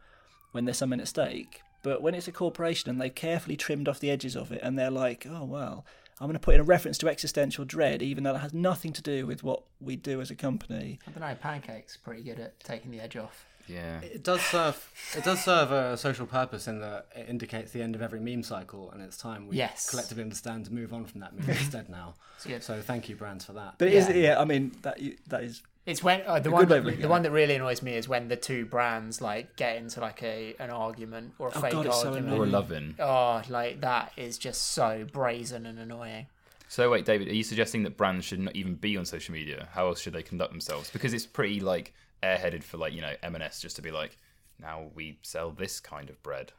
when 0.54 0.63
there's 0.66 0.78
something 0.78 1.00
at 1.02 1.08
stake. 1.10 1.62
But 1.84 2.02
when 2.02 2.16
it's 2.16 2.30
a 2.30 2.32
corporation 2.32 2.89
and 2.89 3.02
they've 3.02 3.13
carefully 3.13 3.58
trimmed 3.58 3.89
off 3.89 4.00
the 4.00 4.10
edges 4.10 4.38
of 4.38 4.52
it, 4.54 4.62
and 4.63 4.80
they're 4.80 4.89
like, 4.89 5.28
oh 5.30 5.44
well, 5.44 5.86
I'm 6.22 6.28
going 6.28 6.34
to 6.36 6.39
put 6.39 6.56
in 6.56 6.62
a 6.62 6.63
reference 6.63 6.98
to 7.00 7.10
existential 7.10 7.66
dread, 7.66 8.02
even 8.02 8.24
though 8.24 8.32
that 8.34 8.39
has 8.39 8.54
nothing 8.54 8.94
to 8.94 9.02
do 9.02 9.28
with 9.28 9.44
what 9.44 9.63
we 9.82 9.98
do 9.98 10.22
as 10.22 10.32
a 10.32 10.36
company. 10.36 11.00
I 11.06 11.12
don't 11.12 11.28
know. 11.28 11.36
Pancakes 11.36 11.98
pretty 11.98 12.24
good 12.24 12.39
at 12.39 12.58
taking 12.62 12.92
the 12.92 13.02
edge 13.02 13.18
off. 13.18 13.46
Yeah. 13.68 14.00
It 14.02 14.24
does 14.24 14.42
serve. 14.42 14.92
It 15.18 15.24
does 15.24 15.44
serve 15.44 15.72
a 15.72 15.98
social 15.98 16.26
purpose 16.26 16.68
in 16.68 16.80
that 16.82 17.08
it 17.16 17.28
indicates 17.30 17.72
the 17.72 17.82
end 17.82 17.96
of 17.96 18.02
every 18.02 18.20
meme 18.20 18.44
cycle, 18.44 18.92
and 18.92 19.02
it's 19.02 19.18
time 19.18 19.48
we 19.48 19.58
Yes. 19.58 19.89
collectively 19.89 20.24
understand 20.24 20.66
to 20.66 20.74
move 20.74 20.94
on 20.94 21.06
from 21.06 21.22
that 21.22 21.34
meme 21.36 21.50
instead 21.58 21.89
now. 21.89 22.13
good. 22.46 22.62
So 22.63 22.82
thank 22.82 23.10
you, 23.10 23.16
brands, 23.16 23.44
for 23.46 23.54
that. 23.54 23.76
But 23.78 23.88
it 23.89 23.94
is 23.96 24.08
Yeah. 24.10 24.16
yeah, 24.16 24.39
I 24.39 24.46
mean 24.46 24.72
that 24.84 25.00
that 25.28 25.44
is 25.44 25.62
It's 25.86 26.02
when 26.02 26.22
uh, 26.26 26.36
the 26.39 26.43
good 26.50 26.54
one 26.54 26.67
way 26.69 26.78
of 26.78 26.86
looking 26.86 27.02
the 27.02 27.08
one 27.10 27.24
that 27.24 27.32
really 27.32 27.56
annoys 27.56 27.82
me 27.82 27.96
is 27.96 28.08
when 28.08 28.30
the 28.30 28.38
two 28.38 28.65
brands 28.65 29.22
like 29.22 29.56
get 29.58 29.76
into 29.76 30.00
like 30.00 30.24
a 30.24 30.56
an 30.60 30.69
argument 30.69 31.34
or 31.39 31.50
a 31.50 31.52
Oh, 31.56 31.60
fake 31.62 31.74
God, 31.74 31.86
it's 31.88 32.02
so 32.02 32.08
argument. 32.13 32.39
Or 32.39 32.43
a 32.46 32.48
loving. 32.48 32.96
oh, 33.00 33.41
like 33.50 33.82
that 33.82 34.13
is 34.15 34.38
just 34.38 34.72
so 34.72 35.06
brazen 35.12 35.65
and 35.65 35.78
annoying. 35.78 36.28
So 36.69 36.89
wait, 36.89 37.06
David, 37.06 37.28
are 37.28 37.34
you 37.36 37.43
suggesting 37.43 37.84
that 37.84 37.98
brands 37.98 38.26
should 38.26 38.39
not 38.39 38.56
even 38.56 38.76
be 38.76 38.96
on 38.98 39.06
social 39.06 39.34
media? 39.34 39.67
How 39.74 39.88
else 39.88 40.00
should 40.00 40.13
they 40.13 40.24
conduct 40.24 40.52
themselves? 40.52 40.89
Because 40.89 41.13
it's 41.13 41.26
pretty 41.26 41.60
like 41.60 41.93
airheaded 42.24 42.63
for 42.63 42.78
like 42.78 42.93
you 42.93 43.02
know 43.02 43.13
M&S 43.22 43.60
just 43.62 43.76
to 43.76 43.82
be 43.82 43.91
like, 43.91 44.17
now 44.60 44.86
we 44.96 45.19
sell 45.22 45.52
this 45.52 45.80
kind 45.82 46.10
of 46.10 46.22
bread. 46.24 46.54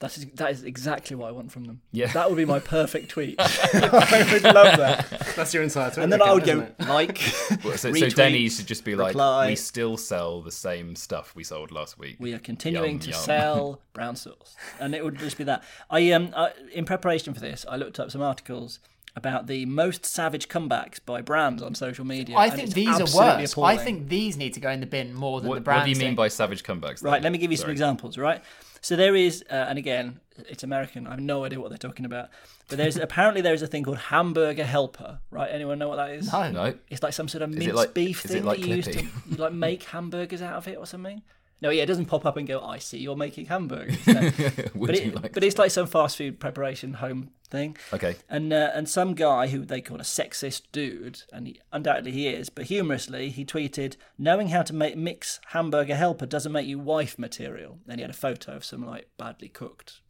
That 0.00 0.16
is 0.16 0.26
that 0.36 0.50
is 0.50 0.62
exactly 0.64 1.14
what 1.14 1.28
I 1.28 1.32
want 1.32 1.52
from 1.52 1.64
them. 1.64 1.82
Yeah. 1.92 2.10
that 2.14 2.30
would 2.30 2.36
be 2.36 2.46
my 2.46 2.58
perfect 2.58 3.10
tweet. 3.10 3.36
I 3.38 4.28
would 4.32 4.42
love 4.42 4.78
that. 4.78 5.06
That's 5.36 5.52
your 5.52 5.62
entire 5.62 5.88
insight. 5.88 6.02
And 6.02 6.10
then 6.10 6.22
I 6.22 6.32
would 6.32 6.44
go 6.44 6.66
like, 6.88 7.18
Well, 7.64 7.76
so, 7.76 7.92
so 7.92 8.08
Denny's 8.08 8.56
should 8.56 8.66
just 8.66 8.82
be 8.84 8.94
like, 8.96 9.08
reply. 9.08 9.48
we 9.48 9.56
still 9.56 9.98
sell 9.98 10.40
the 10.40 10.50
same 10.50 10.96
stuff 10.96 11.34
we 11.36 11.44
sold 11.44 11.70
last 11.70 11.98
week. 11.98 12.16
We 12.18 12.32
are 12.32 12.38
continuing 12.38 12.92
Yum, 12.92 12.98
to 13.00 13.10
yum. 13.10 13.20
sell 13.20 13.80
brown 13.92 14.16
sauce, 14.16 14.56
and 14.78 14.94
it 14.94 15.04
would 15.04 15.18
just 15.18 15.36
be 15.36 15.44
that. 15.44 15.62
I 15.90 16.12
um, 16.12 16.32
I, 16.34 16.52
in 16.72 16.86
preparation 16.86 17.34
for 17.34 17.40
this, 17.40 17.66
I 17.68 17.76
looked 17.76 18.00
up 18.00 18.10
some 18.10 18.22
articles 18.22 18.78
about 19.16 19.48
the 19.48 19.66
most 19.66 20.06
savage 20.06 20.48
comebacks 20.48 20.98
by 21.04 21.20
brands 21.20 21.62
on 21.62 21.74
social 21.74 22.06
media. 22.06 22.36
I 22.38 22.48
think 22.48 22.72
these 22.72 22.88
are 22.88 23.02
absolutely 23.02 23.42
worse. 23.42 23.52
appalling. 23.52 23.78
I 23.78 23.82
think 23.82 24.08
these 24.08 24.38
need 24.38 24.54
to 24.54 24.60
go 24.60 24.70
in 24.70 24.80
the 24.80 24.86
bin 24.86 25.12
more 25.12 25.40
than 25.40 25.48
What, 25.50 25.56
the 25.56 25.60
brands. 25.60 25.80
what 25.80 25.84
do 25.84 25.90
you 25.90 25.96
mean 25.96 26.10
thing. 26.10 26.14
by 26.16 26.28
savage 26.28 26.62
comebacks? 26.62 27.02
Right, 27.04 27.20
let 27.20 27.32
me 27.32 27.36
give 27.38 27.50
you 27.50 27.56
some 27.58 27.68
examples, 27.70 28.16
right? 28.16 28.42
So 28.80 28.96
there 28.96 29.14
is, 29.14 29.44
uh, 29.50 29.54
and 29.68 29.78
again, 29.78 30.20
it's 30.48 30.62
American. 30.62 31.06
I 31.06 31.10
have 31.10 31.20
no 31.20 31.44
idea 31.44 31.60
what 31.60 31.68
they're 31.68 31.78
talking 31.78 32.04
about. 32.06 32.30
But 32.68 32.78
there's 32.78 32.96
apparently 33.08 33.42
there 33.42 33.54
is 33.54 33.62
a 33.62 33.66
thing 33.66 33.82
called 33.84 33.98
hamburger 33.98 34.64
helper, 34.64 35.18
right? 35.30 35.50
Anyone 35.52 35.78
know 35.78 35.88
what 35.88 35.96
that 35.96 36.10
is? 36.10 36.32
No. 36.32 36.50
No. 36.50 36.74
It's 36.88 37.02
like 37.02 37.12
some 37.12 37.28
sort 37.28 37.42
of 37.42 37.50
minced 37.50 37.74
like- 37.74 37.94
beef 37.94 38.20
thing 38.22 38.44
like 38.44 38.60
that 38.60 38.66
you 38.66 38.76
use 38.76 38.86
to 38.86 39.02
you 39.02 39.08
like 39.36 39.52
make 39.52 39.82
hamburgers 39.84 40.42
out 40.42 40.54
of 40.54 40.68
it 40.68 40.78
or 40.78 40.86
something. 40.86 41.22
No, 41.62 41.68
yeah, 41.68 41.82
it 41.82 41.86
doesn't 41.86 42.06
pop 42.06 42.24
up 42.24 42.36
and 42.38 42.48
go. 42.48 42.60
I 42.62 42.78
see 42.78 42.98
you're 42.98 43.16
making 43.16 43.46
hamburgers. 43.46 43.98
No. 44.06 44.30
But, 44.74 44.94
it, 44.96 45.14
like? 45.14 45.32
but 45.34 45.44
it's 45.44 45.58
like 45.58 45.70
some 45.70 45.86
fast 45.86 46.16
food 46.16 46.40
preparation 46.40 46.94
home 46.94 47.30
thing. 47.50 47.76
Okay. 47.92 48.16
And 48.30 48.50
uh, 48.52 48.70
and 48.74 48.88
some 48.88 49.14
guy 49.14 49.48
who 49.48 49.64
they 49.66 49.80
call 49.82 49.98
a 49.98 50.02
sexist 50.04 50.62
dude, 50.72 51.22
and 51.32 51.46
he, 51.48 51.60
undoubtedly 51.72 52.12
he 52.12 52.28
is, 52.28 52.48
but 52.48 52.64
humorously 52.66 53.28
he 53.28 53.44
tweeted, 53.44 53.96
"Knowing 54.16 54.48
how 54.48 54.62
to 54.62 54.72
make 54.72 54.96
mix 54.96 55.38
hamburger 55.48 55.96
helper 55.96 56.24
doesn't 56.26 56.52
make 56.52 56.66
you 56.66 56.78
wife 56.78 57.18
material." 57.18 57.78
Then 57.86 57.98
he 57.98 58.02
had 58.02 58.10
a 58.10 58.14
photo 58.14 58.52
of 58.56 58.64
some 58.64 58.86
like 58.86 59.08
badly 59.18 59.48
cooked 59.48 60.00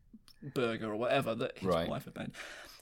burger 0.54 0.90
or 0.92 0.96
whatever 0.96 1.34
that 1.34 1.58
his 1.58 1.68
Right. 1.68 1.88
wife 1.88 2.04
had 2.04 2.16
made. 2.16 2.30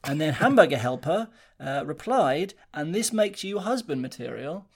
And 0.04 0.20
then 0.20 0.34
hamburger 0.34 0.76
helper 0.78 1.28
uh, 1.58 1.82
replied, 1.86 2.54
"And 2.74 2.94
this 2.94 3.12
makes 3.12 3.42
you 3.42 3.58
husband 3.60 4.02
material." 4.02 4.66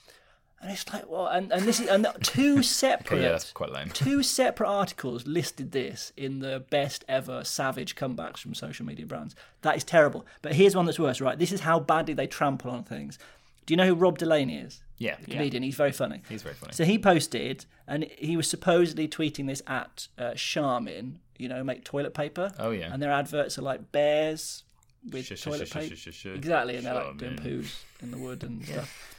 And 0.63 0.71
it's 0.71 0.91
like, 0.93 1.11
well, 1.11 1.27
and, 1.27 1.53
and 1.53 1.63
this 1.65 1.81
is 1.81 1.89
and 1.89 2.07
two 2.23 2.63
separate 2.63 3.17
Okay, 3.17 3.23
yeah, 3.25 3.33
that's 3.33 3.51
quite 3.51 3.73
lame. 3.73 3.91
two 3.91 4.23
separate 4.23 4.69
articles 4.69 5.27
listed 5.27 5.73
this 5.73 6.13
in 6.17 6.39
the 6.39 6.65
best 6.71 7.05
ever 7.09 7.43
savage 7.43 7.97
comebacks 7.97 8.39
from 8.39 8.55
social 8.55 8.87
media 8.87 9.05
brands. 9.05 9.35
That 9.63 9.77
is 9.77 9.83
terrible. 9.83 10.25
But 10.41 10.55
here's 10.55 10.77
one 10.77 10.87
that's 10.87 11.01
worse, 11.01 11.21
right? 11.21 11.37
This 11.37 11.51
is 11.51 11.61
how 11.61 11.81
badly 11.81 12.15
they 12.15 12.29
trample 12.29 12.71
on 12.71 12.85
things. 12.85 13.19
Do 13.67 13.73
you 13.73 13.77
know 13.77 13.87
who 13.87 13.95
Rob 13.97 14.19
Delaney 14.19 14.57
is? 14.59 14.81
Yeah. 14.99 15.17
The 15.25 15.33
comedian. 15.33 15.65
He's 15.65 15.75
very 15.75 15.91
funny. 15.93 16.23
He's 16.29 16.43
very 16.43 16.55
funny. 16.55 16.73
So 16.75 16.85
he 16.85 16.97
posted, 16.99 17.65
and 17.89 18.05
he 18.05 18.37
was 18.37 18.49
supposedly 18.49 19.09
tweeting 19.09 19.49
this 19.49 19.63
at 19.67 20.07
uh, 20.17 20.35
Charmin, 20.35 21.19
you 21.39 21.49
know, 21.49 21.65
make 21.65 21.83
toilet 21.85 22.15
paper. 22.15 22.53
Oh, 22.61 22.71
yeah. 22.71 22.93
And 22.93 23.03
their 23.03 23.11
adverts 23.13 23.59
are 23.59 23.63
like 23.63 23.91
bears 23.91 24.63
with 25.11 25.27
Sh- 25.27 25.43
toilet 25.43 25.67
sh- 25.67 25.73
paper. 25.73 25.97
sh- 25.97 26.27
Exactly, 26.27 26.77
and 26.77 26.87
they're 26.87 26.95
like 26.95 27.17
doing 27.19 27.37
poos 27.37 27.83
in 28.01 28.13
the 28.13 28.19
wood 28.19 28.45
and 28.45 28.65
stuff. 28.65 29.12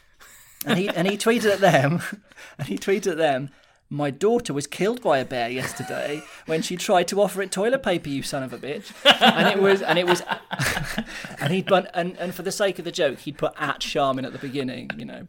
And 0.66 0.80
he 0.80 0.90
and 0.90 1.08
he 1.08 1.18
tweeted 1.18 1.52
at 1.52 1.60
them, 1.60 2.02
and 2.58 2.68
he 2.68 2.78
tweeted 2.78 3.12
at 3.12 3.18
them. 3.18 3.50
My 3.90 4.10
daughter 4.10 4.54
was 4.56 4.66
killed 4.66 5.04
by 5.04 5.20
a 5.20 5.26
bear 5.26 5.50
yesterday 5.50 6.24
when 6.48 6.64
she 6.64 6.78
tried 6.78 7.08
to 7.10 7.22
offer 7.22 7.44
it 7.44 7.52
toilet 7.52 7.84
paper. 7.84 8.10
You 8.10 8.24
son 8.24 8.42
of 8.42 8.52
a 8.52 8.58
bitch! 8.58 8.92
And 9.22 9.48
it 9.48 9.62
was, 9.62 9.84
and 9.84 10.00
it 10.00 10.08
was, 10.08 10.24
and 11.40 11.54
he'd 11.54 11.68
put, 11.68 11.86
and, 11.94 12.18
and 12.18 12.34
for 12.34 12.42
the 12.42 12.52
sake 12.52 12.80
of 12.80 12.86
the 12.86 12.92
joke, 12.92 13.20
he'd 13.20 13.38
put 13.38 13.54
at 13.56 13.82
Charmin 13.82 14.26
at 14.26 14.32
the 14.32 14.40
beginning, 14.40 14.90
you 14.98 15.06
know. 15.06 15.28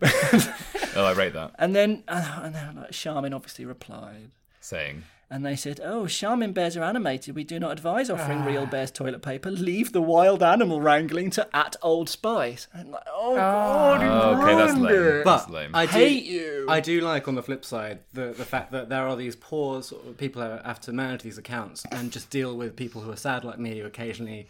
Oh, 0.96 1.04
I 1.04 1.12
rate 1.12 1.34
that. 1.34 1.50
and 1.58 1.76
then, 1.76 2.04
uh, 2.08 2.40
and 2.42 2.54
then 2.54 2.76
like, 2.76 2.92
Charmin 2.92 3.34
obviously 3.34 3.66
replied, 3.66 4.30
Saying. 4.60 5.02
And 5.34 5.44
they 5.44 5.56
said, 5.56 5.80
"Oh, 5.82 6.06
Charmin 6.06 6.52
bears 6.52 6.76
are 6.76 6.84
animated. 6.84 7.34
We 7.34 7.42
do 7.42 7.58
not 7.58 7.72
advise 7.72 8.08
offering 8.08 8.42
Ah. 8.42 8.46
real 8.46 8.66
bears 8.66 8.92
toilet 8.92 9.20
paper. 9.20 9.50
Leave 9.50 9.90
the 9.92 10.00
wild 10.00 10.44
animal 10.44 10.80
wrangling 10.80 11.30
to 11.30 11.48
at 11.52 11.74
Old 11.82 12.08
Spice." 12.08 12.68
And 12.72 12.92
like, 12.92 13.02
oh 13.12 13.34
God, 13.34 14.00
you 14.02 14.06
Oh, 14.08 14.42
okay, 14.42 14.54
that's 14.54 14.74
lame. 14.78 14.94
it. 14.94 15.24
That's 15.24 15.46
But 15.46 15.50
lame. 15.52 15.70
I 15.74 15.86
do, 15.86 15.92
Hate 15.92 16.24
you. 16.24 16.66
I 16.68 16.78
do 16.78 17.00
like 17.00 17.26
on 17.26 17.34
the 17.34 17.42
flip 17.42 17.64
side 17.64 17.98
the 18.12 18.26
the 18.26 18.44
fact 18.44 18.70
that 18.70 18.88
there 18.90 19.08
are 19.08 19.16
these 19.16 19.34
poor 19.34 19.82
sort 19.82 20.06
of 20.06 20.16
people 20.18 20.40
who 20.40 20.50
have 20.64 20.80
to 20.82 20.92
manage 20.92 21.22
these 21.22 21.36
accounts 21.38 21.84
and 21.90 22.12
just 22.12 22.30
deal 22.30 22.56
with 22.56 22.76
people 22.76 23.00
who 23.02 23.10
are 23.10 23.16
sad 23.16 23.42
like 23.44 23.58
me 23.58 23.80
who 23.80 23.86
occasionally 23.86 24.46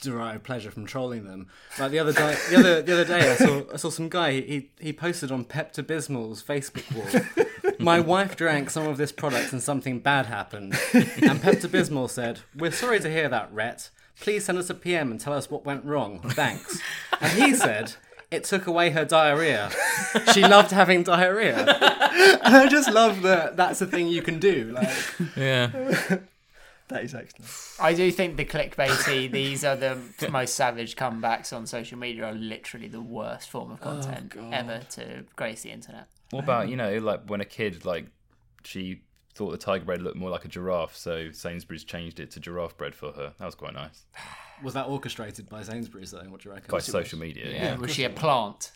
derive 0.00 0.42
pleasure 0.42 0.72
from 0.72 0.84
trolling 0.86 1.24
them. 1.28 1.46
Like 1.78 1.92
the 1.92 2.00
other 2.00 2.12
day, 2.12 2.34
the 2.50 2.56
other 2.58 2.82
the 2.82 2.92
other 2.94 3.04
day, 3.04 3.30
I 3.32 3.36
saw 3.36 3.62
I 3.72 3.76
saw 3.76 3.90
some 3.90 4.08
guy 4.08 4.32
he 4.32 4.70
he 4.80 4.92
posted 4.92 5.30
on 5.30 5.44
Pepto 5.44 5.86
Bismol's 5.86 6.42
Facebook 6.42 6.86
wall. 6.96 7.22
My 7.78 8.00
wife 8.00 8.36
drank 8.36 8.70
some 8.70 8.86
of 8.86 8.96
this 8.96 9.12
product 9.12 9.52
and 9.52 9.62
something 9.62 10.00
bad 10.00 10.26
happened. 10.26 10.74
And 10.92 11.40
Pepto 11.40 11.68
Bismol 11.68 12.08
said, 12.08 12.40
"We're 12.54 12.72
sorry 12.72 13.00
to 13.00 13.10
hear 13.10 13.28
that, 13.28 13.52
Rhett. 13.52 13.90
Please 14.20 14.44
send 14.44 14.58
us 14.58 14.70
a 14.70 14.74
PM 14.74 15.10
and 15.10 15.20
tell 15.20 15.34
us 15.34 15.50
what 15.50 15.64
went 15.64 15.84
wrong. 15.84 16.20
Thanks." 16.30 16.80
And 17.20 17.32
he 17.32 17.54
said. 17.54 17.94
It 18.28 18.42
took 18.42 18.66
away 18.66 18.90
her 18.90 19.04
diarrhea. 19.04 19.70
She 20.34 20.42
loved 20.42 20.72
having 20.72 21.04
diarrhea. 21.04 21.58
And 22.42 22.56
I 22.56 22.66
just 22.68 22.90
love 22.90 23.22
that 23.22 23.56
that's 23.56 23.80
a 23.80 23.86
thing 23.86 24.08
you 24.08 24.20
can 24.20 24.40
do. 24.40 24.72
Like, 24.74 24.88
yeah. 25.36 25.68
that 26.88 27.04
is 27.04 27.14
excellent. 27.14 27.50
I 27.78 27.94
do 27.94 28.10
think 28.10 28.36
the 28.36 28.44
clickbaity, 28.44 29.30
these 29.30 29.64
are 29.64 29.76
the 29.76 29.98
most 30.28 30.54
savage 30.54 30.96
comebacks 30.96 31.52
on 31.52 31.66
social 31.66 31.98
media, 31.98 32.24
are 32.24 32.32
literally 32.32 32.88
the 32.88 33.00
worst 33.00 33.48
form 33.48 33.70
of 33.70 33.78
oh, 33.82 33.84
content 33.84 34.34
ever 34.52 34.80
to 34.90 35.24
grace 35.36 35.62
the 35.62 35.70
internet. 35.70 36.08
What 36.30 36.44
about 36.44 36.68
you 36.68 36.76
know, 36.76 36.98
like 36.98 37.28
when 37.28 37.40
a 37.40 37.44
kid 37.44 37.84
like 37.84 38.06
she 38.64 39.02
thought 39.34 39.50
the 39.50 39.58
tiger 39.58 39.84
bread 39.84 40.02
looked 40.02 40.16
more 40.16 40.30
like 40.30 40.44
a 40.44 40.48
giraffe, 40.48 40.96
so 40.96 41.30
Sainsbury's 41.30 41.84
changed 41.84 42.20
it 42.20 42.30
to 42.32 42.40
giraffe 42.40 42.76
bread 42.76 42.94
for 42.94 43.12
her. 43.12 43.34
That 43.38 43.44
was 43.44 43.54
quite 43.54 43.74
nice. 43.74 44.04
was 44.62 44.74
that 44.74 44.86
orchestrated 44.86 45.48
by 45.48 45.62
Sainsbury's 45.62 46.10
though? 46.10 46.24
What 46.28 46.40
do 46.40 46.48
you 46.48 46.54
reckon? 46.54 46.70
By 46.70 46.78
social 46.78 47.18
media, 47.18 47.50
yeah. 47.50 47.76
Was 47.76 47.92
she 47.92 48.04
a 48.04 48.10
plant? 48.10 48.72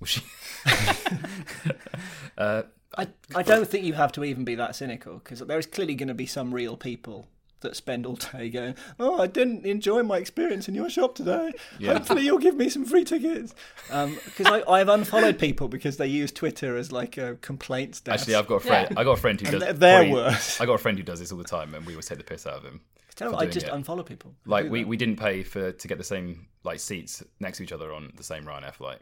Was 0.00 0.10
she? 0.10 0.22
Uh, 2.38 2.64
I, 2.98 3.08
I 3.34 3.42
don't 3.42 3.66
think 3.66 3.84
you 3.86 3.94
have 3.94 4.12
to 4.12 4.22
even 4.22 4.44
be 4.44 4.54
that 4.56 4.76
cynical 4.76 5.14
because 5.14 5.40
there 5.40 5.58
is 5.58 5.64
clearly 5.64 5.94
going 5.94 6.08
to 6.08 6.14
be 6.14 6.26
some 6.26 6.52
real 6.52 6.76
people 6.76 7.28
that 7.66 7.76
spend 7.76 8.06
all 8.06 8.14
day 8.16 8.48
going, 8.48 8.74
"Oh, 8.98 9.20
I 9.20 9.26
didn't 9.26 9.66
enjoy 9.66 10.02
my 10.02 10.16
experience 10.18 10.68
in 10.68 10.74
your 10.74 10.88
shop 10.88 11.14
today. 11.14 11.52
Yeah. 11.78 11.92
Hopefully, 11.94 12.24
you'll 12.24 12.38
give 12.38 12.56
me 12.56 12.68
some 12.70 12.84
free 12.84 13.04
tickets." 13.04 13.54
Um, 13.90 14.14
because 14.24 14.46
I 14.46 14.62
I've 14.70 14.88
unfollowed 14.88 15.38
people 15.38 15.68
because 15.68 15.96
they 15.98 16.06
use 16.06 16.32
Twitter 16.32 16.76
as 16.76 16.90
like 16.92 17.18
a 17.18 17.36
complaints 17.42 18.00
desk. 18.00 18.20
Actually, 18.22 18.36
I've 18.36 18.46
got 18.46 18.56
a 18.56 18.60
friend. 18.60 18.94
I 18.98 19.04
got 19.04 19.12
a 19.18 19.20
friend 19.20 19.40
who 19.40 19.50
does. 19.50 19.60
they're- 19.60 19.72
they're 19.72 19.98
probably- 20.04 20.12
worse. 20.14 20.60
I 20.60 20.66
got 20.66 20.74
a 20.74 20.78
friend 20.78 20.96
who 20.98 21.04
does 21.04 21.18
this 21.20 21.30
all 21.32 21.38
the 21.38 21.44
time, 21.44 21.74
and 21.74 21.84
we 21.84 21.92
always 21.94 22.06
take 22.06 22.18
the 22.18 22.24
piss 22.24 22.46
out 22.46 22.54
of 22.54 22.64
him. 22.64 22.80
Tell 23.14 23.34
I 23.36 23.46
just 23.46 23.66
it. 23.66 23.72
unfollow 23.72 24.04
people. 24.04 24.34
Like 24.44 24.68
we, 24.70 24.80
that. 24.82 24.88
we 24.88 24.96
didn't 24.98 25.16
pay 25.16 25.42
for 25.42 25.72
to 25.72 25.88
get 25.88 25.96
the 25.98 26.04
same 26.04 26.48
like 26.64 26.80
seats 26.80 27.22
next 27.40 27.56
to 27.58 27.64
each 27.64 27.72
other 27.72 27.92
on 27.92 28.12
the 28.16 28.22
same 28.22 28.44
Ryanair 28.44 28.74
flight, 28.74 28.98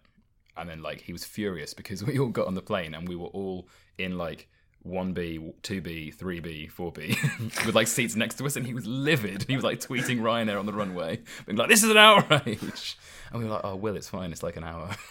and 0.57 0.69
then 0.71 0.83
like 0.83 1.01
he 1.01 1.13
was 1.13 1.25
furious 1.25 1.75
because 1.75 2.05
we 2.09 2.19
all 2.19 2.29
got 2.29 2.47
on 2.47 2.55
the 2.55 2.63
plane 2.63 2.95
and 2.95 3.09
we 3.09 3.17
were 3.17 3.27
all 3.29 3.69
in 3.99 4.17
like 4.17 4.49
one 4.85 5.13
B, 5.15 5.53
two 5.63 5.81
B, 5.81 6.11
three 6.13 6.39
B, 6.41 6.69
four 6.69 6.93
B, 6.93 7.17
with 7.67 7.75
like 7.75 7.89
seats 7.89 8.15
next 8.15 8.37
to 8.37 8.47
us, 8.47 8.55
and 8.55 8.65
he 8.67 8.73
was 8.75 8.87
livid. 8.87 9.43
He 9.49 9.57
was 9.57 9.65
like 9.65 9.81
tweeting 9.81 10.21
Ryanair 10.21 10.59
on 10.59 10.67
the 10.67 10.73
runway, 10.73 11.21
being 11.47 11.57
like, 11.59 11.69
"This 11.69 11.83
is 11.83 11.91
an 11.91 11.97
outrage," 11.97 12.97
and 13.33 13.41
we 13.41 13.45
were 13.45 13.51
like, 13.55 13.65
"Oh, 13.65 13.75
Will, 13.77 13.97
it's 13.97 14.09
fine. 14.09 14.31
It's 14.31 14.43
like 14.43 14.57
an 14.57 14.65
hour." 14.65 14.91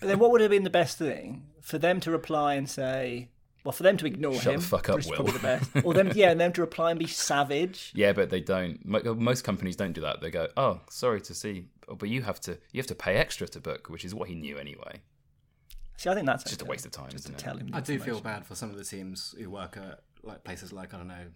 But 0.00 0.08
then, 0.08 0.18
what 0.18 0.32
would 0.32 0.40
have 0.40 0.50
been 0.50 0.64
the 0.64 0.68
best 0.70 0.98
thing 0.98 1.44
for 1.60 1.78
them 1.78 2.00
to 2.00 2.10
reply 2.10 2.54
and 2.54 2.68
say? 2.68 3.28
Well, 3.62 3.70
for 3.70 3.84
them 3.84 3.96
to 3.98 4.06
ignore 4.06 4.34
Shut 4.34 4.54
him, 4.54 4.60
the 4.60 4.66
fuck 4.66 4.88
up, 4.88 4.96
Will. 5.06 5.12
probably 5.14 5.32
the 5.34 5.38
best. 5.38 5.70
Or 5.84 5.94
them, 5.94 6.10
yeah, 6.16 6.32
and 6.32 6.40
them 6.40 6.52
to 6.54 6.60
reply 6.60 6.90
and 6.90 6.98
be 6.98 7.06
savage. 7.06 7.92
yeah, 7.94 8.12
but 8.12 8.28
they 8.28 8.40
don't. 8.40 8.80
Uh, 8.92 9.14
most 9.14 9.44
companies 9.44 9.76
don't 9.76 9.92
do 9.92 10.00
that. 10.00 10.20
They 10.20 10.32
go, 10.32 10.48
"Oh, 10.56 10.80
sorry 10.90 11.20
to 11.20 11.34
see, 11.34 11.66
but 11.86 12.08
you 12.08 12.22
have 12.22 12.40
to 12.40 12.58
you 12.72 12.80
have 12.80 12.88
to 12.88 12.96
pay 12.96 13.14
extra 13.14 13.46
to 13.46 13.60
book," 13.60 13.88
which 13.88 14.04
is 14.04 14.12
what 14.12 14.28
he 14.28 14.34
knew 14.34 14.58
anyway. 14.58 15.02
See, 16.02 16.10
I 16.10 16.14
think 16.14 16.26
that's 16.26 16.42
Just 16.42 16.60
a 16.60 16.64
waste 16.64 16.84
of 16.84 16.90
time, 16.90 17.10
just 17.10 17.26
isn't 17.26 17.36
to 17.36 17.40
it? 17.40 17.44
tell 17.44 17.56
him. 17.56 17.70
I 17.72 17.80
do 17.80 17.96
feel 18.00 18.20
bad 18.20 18.44
for 18.44 18.56
some 18.56 18.70
of 18.70 18.76
the 18.76 18.82
teams 18.82 19.36
who 19.38 19.48
work 19.48 19.76
at 19.76 20.00
like 20.24 20.42
places 20.42 20.72
like 20.72 20.92
I 20.92 20.96
don't 20.96 21.06
know 21.06 21.26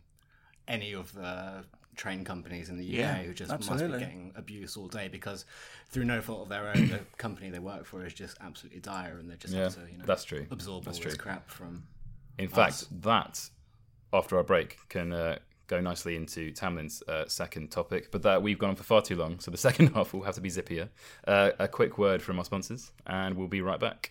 any 0.66 0.92
of 0.92 1.12
the 1.12 1.62
train 1.94 2.24
companies 2.24 2.68
in 2.68 2.76
the 2.76 2.84
UK 2.84 2.92
Yeah, 2.98 3.22
who 3.22 3.32
just 3.32 3.48
must 3.52 3.86
be 3.86 3.92
getting 3.92 4.32
abuse 4.34 4.76
all 4.76 4.88
day 4.88 5.06
because 5.06 5.44
through 5.88 6.04
no 6.06 6.20
fault 6.20 6.42
of 6.42 6.48
their 6.48 6.66
own, 6.66 6.88
the 6.88 6.98
company 7.16 7.48
they 7.48 7.60
work 7.60 7.84
for 7.84 8.04
is 8.04 8.12
just 8.12 8.38
absolutely 8.40 8.80
dire, 8.80 9.18
and 9.20 9.30
they 9.30 9.36
just 9.36 9.54
Yeah, 9.54 9.62
have 9.64 9.74
to 9.76 9.88
you 9.88 9.98
know 9.98 10.04
that's 10.04 10.24
true. 10.24 10.46
absorb 10.50 10.84
That's 10.84 10.98
all 10.98 11.04
this 11.04 11.16
crap 11.16 11.48
from. 11.48 11.84
In 12.36 12.48
fact, 12.48 12.86
that 13.02 13.48
after 14.12 14.36
our 14.36 14.42
break 14.42 14.78
can 14.88 15.12
uh, 15.12 15.38
go 15.68 15.80
nicely 15.80 16.16
into 16.16 16.50
Tamlin's 16.50 17.04
uh, 17.06 17.28
second 17.28 17.70
topic, 17.70 18.10
but 18.10 18.22
that 18.22 18.42
we've 18.42 18.58
gone 18.58 18.70
on 18.70 18.76
for 18.76 18.82
far 18.82 19.00
too 19.00 19.14
long, 19.14 19.38
so 19.38 19.52
the 19.52 19.56
second 19.68 19.94
half 19.94 20.12
will 20.12 20.22
have 20.24 20.34
to 20.34 20.40
be 20.40 20.50
zippier. 20.50 20.88
Uh, 21.24 21.52
a 21.60 21.68
quick 21.68 21.98
word 21.98 22.20
from 22.20 22.40
our 22.40 22.44
sponsors, 22.44 22.90
and 23.06 23.36
we'll 23.36 23.46
be 23.46 23.60
right 23.60 23.78
back. 23.78 24.10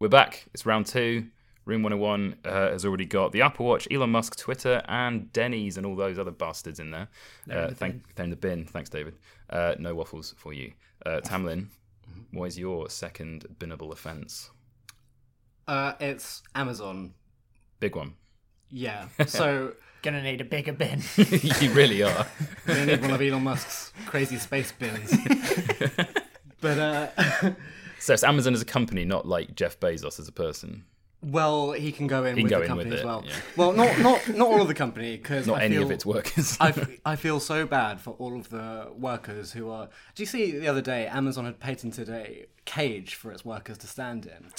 We're 0.00 0.06
back. 0.06 0.46
It's 0.54 0.64
round 0.64 0.86
two. 0.86 1.26
Room 1.64 1.82
101 1.82 2.36
uh, 2.44 2.70
has 2.70 2.84
already 2.84 3.04
got 3.04 3.32
the 3.32 3.42
Apple 3.42 3.66
Watch, 3.66 3.88
Elon 3.90 4.10
Musk, 4.10 4.36
Twitter, 4.36 4.80
and 4.88 5.32
Denny's 5.32 5.76
and 5.76 5.84
all 5.84 5.96
those 5.96 6.20
other 6.20 6.30
bastards 6.30 6.78
in 6.78 6.92
there. 6.92 7.08
Uh, 7.50 7.70
thank, 7.72 8.14
they're 8.14 8.22
in 8.22 8.30
the 8.30 8.36
bin. 8.36 8.64
Thanks, 8.64 8.88
David. 8.88 9.16
Uh, 9.50 9.74
no 9.80 9.96
waffles 9.96 10.36
for 10.38 10.52
you. 10.52 10.72
Uh, 11.04 11.20
Tamlin, 11.24 11.66
what 12.30 12.44
is 12.44 12.56
your 12.56 12.88
second 12.88 13.46
binnable 13.58 13.90
offence? 13.90 14.50
Uh, 15.66 15.94
it's 15.98 16.44
Amazon. 16.54 17.12
Big 17.80 17.96
one. 17.96 18.14
Yeah. 18.70 19.08
So 19.26 19.72
Gonna 20.02 20.22
need 20.22 20.40
a 20.40 20.44
bigger 20.44 20.74
bin. 20.74 21.02
you 21.16 21.72
really 21.72 22.04
are. 22.04 22.24
they 22.66 22.86
need 22.86 23.00
one 23.02 23.10
of 23.10 23.20
Elon 23.20 23.42
Musk's 23.42 23.92
crazy 24.06 24.38
space 24.38 24.70
bins. 24.70 25.12
but 26.60 26.78
uh, 26.78 27.08
So 28.00 28.12
it's 28.14 28.24
Amazon 28.24 28.54
as 28.54 28.62
a 28.62 28.66
company, 28.66 29.04
not 29.04 29.26
like 29.26 29.54
Jeff 29.54 29.78
Bezos 29.80 30.18
as 30.20 30.28
a 30.28 30.32
person. 30.32 30.84
well, 31.20 31.72
he 31.72 31.90
can 31.90 32.06
go 32.06 32.24
in 32.24 32.34
can 32.36 32.44
with 32.44 32.50
go 32.50 32.58
the 32.58 32.62
in 32.64 32.68
company 32.68 32.90
with 32.90 32.98
as 32.98 33.04
it, 33.04 33.06
well. 33.06 33.24
yeah. 33.26 33.34
Well, 33.56 33.72
not 33.72 33.98
not 33.98 34.28
not 34.28 34.46
all 34.48 34.62
of 34.62 34.68
the 34.68 34.74
company 34.74 35.16
because 35.16 35.46
Not 35.48 35.58
I 35.58 35.64
any 35.64 35.74
feel, 35.74 35.82
of 35.84 35.90
its 35.90 36.06
workers. 36.06 36.56
I, 36.60 36.68
f- 36.68 36.88
I 37.04 37.16
feel 37.16 37.40
so 37.40 37.66
bad 37.66 38.00
for 38.00 38.12
all 38.20 38.36
of 38.38 38.50
the 38.50 38.88
workers 38.96 39.52
who 39.52 39.68
are. 39.70 39.88
Do 40.14 40.22
you 40.22 40.26
see 40.26 40.52
the 40.58 40.68
other 40.68 40.80
day 40.82 41.06
Amazon 41.08 41.44
had 41.44 41.58
patented 41.58 42.08
a 42.08 42.46
cage 42.66 43.14
for 43.16 43.32
its 43.32 43.44
workers 43.44 43.78
to 43.78 43.86
stand 43.88 44.26
in 44.26 44.50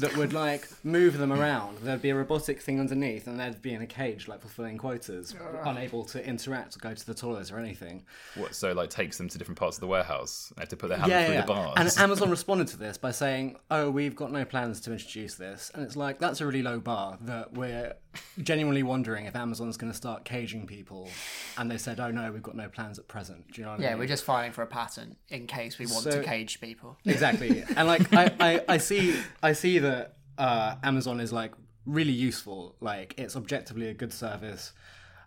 that 0.00 0.16
would 0.16 0.32
like 0.32 0.68
move 0.84 1.18
them 1.18 1.32
around. 1.32 1.78
There'd 1.78 2.02
be 2.02 2.10
a 2.10 2.14
robotic 2.14 2.60
thing 2.60 2.80
underneath, 2.80 3.26
and 3.26 3.38
they'd 3.38 3.60
be 3.62 3.74
in 3.74 3.82
a 3.82 3.86
cage 3.86 4.28
like 4.28 4.40
fulfilling 4.40 4.78
quotas, 4.78 5.34
unable 5.64 6.04
to 6.06 6.24
interact 6.26 6.76
or 6.76 6.80
go 6.80 6.94
to 6.94 7.06
the 7.06 7.14
toilets 7.14 7.50
or 7.52 7.58
anything. 7.58 8.04
what, 8.36 8.54
so 8.54 8.72
like 8.72 8.90
takes 8.90 9.18
them 9.18 9.28
to 9.28 9.38
different 9.38 9.58
parts 9.58 9.76
of 9.76 9.80
the 9.80 9.86
warehouse. 9.86 10.52
They 10.56 10.62
have 10.62 10.68
to 10.70 10.76
put 10.76 10.88
their 10.88 10.98
hand 10.98 11.10
Yeah, 11.10 11.24
through 11.26 11.34
yeah. 11.34 11.40
the 11.42 11.46
bars. 11.46 11.74
And 11.76 11.98
Amazon 12.04 12.30
responded 12.30 12.68
to 12.68 12.76
this 12.76 12.98
by 12.98 13.10
saying, 13.10 13.56
"Oh, 13.70 13.90
we've 13.90 14.16
got 14.16 14.32
no 14.32 14.44
plans 14.44 14.80
to 14.82 14.92
introduce 14.92 15.34
this." 15.34 15.70
And 15.74 15.82
it's 15.84 15.96
like 15.96 16.18
that's 16.18 16.40
a 16.40 16.46
really 16.46 16.62
low 16.62 16.80
bar 16.80 17.18
that 17.22 17.52
we're 17.54 17.94
genuinely 18.42 18.82
wondering 18.82 19.26
if 19.26 19.34
Amazon's 19.36 19.76
going 19.76 19.90
to 19.92 19.96
start 19.96 20.24
caging 20.24 20.66
people. 20.66 21.08
And 21.56 21.70
they 21.70 21.78
said, 21.78 22.00
"Oh 22.00 22.10
no, 22.10 22.30
we've 22.32 22.42
got 22.42 22.56
no 22.56 22.68
plans 22.68 22.98
at 22.98 23.08
present." 23.08 23.50
Do 23.52 23.60
you 23.60 23.64
know 23.66 23.72
what 23.72 23.80
I 23.80 23.82
yeah, 23.84 23.90
mean? 23.90 24.00
we're 24.00 24.06
just 24.06 24.24
filing 24.24 24.52
for 24.52 24.62
a 24.62 24.66
patent 24.66 25.16
in 25.28 25.46
case 25.46 25.78
we 25.78 25.86
want 25.86 26.04
So- 26.04 26.10
to 26.10 26.22
cage 26.22 26.60
people. 26.60 26.96
exactly. 27.04 27.64
And 27.76 27.86
like 27.88 28.12
I, 28.12 28.32
I, 28.40 28.60
I 28.68 28.78
see 28.78 29.16
I 29.42 29.52
see 29.52 29.78
that 29.80 30.16
uh, 30.38 30.76
Amazon 30.82 31.20
is 31.20 31.32
like 31.32 31.52
really 31.86 32.12
useful. 32.12 32.76
Like 32.80 33.14
it's 33.18 33.34
objectively 33.36 33.88
a 33.88 33.94
good 33.94 34.12
service, 34.12 34.72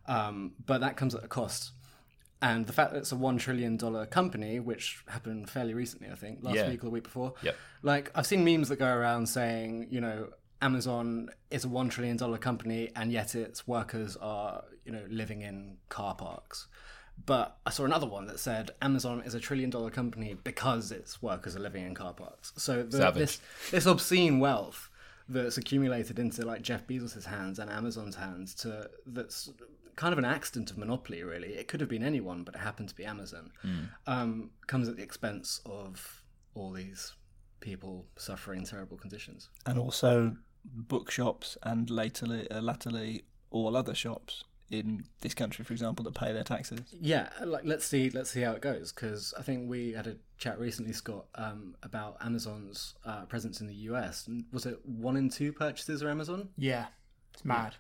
um, 0.08 0.54
but 0.66 0.82
that 0.82 0.98
comes 0.98 1.16
at 1.16 1.24
a 1.24 1.28
cost. 1.28 1.72
And 2.44 2.66
the 2.66 2.74
fact 2.74 2.94
that 2.94 2.98
it's 3.00 3.12
a 3.12 3.16
one 3.16 3.38
trillion 3.38 3.78
dollar 3.78 4.08
company, 4.08 4.60
which 4.60 5.04
happened 5.08 5.48
fairly 5.48 5.76
recently, 5.76 6.10
I 6.12 6.16
think, 6.16 6.40
last 6.42 6.56
Yeah. 6.56 6.70
week 6.70 6.80
or 6.82 6.86
the 6.86 6.90
week 6.90 7.04
before. 7.04 7.34
Yep. 7.44 7.56
Like 7.84 8.12
I've 8.16 8.26
seen 8.26 8.44
memes 8.44 8.70
that 8.70 8.78
go 8.80 8.88
around 8.88 9.28
saying, 9.28 9.88
you 9.92 10.02
know, 10.02 10.30
Amazon 10.62 11.30
is 11.50 11.66
a 11.66 11.68
one 11.68 11.90
trillion 11.90 12.18
dollar 12.18 12.38
company, 12.38 12.92
and 12.96 13.12
yet 13.12 13.36
its 13.36 13.68
workers 13.68 14.16
are, 14.18 14.64
you 14.86 14.92
know, 14.92 15.04
living 15.10 15.42
in 15.42 15.78
car 15.90 16.16
parks. 16.16 16.68
But 17.26 17.58
I 17.66 17.70
saw 17.70 17.86
another 17.86 18.08
one 18.08 18.26
that 18.28 18.40
said 18.40 18.72
Amazon 18.82 19.22
is 19.26 19.36
a 19.36 19.40
trillion 19.40 19.70
dollar 19.70 19.90
company 19.90 20.36
because 20.44 20.92
its 20.92 21.22
workers 21.22 21.56
are 21.56 21.60
living 21.60 21.86
in 21.86 21.94
car 21.94 22.14
parks. 22.14 22.54
So 22.58 22.84
the, 22.84 23.12
this 23.12 23.40
this 23.70 23.86
obscene 23.86 24.40
wealth 24.40 24.90
that's 25.30 25.58
accumulated 25.58 26.20
into 26.20 26.46
like 26.46 26.62
Jeff 26.62 26.88
Bezos' 26.88 27.26
hands 27.26 27.60
and 27.60 27.70
Amazon's 27.70 28.16
hands 28.16 28.54
to 28.56 28.90
that's 29.06 29.50
kind 29.96 30.14
of 30.14 30.20
an 30.20 30.26
accident 30.26 30.72
of 30.72 30.78
monopoly 30.78 31.24
really. 31.24 31.50
It 31.50 31.68
could 31.68 31.80
have 31.80 31.90
been 31.90 32.04
anyone 32.04 32.44
but 32.44 32.56
it 32.56 32.60
happened 32.60 32.90
to 32.90 32.96
be 32.96 33.06
Amazon. 33.06 33.52
Um, 34.08 34.52
comes 34.68 34.88
at 34.88 34.96
the 34.96 35.04
expense 35.04 35.62
of 35.66 36.24
all 36.56 36.72
these 36.72 37.14
people 37.60 38.06
suffering 38.18 38.66
terrible 38.66 38.98
conditions. 38.98 39.50
And 39.66 39.78
also 39.78 40.36
bookshops 40.64 41.58
and 41.64 41.90
latterly, 41.90 42.50
uh, 42.52 42.62
latterly 42.62 43.24
all 43.50 43.76
other 43.76 43.94
shops 43.96 44.44
in 44.70 45.04
this 45.20 45.34
country, 45.34 45.66
for 45.66 45.74
example, 45.74 46.04
that 46.06 46.14
pay 46.14 46.32
their 46.32 46.46
taxes. 46.46 46.80
yeah 47.00 47.28
like 47.44 47.64
let's 47.66 47.86
see 47.86 48.10
let's 48.10 48.30
see 48.32 48.40
how 48.42 48.54
it 48.54 48.62
goes 48.62 48.94
because 48.94 49.34
I 49.38 49.42
think 49.42 49.70
we 49.70 49.92
had 49.92 50.08
a 50.08 50.16
chat 50.38 50.58
recently 50.60 50.94
Scott 50.94 51.26
um, 51.36 51.76
about 51.84 52.16
Amazon's 52.22 52.96
uh, 53.06 53.26
presence 53.26 53.60
in 53.60 53.68
the 53.68 53.76
US 53.92 54.30
was 54.54 54.66
it 54.66 54.80
one 54.86 55.18
in 55.18 55.30
two 55.30 55.52
purchases 55.52 56.02
are 56.02 56.10
Amazon 56.10 56.50
Yeah, 56.58 56.86
it's 57.34 57.44
mad. 57.44 57.76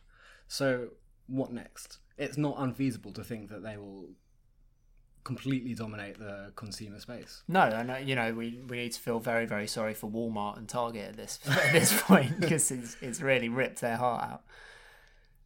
So 0.48 0.90
what 1.28 1.54
next? 1.54 2.00
It's 2.18 2.38
not 2.38 2.56
unfeasible 2.58 3.14
to 3.14 3.24
think 3.24 3.50
that 3.50 3.64
they 3.64 3.78
will 3.78 4.10
completely 5.24 5.74
dominate 5.74 6.18
the 6.20 6.52
consumer 6.56 7.00
space. 7.00 7.44
No, 7.48 7.62
I 7.62 7.84
know. 7.84 7.98
You 7.98 8.16
know, 8.16 8.34
we, 8.34 8.62
we 8.68 8.78
need 8.78 8.92
to 8.94 9.00
feel 9.00 9.20
very 9.20 9.46
very 9.46 9.68
sorry 9.68 9.94
for 9.94 10.10
Walmart 10.10 10.58
and 10.58 10.68
Target 10.68 11.10
at 11.10 11.18
this 11.18 11.40
at 11.48 11.72
this 11.72 12.02
point 12.02 12.40
because 12.40 12.72
it's 12.72 12.98
it's 13.02 13.22
really 13.22 13.50
ripped 13.50 13.82
their 13.82 13.98
heart 13.98 14.24
out. 14.24 14.44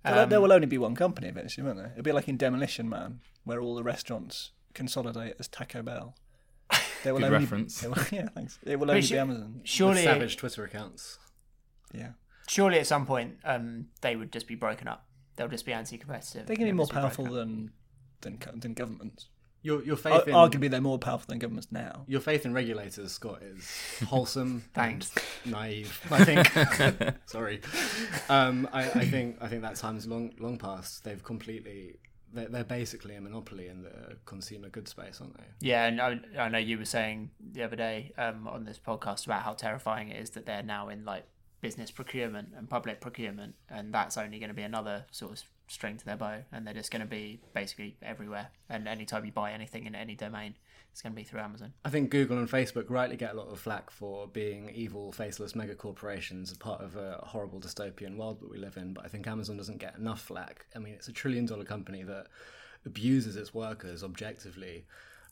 But 0.03 0.17
Um, 0.17 0.29
there 0.29 0.39
will 0.41 0.53
only 0.53 0.67
be 0.67 0.77
one 0.77 0.95
company 0.95 1.27
eventually, 1.27 1.65
won't 1.65 1.77
there? 1.77 1.91
It'll 1.91 2.03
be 2.03 2.11
like 2.11 2.27
in 2.27 2.37
Demolition 2.37 2.87
Man, 2.87 3.21
where 3.43 3.59
all 3.59 3.75
the 3.75 3.83
restaurants 3.83 4.51
consolidate 4.75 5.35
as 5.39 5.47
Taco 5.47 5.81
Bell. 5.81 6.15
There 7.03 7.13
will 7.13 7.21
Good 7.21 7.33
only, 7.33 7.39
reference. 7.39 7.83
it 7.83 7.89
will- 7.89 8.03
yeah, 8.11 8.29
thanks. 8.29 8.57
It 8.63 8.79
will 8.79 8.89
only 8.89 9.01
sh- 9.01 9.11
be 9.11 9.17
Amazon. 9.17 9.61
Surely, 9.63 9.95
With 9.95 10.03
savage 10.03 10.37
Twitter 10.37 10.63
accounts. 10.63 11.17
Yeah, 11.93 12.11
surely 12.47 12.79
at 12.79 12.87
some 12.87 13.05
point, 13.05 13.37
um, 13.43 13.87
they 14.01 14.15
would 14.15 14.31
just 14.31 14.47
be 14.47 14.55
broken 14.55 14.87
up. 14.87 15.05
They'll 15.35 15.47
just 15.47 15.65
be 15.65 15.73
anti-competitive. 15.73 16.45
they 16.47 16.55
can 16.55 16.65
be 16.65 16.71
more 16.71 16.87
powerful 16.87 17.25
up. 17.25 17.31
than 17.33 17.71
than 18.21 18.39
than 18.59 18.73
governments. 18.73 19.27
Your 19.65 19.83
your 19.83 19.95
Ar- 19.95 19.97
faith 19.97 20.27
in 20.27 20.35
Arguably, 20.35 20.69
they're 20.69 20.79
more 20.79 20.99
powerful 20.99 21.25
than 21.27 21.39
governments 21.39 21.71
now. 21.71 22.03
your 22.07 22.21
faith 22.21 22.45
in 22.45 22.53
regulators, 22.53 23.11
Scott, 23.13 23.41
is 23.41 23.67
wholesome 24.07 24.63
Thanks. 24.75 25.11
and 25.43 25.53
naive. 25.53 25.99
I 26.11 26.23
think. 26.23 27.17
Sorry. 27.25 27.61
Um, 28.29 28.69
I, 28.71 28.83
I 28.91 29.05
think 29.05 29.37
I 29.41 29.47
think 29.47 29.63
that 29.63 29.75
time's 29.75 30.05
long 30.07 30.33
long 30.39 30.57
past. 30.57 31.03
They've 31.03 31.23
completely. 31.23 31.95
They're, 32.33 32.49
they're 32.49 32.63
basically 32.65 33.15
a 33.15 33.21
monopoly 33.21 33.67
in 33.69 33.81
the 33.81 34.17
consumer 34.25 34.67
goods 34.69 34.91
space, 34.91 35.19
aren't 35.21 35.37
they? 35.37 35.43
Yeah, 35.61 35.85
and 35.85 36.01
I, 36.01 36.19
I 36.37 36.49
know 36.49 36.57
you 36.57 36.77
were 36.77 36.83
saying 36.85 37.31
the 37.53 37.63
other 37.63 37.77
day 37.77 38.11
um, 38.17 38.45
on 38.47 38.65
this 38.65 38.77
podcast 38.77 39.25
about 39.25 39.41
how 39.43 39.53
terrifying 39.53 40.09
it 40.09 40.21
is 40.21 40.31
that 40.31 40.45
they're 40.45 40.61
now 40.61 40.89
in 40.89 41.05
like 41.05 41.23
business 41.61 41.91
procurement 41.91 42.49
and 42.57 42.69
public 42.69 42.99
procurement, 42.99 43.55
and 43.69 43.93
that's 43.93 44.17
only 44.17 44.37
going 44.39 44.49
to 44.49 44.53
be 44.55 44.63
another 44.63 45.05
sort 45.11 45.31
of 45.31 45.43
string 45.67 45.97
to 45.97 46.05
their 46.05 46.17
bow, 46.17 46.43
and 46.51 46.65
they're 46.65 46.73
just 46.73 46.91
going 46.91 47.01
to 47.01 47.07
be 47.07 47.39
basically 47.53 47.97
everywhere. 48.01 48.49
And 48.69 48.87
anytime 48.87 49.25
you 49.25 49.31
buy 49.31 49.51
anything 49.51 49.85
in 49.85 49.95
any 49.95 50.15
domain, 50.15 50.55
it's 50.91 51.01
going 51.01 51.13
to 51.13 51.17
be 51.17 51.23
through 51.23 51.41
Amazon. 51.41 51.73
I 51.83 51.89
think 51.89 52.09
Google 52.09 52.37
and 52.37 52.49
Facebook 52.49 52.85
rightly 52.89 53.17
get 53.17 53.33
a 53.33 53.37
lot 53.37 53.47
of 53.47 53.59
flack 53.59 53.89
for 53.89 54.27
being 54.27 54.69
evil, 54.73 55.11
faceless 55.11 55.53
mega 55.53 55.75
corporations, 55.75 56.51
a 56.51 56.57
part 56.57 56.81
of 56.81 56.95
a 56.95 57.19
horrible 57.23 57.59
dystopian 57.59 58.15
world 58.15 58.39
that 58.39 58.49
we 58.49 58.57
live 58.57 58.77
in. 58.77 58.93
But 58.93 59.05
I 59.05 59.09
think 59.09 59.27
Amazon 59.27 59.57
doesn't 59.57 59.79
get 59.79 59.97
enough 59.97 60.21
flack. 60.21 60.65
I 60.75 60.79
mean, 60.79 60.93
it's 60.93 61.09
a 61.09 61.13
trillion 61.13 61.45
dollar 61.45 61.65
company 61.65 62.03
that 62.03 62.27
abuses 62.85 63.35
its 63.35 63.53
workers 63.53 64.03
objectively 64.03 64.85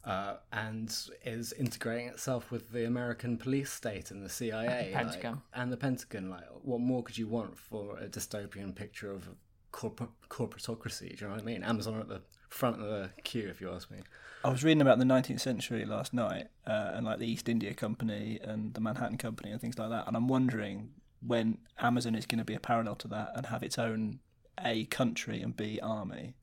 uh, 0.06 0.36
and 0.52 0.94
is 1.24 1.54
integrating 1.54 2.08
itself 2.08 2.52
with 2.52 2.72
the 2.72 2.86
American 2.86 3.38
police 3.38 3.72
state 3.72 4.12
and 4.12 4.22
the 4.22 4.30
CIA 4.30 4.68
And 4.68 4.88
the 4.88 4.98
Pentagon. 4.98 5.32
Like, 5.32 5.42
and 5.54 5.72
the 5.72 5.78
Pentagon. 5.78 6.30
Like, 6.30 6.44
what 6.62 6.82
more 6.82 7.04
could 7.04 7.18
you 7.18 7.28
want 7.28 7.58
for 7.58 7.98
a 7.98 8.08
dystopian 8.08 8.76
picture 8.76 9.12
of 9.12 9.30
corpor- 9.74 10.10
corporatocracy? 10.30 11.10
Do 11.10 11.16
you 11.26 11.28
know 11.28 11.34
what 11.34 11.42
I 11.42 11.46
mean? 11.46 11.64
Amazon 11.64 11.96
are 11.96 12.02
at 12.02 12.08
the 12.08 12.22
front 12.50 12.80
of 12.80 12.88
the 12.88 13.10
queue, 13.24 13.50
if 13.50 13.60
you 13.60 13.70
ask 13.70 13.92
me. 13.92 13.98
I 14.46 14.50
was 14.50 14.64
reading 14.64 14.82
about 14.82 15.00
the 15.00 15.06
19th 15.06 15.40
century 15.42 15.86
last 15.86 16.14
night, 16.14 16.48
uh, 16.68 16.92
and 16.94 17.06
like 17.06 17.20
the 17.20 17.28
East 17.28 17.50
India 17.50 17.74
Company 17.74 18.40
and 18.42 18.74
the 18.74 18.82
Manhattan 18.82 19.18
Company 19.18 19.52
and 19.52 19.60
things 19.60 19.78
like 19.78 19.90
that. 19.90 20.08
And 20.08 20.16
I'm 20.16 20.28
wondering 20.28 20.92
when 21.26 21.58
Amazon 21.80 22.16
is 22.16 22.26
going 22.26 22.40
to 22.40 22.46
be 22.46 22.54
a 22.54 22.60
parallel 22.60 22.96
to 22.96 23.08
that 23.10 23.32
and 23.36 23.48
have 23.48 23.64
its 23.64 23.78
own 23.78 24.20
A 24.64 24.86
country 24.86 25.42
and 25.42 25.56
B 25.56 25.80
army, 25.82 26.36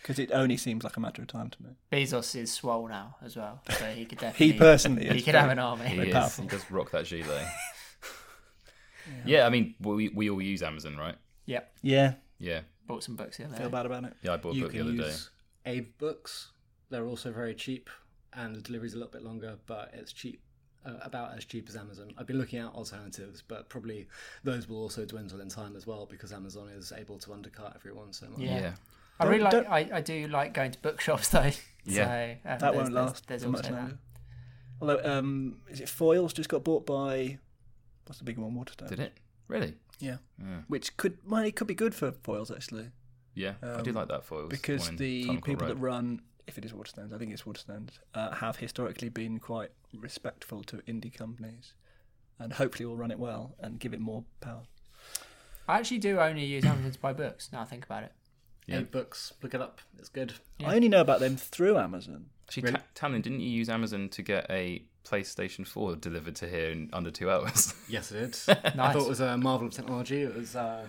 because 0.00 0.18
it 0.18 0.30
only 0.32 0.56
seems 0.56 0.84
like 0.84 0.96
a 0.96 1.00
matter 1.00 1.22
of 1.22 1.28
time 1.28 1.50
to 1.50 1.62
me. 1.62 1.70
Bezos 1.92 2.34
is 2.36 2.52
swole 2.52 2.88
now 2.88 3.16
as 3.22 3.36
well, 3.36 3.62
so 3.70 3.86
he 3.86 4.04
could 4.06 4.18
definitely 4.20 4.52
He 4.52 4.58
personally 4.58 5.08
he 5.08 5.18
is 5.18 5.24
could 5.24 5.34
have 5.34 5.50
an 5.50 5.58
army. 5.58 5.86
He, 5.86 5.96
Very 5.96 6.10
is, 6.10 6.36
he 6.36 6.46
does 6.46 6.70
rock 6.70 6.92
that 6.92 7.06
gilet. 7.06 7.46
yeah. 9.26 9.46
I 9.46 9.50
mean, 9.50 9.74
we 9.80 10.08
we 10.08 10.30
all 10.30 10.40
use 10.40 10.62
Amazon, 10.62 10.96
right? 10.96 11.16
Yep, 11.46 11.72
Yeah, 11.82 12.14
Yeah, 12.40 12.60
bought 12.86 13.04
some 13.04 13.14
books 13.16 13.36
the 13.36 13.44
other 13.44 13.56
feel 13.56 13.68
bad 13.70 13.86
about 13.86 14.04
it. 14.04 14.14
yeah. 14.22 14.32
I 14.32 14.36
bought 14.38 14.54
a 14.54 14.56
you 14.56 14.62
book 14.62 14.72
the 14.72 14.78
can 14.78 14.86
other 14.88 14.96
day. 14.96 15.04
use 15.08 15.30
Abe 15.66 15.88
books. 15.98 16.48
They're 16.88 17.06
also 17.06 17.30
very 17.30 17.54
cheap, 17.54 17.88
and 18.32 18.56
the 18.56 18.60
delivery's 18.62 18.94
a 18.94 18.96
little 18.96 19.12
bit 19.12 19.22
longer, 19.22 19.58
but 19.66 19.90
it's 19.92 20.12
cheap, 20.12 20.40
uh, 20.84 20.94
about 21.02 21.36
as 21.36 21.44
cheap 21.44 21.68
as 21.68 21.76
Amazon. 21.76 22.12
I've 22.18 22.26
been 22.26 22.38
looking 22.38 22.58
at 22.58 22.72
alternatives, 22.72 23.42
but 23.46 23.68
probably 23.68 24.08
those 24.42 24.68
will 24.68 24.78
also 24.78 25.04
dwindle 25.04 25.40
in 25.40 25.48
time 25.48 25.76
as 25.76 25.86
well 25.86 26.06
because 26.10 26.32
Amazon 26.32 26.68
is 26.70 26.92
able 26.96 27.18
to 27.18 27.32
undercut 27.32 27.74
everyone 27.76 28.12
so 28.12 28.26
much. 28.30 28.40
Yeah. 28.40 28.60
Yeah. 28.60 28.72
I 29.20 29.26
really 29.26 29.42
like. 29.42 29.52
Don't- 29.52 29.68
I, 29.68 29.88
I 29.92 30.00
do 30.00 30.26
like 30.28 30.54
going 30.54 30.72
to 30.72 30.78
bookshops 30.80 31.28
though. 31.36 31.50
Yeah. 31.84 32.36
so, 32.42 32.50
um, 32.50 32.58
That 32.58 32.74
won't 32.74 32.92
last 32.92 33.26
There's 33.28 33.42
for 33.42 33.48
also 33.50 33.58
much 33.58 33.70
that. 33.70 33.72
longer. 33.76 33.98
Although, 34.80 35.00
um, 35.04 35.56
is 35.68 35.80
it 35.80 35.86
Foyles 35.88 36.32
just 36.32 36.48
got 36.48 36.64
bought 36.64 36.86
by 36.86 37.38
what's 38.06 38.18
the 38.18 38.24
big 38.24 38.38
one, 38.38 38.54
Waterstone? 38.54 38.88
Did 38.88 39.00
it 39.00 39.12
really? 39.46 39.74
Yeah, 40.00 40.16
Yeah. 40.38 40.62
which 40.68 40.96
could 40.96 41.18
well, 41.26 41.44
it 41.44 41.54
could 41.56 41.66
be 41.66 41.74
good 41.74 41.94
for 41.94 42.10
Foyles 42.12 42.50
actually. 42.54 42.90
Yeah, 43.34 43.54
I 43.62 43.82
do 43.82 43.90
Um, 43.90 43.96
like 43.96 44.08
that 44.08 44.26
Foyles 44.26 44.48
because 44.50 44.90
the 44.90 45.22
Tunnel 45.26 45.34
Court 45.40 45.44
people 45.44 45.68
that 45.68 45.76
run, 45.76 46.22
if 46.46 46.58
it 46.58 46.64
is 46.64 46.72
Waterstones, 46.72 47.12
I 47.12 47.18
think 47.18 47.32
it's 47.32 47.42
Waterstones, 47.42 47.98
uh, 48.14 48.32
have 48.34 48.56
historically 48.56 49.08
been 49.08 49.38
quite 49.38 49.70
respectful 49.94 50.62
to 50.64 50.78
indie 50.78 51.14
companies, 51.14 51.74
and 52.38 52.52
hopefully 52.54 52.86
will 52.86 52.96
run 52.96 53.10
it 53.12 53.18
well 53.18 53.54
and 53.60 53.78
give 53.78 53.94
it 53.94 54.00
more 54.00 54.24
power. 54.40 54.62
I 55.68 55.78
actually 55.78 55.98
do 55.98 56.18
only 56.18 56.44
use 56.44 56.64
Amazon 56.64 56.90
to 56.90 56.98
buy 56.98 57.12
books. 57.12 57.50
Now 57.52 57.60
I 57.60 57.64
think 57.64 57.84
about 57.84 58.02
it. 58.02 58.12
Yeah. 58.66 58.78
Abe 58.80 58.90
books, 58.90 59.32
look 59.42 59.54
it 59.54 59.60
up. 59.60 59.80
It's 59.98 60.08
good. 60.08 60.34
I 60.64 60.74
only 60.74 60.88
know 60.88 61.00
about 61.00 61.20
them 61.20 61.36
through 61.36 61.76
Amazon. 61.78 62.26
Actually, 62.48 62.64
Really? 62.64 62.74
Ta- 62.94 63.06
Tamlin, 63.08 63.22
didn't 63.22 63.40
you 63.40 63.48
use 63.50 63.68
Amazon 63.68 64.08
to 64.08 64.22
get 64.22 64.50
a 64.50 64.84
PlayStation 65.04 65.66
4 65.66 65.96
delivered 65.96 66.36
to 66.36 66.48
here 66.48 66.70
in 66.70 66.90
under 66.92 67.10
two 67.10 67.30
hours? 67.30 67.74
Yes, 67.88 68.12
it 68.12 68.42
did. 68.46 68.56
I 68.78 68.92
thought 68.92 69.06
it 69.06 69.08
was 69.08 69.20
a 69.20 69.36
marvel 69.36 69.66
of 69.68 69.72
technology. 69.74 70.22
It 70.22 70.34
was. 70.34 70.54
Uh, 70.54 70.86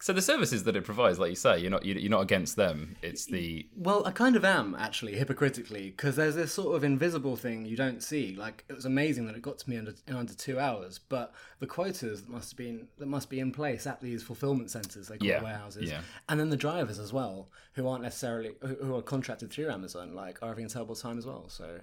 so 0.00 0.12
the 0.12 0.22
services 0.22 0.62
that 0.62 0.76
it 0.76 0.84
provides, 0.84 1.18
like 1.18 1.30
you 1.30 1.34
say, 1.36 1.58
you're 1.58 1.72
not 1.72 1.84
you're 1.84 1.98
you're 1.98 2.10
not 2.10 2.22
against 2.22 2.54
them. 2.54 2.96
It's 3.02 3.26
the 3.26 3.66
Well, 3.76 4.06
I 4.06 4.12
kind 4.12 4.36
of 4.36 4.44
am 4.44 4.76
actually 4.78 5.16
hypocritically 5.16 5.90
because 5.90 6.14
there's 6.14 6.36
this 6.36 6.52
sort 6.52 6.76
of 6.76 6.84
invisible 6.84 7.34
thing 7.36 7.64
you 7.66 7.76
don't 7.76 8.00
see. 8.00 8.36
Like 8.36 8.64
it 8.68 8.74
was 8.74 8.84
amazing 8.84 9.26
that 9.26 9.34
it 9.34 9.42
got 9.42 9.58
to 9.58 9.68
me 9.70 9.76
under, 9.76 9.94
in 10.06 10.14
under 10.14 10.34
two 10.34 10.58
hours, 10.60 10.98
but 11.08 11.34
the 11.58 11.66
quotas 11.66 12.22
that 12.22 12.30
must 12.30 12.52
have 12.52 12.58
been 12.58 12.86
that 12.98 13.06
must 13.06 13.28
be 13.28 13.40
in 13.40 13.50
place 13.50 13.88
at 13.88 14.00
these 14.00 14.22
fulfillment 14.22 14.70
centres, 14.70 15.08
they 15.08 15.18
call 15.18 15.26
Yeah, 15.26 15.42
warehouses, 15.42 15.90
yeah. 15.90 16.02
and 16.28 16.38
then 16.38 16.50
the 16.50 16.56
drivers 16.56 17.00
as 17.00 17.12
well, 17.12 17.48
who 17.74 17.88
aren't 17.88 18.04
necessarily 18.04 18.52
who 18.60 18.76
who 18.76 18.94
are 18.96 19.02
contracted 19.02 19.50
through 19.50 19.68
Amazon, 19.70 20.14
like 20.14 20.40
are 20.42 20.48
having 20.50 20.66
a 20.66 20.68
terrible 20.68 20.94
time 20.94 21.18
as 21.18 21.26
well. 21.26 21.48
So 21.48 21.80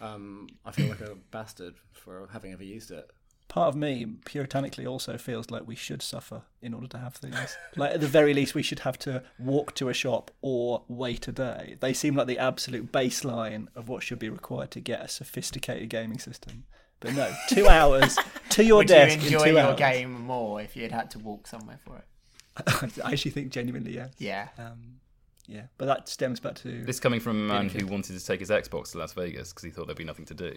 um, 0.00 0.48
I 0.64 0.70
feel 0.72 0.88
like 0.88 1.00
a 1.00 1.14
bastard 1.30 1.74
for 1.92 2.28
having 2.32 2.52
ever 2.52 2.64
used 2.64 2.90
it. 2.90 3.10
Part 3.48 3.68
of 3.68 3.76
me, 3.76 4.04
puritanically, 4.26 4.86
also 4.86 5.16
feels 5.16 5.50
like 5.50 5.66
we 5.66 5.74
should 5.74 6.02
suffer 6.02 6.42
in 6.60 6.74
order 6.74 6.86
to 6.88 6.98
have 6.98 7.14
things. 7.14 7.56
like 7.76 7.94
at 7.94 8.00
the 8.02 8.06
very 8.06 8.34
least, 8.34 8.54
we 8.54 8.62
should 8.62 8.80
have 8.80 8.98
to 9.00 9.22
walk 9.38 9.74
to 9.76 9.88
a 9.88 9.94
shop 9.94 10.30
or 10.42 10.82
wait 10.86 11.26
a 11.28 11.32
day. 11.32 11.76
They 11.80 11.94
seem 11.94 12.14
like 12.14 12.26
the 12.26 12.38
absolute 12.38 12.92
baseline 12.92 13.68
of 13.74 13.88
what 13.88 14.02
should 14.02 14.18
be 14.18 14.28
required 14.28 14.70
to 14.72 14.80
get 14.80 15.02
a 15.02 15.08
sophisticated 15.08 15.88
gaming 15.88 16.18
system. 16.18 16.64
But 17.00 17.14
no, 17.14 17.32
two 17.48 17.66
hours 17.78 18.18
to 18.50 18.62
your 18.62 18.78
Would 18.78 18.90
you 18.90 18.96
desk 18.96 19.18
in 19.20 19.24
enjoy 19.24 19.44
two 19.46 19.50
your 19.52 19.60
hours. 19.60 19.78
game 19.78 20.12
more 20.12 20.60
if 20.60 20.76
you'd 20.76 20.92
had 20.92 21.10
to 21.12 21.18
walk 21.18 21.46
somewhere 21.46 21.78
for 21.86 21.96
it? 21.96 22.04
I 23.02 23.12
actually 23.12 23.30
think 23.30 23.50
genuinely 23.50 23.94
yes. 23.94 24.12
Yeah. 24.18 24.48
Um, 24.58 24.97
yeah, 25.48 25.62
but 25.78 25.86
that 25.86 26.08
stems 26.08 26.38
back 26.40 26.54
to 26.56 26.84
this 26.84 27.00
coming 27.00 27.20
from 27.20 27.36
a 27.38 27.54
man 27.54 27.68
who 27.68 27.86
wanted 27.86 28.18
to 28.18 28.24
take 28.24 28.40
his 28.40 28.50
Xbox 28.50 28.92
to 28.92 28.98
Las 28.98 29.12
Vegas 29.14 29.50
because 29.50 29.64
he 29.64 29.70
thought 29.70 29.86
there'd 29.86 29.96
be 29.98 30.04
nothing 30.04 30.26
to 30.26 30.34
do. 30.34 30.52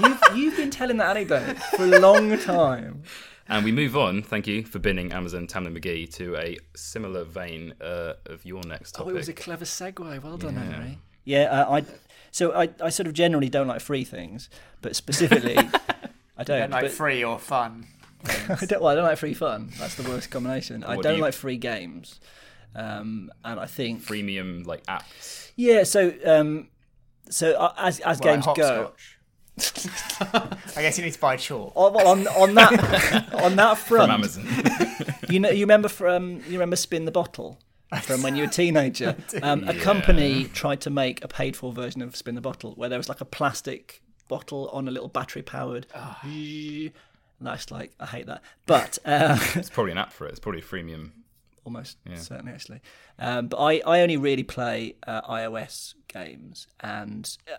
You've, 0.00 0.20
you've 0.34 0.56
been 0.56 0.70
telling 0.70 0.96
that 0.96 1.10
anecdote 1.16 1.58
for 1.76 1.84
a 1.84 1.98
long 2.00 2.38
time. 2.38 3.02
And 3.48 3.64
we 3.64 3.72
move 3.72 3.96
on. 3.96 4.22
Thank 4.22 4.46
you 4.46 4.64
for 4.64 4.78
binning 4.78 5.12
Amazon 5.12 5.46
Tamlin 5.46 5.72
Magee 5.74 6.06
to 6.06 6.36
a 6.36 6.56
similar 6.74 7.24
vein 7.24 7.74
uh, 7.82 8.14
of 8.26 8.44
your 8.46 8.62
next 8.64 8.92
topic. 8.92 9.08
Oh, 9.12 9.14
it 9.14 9.18
was 9.18 9.28
a 9.28 9.32
clever 9.34 9.64
segue. 9.64 10.22
Well 10.22 10.38
done, 10.38 10.54
Yeah. 10.54 10.60
Henry. 10.62 10.98
Yeah, 11.24 11.42
uh, 11.44 11.70
I. 11.70 11.84
So 12.30 12.52
I, 12.52 12.70
I 12.80 12.88
sort 12.88 13.06
of 13.06 13.12
generally 13.12 13.48
don't 13.50 13.66
like 13.68 13.80
free 13.82 14.04
things, 14.04 14.48
but 14.80 14.96
specifically, 14.96 15.56
I 16.38 16.44
don't. 16.44 16.60
Don't 16.60 16.70
like 16.70 16.82
but- 16.84 16.90
free 16.92 17.22
or 17.22 17.38
fun. 17.38 17.86
I 18.24 18.54
don't, 18.64 18.80
well, 18.80 18.86
I 18.92 18.94
don't 18.94 19.04
like 19.04 19.18
free 19.18 19.34
fun. 19.34 19.70
That's 19.78 19.96
the 19.96 20.08
worst 20.08 20.30
combination. 20.30 20.84
I 20.84 20.94
What 20.96 21.02
do 21.02 21.08
don't 21.10 21.16
you- 21.18 21.22
like 21.22 21.34
free 21.34 21.58
games, 21.58 22.20
um, 22.74 23.30
and 23.44 23.60
I 23.60 23.66
think 23.66 24.02
Freemium 24.02 24.66
like 24.66 24.84
apps. 24.86 25.50
yeah. 25.56 25.84
So 25.84 26.12
um, 26.24 26.68
so 27.28 27.52
uh, 27.52 27.72
as 27.76 28.00
as 28.00 28.20
Well, 28.20 28.34
games 28.34 28.46
like 28.46 28.56
go. 28.56 28.92
I 29.58 30.56
guess 30.76 30.96
you 30.96 31.04
need 31.04 31.12
to 31.12 31.20
buy 31.20 31.36
chalk. 31.36 31.72
oh, 31.76 31.90
well, 31.90 32.08
on 32.08 32.26
on 32.28 32.54
that 32.54 33.34
on 33.42 33.56
that 33.56 33.76
front, 33.76 34.04
From 34.04 34.10
Amazon. 34.10 34.46
you 35.28 35.40
know, 35.40 35.50
you 35.50 35.60
remember 35.64 35.88
from 35.88 36.36
you 36.46 36.52
remember 36.52 36.76
spin 36.76 37.04
the 37.04 37.10
bottle 37.12 37.58
from 38.00 38.22
when 38.22 38.34
you 38.34 38.44
were 38.44 38.48
a 38.48 38.52
teenager. 38.52 39.14
Um, 39.42 39.68
a 39.68 39.74
company 39.74 40.44
tried 40.44 40.80
to 40.82 40.90
make 40.90 41.22
a 41.22 41.28
paid 41.28 41.54
for 41.56 41.70
version 41.72 42.00
of 42.00 42.16
spin 42.16 42.34
the 42.34 42.40
bottle 42.40 42.72
where 42.76 42.88
there 42.88 42.98
was 42.98 43.10
like 43.10 43.20
a 43.20 43.26
plastic 43.26 44.02
bottle 44.28 44.70
on 44.72 44.88
a 44.88 44.90
little 44.90 45.10
battery 45.10 45.42
powered. 45.42 45.86
And 46.22 46.92
that's 47.48 47.70
like 47.70 47.92
I 48.00 48.06
hate 48.06 48.26
that, 48.26 48.42
but. 48.66 48.98
Uh, 49.04 49.36
it's 49.54 49.68
probably 49.68 49.92
an 49.92 49.98
app 49.98 50.12
for 50.12 50.26
it. 50.26 50.30
It's 50.30 50.40
probably 50.40 50.60
a 50.60 50.64
freemium. 50.64 51.10
Almost 51.64 51.98
certainly 52.14 52.52
actually. 52.52 52.80
Um, 53.18 53.48
but 53.48 53.58
I, 53.58 53.80
I 53.86 54.00
only 54.00 54.16
really 54.16 54.42
play 54.42 54.96
uh, 55.06 55.22
iOS 55.22 55.94
games, 56.08 56.66
and 56.80 57.36
uh, 57.50 57.56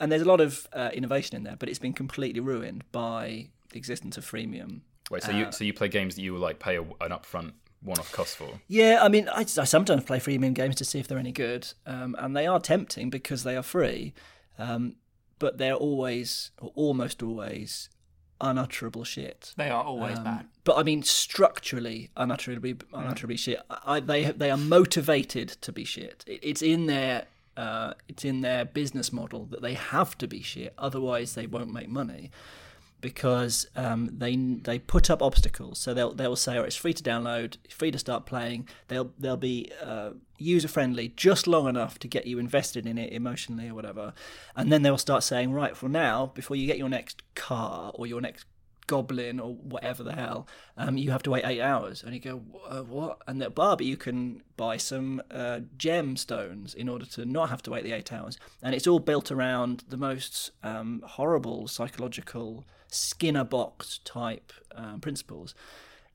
and 0.00 0.10
there's 0.12 0.22
a 0.22 0.26
lot 0.26 0.40
of 0.40 0.68
uh, 0.72 0.90
innovation 0.92 1.36
in 1.36 1.44
there, 1.44 1.56
but 1.56 1.68
it's 1.68 1.78
been 1.78 1.92
completely 1.94 2.40
ruined 2.40 2.84
by 2.92 3.48
the 3.70 3.78
existence 3.78 4.16
of 4.18 4.24
freemium. 4.24 4.80
Wait, 5.10 5.22
so 5.22 5.32
Uh, 5.32 5.36
you 5.36 5.52
so 5.52 5.64
you 5.64 5.72
play 5.72 5.88
games 5.88 6.14
that 6.16 6.22
you 6.22 6.32
will 6.32 6.40
like 6.40 6.58
pay 6.58 6.76
a, 6.76 6.82
an 6.82 7.10
upfront 7.10 7.52
one-off 7.82 8.10
cost 8.12 8.36
for? 8.36 8.60
Yeah, 8.66 8.98
I 9.02 9.08
mean, 9.08 9.28
I, 9.28 9.40
I 9.40 9.44
sometimes 9.44 10.04
play 10.04 10.18
freemium 10.18 10.54
games 10.54 10.74
to 10.76 10.84
see 10.84 10.98
if 10.98 11.06
they're 11.06 11.18
any 11.18 11.32
good, 11.32 11.72
um, 11.86 12.16
and 12.18 12.36
they 12.36 12.46
are 12.46 12.58
tempting 12.58 13.10
because 13.10 13.44
they 13.44 13.56
are 13.56 13.62
free, 13.62 14.12
um, 14.58 14.96
but 15.38 15.58
they're 15.58 15.74
always, 15.74 16.50
or 16.60 16.72
almost 16.74 17.22
always, 17.22 17.88
unutterable 18.40 19.04
shit. 19.04 19.52
They 19.56 19.70
are 19.70 19.82
always 19.84 20.18
Um, 20.18 20.24
bad. 20.24 20.46
But 20.64 20.76
I 20.78 20.82
mean, 20.82 21.02
structurally, 21.02 22.10
unutterably, 22.16 22.76
unutterably 22.92 23.36
shit. 23.36 23.60
I, 23.70 24.00
they 24.00 24.24
they 24.32 24.50
are 24.50 24.56
motivated 24.56 25.48
to 25.60 25.72
be 25.72 25.84
shit. 25.84 26.24
It, 26.26 26.40
it's 26.42 26.62
in 26.62 26.86
their 26.86 27.26
uh, 27.56 27.94
it's 28.08 28.24
in 28.24 28.42
their 28.42 28.64
business 28.64 29.12
model 29.12 29.46
that 29.46 29.62
they 29.62 29.74
have 29.74 30.18
to 30.18 30.26
be 30.26 30.42
shit. 30.42 30.74
Otherwise, 30.78 31.34
they 31.34 31.46
won't 31.46 31.72
make 31.72 31.88
money 31.88 32.30
because 33.00 33.66
um, 33.76 34.10
they 34.18 34.36
they 34.36 34.78
put 34.78 35.10
up 35.10 35.22
obstacles. 35.22 35.78
So 35.78 35.94
they'll 35.94 36.14
they'll 36.14 36.36
say, 36.36 36.56
"Oh, 36.56 36.62
it's 36.62 36.76
free 36.76 36.94
to 36.94 37.02
download, 37.02 37.56
free 37.70 37.90
to 37.90 37.98
start 37.98 38.26
playing." 38.26 38.68
They'll 38.88 39.12
they'll 39.18 39.36
be 39.36 39.70
uh, 39.82 40.10
user 40.38 40.68
friendly 40.68 41.12
just 41.16 41.46
long 41.46 41.68
enough 41.68 41.98
to 42.00 42.08
get 42.08 42.26
you 42.26 42.38
invested 42.38 42.86
in 42.86 42.98
it 42.98 43.12
emotionally 43.12 43.68
or 43.68 43.74
whatever, 43.74 44.14
and 44.54 44.72
then 44.72 44.82
they'll 44.82 44.98
start 44.98 45.22
saying, 45.22 45.52
"Right, 45.52 45.76
for 45.76 45.88
now, 45.88 46.32
before 46.34 46.56
you 46.56 46.66
get 46.66 46.78
your 46.78 46.88
next 46.88 47.22
car 47.34 47.92
or 47.94 48.06
your 48.06 48.20
next 48.20 48.46
goblin 48.86 49.40
or 49.40 49.54
whatever 49.54 50.04
the 50.04 50.14
hell, 50.14 50.46
um, 50.76 50.96
you 50.96 51.10
have 51.10 51.22
to 51.24 51.30
wait 51.30 51.44
eight 51.44 51.60
hours." 51.60 52.02
And 52.02 52.14
you 52.14 52.20
go, 52.20 52.42
uh, 52.68 52.82
"What?" 52.82 53.18
And 53.26 53.42
that 53.42 53.54
bar, 53.54 53.76
but 53.76 53.86
you 53.86 53.98
can 53.98 54.42
buy 54.56 54.78
some 54.78 55.22
uh, 55.30 55.60
gemstones 55.76 56.74
in 56.74 56.88
order 56.88 57.04
to 57.06 57.26
not 57.26 57.50
have 57.50 57.62
to 57.64 57.70
wait 57.70 57.84
the 57.84 57.92
eight 57.92 58.12
hours, 58.12 58.38
and 58.62 58.74
it's 58.74 58.86
all 58.86 59.00
built 59.00 59.30
around 59.30 59.84
the 59.86 59.98
most 59.98 60.50
um, 60.62 61.02
horrible 61.04 61.68
psychological 61.68 62.64
Skinner 62.96 63.44
box 63.44 64.00
type 64.04 64.52
um, 64.74 65.00
principles. 65.00 65.54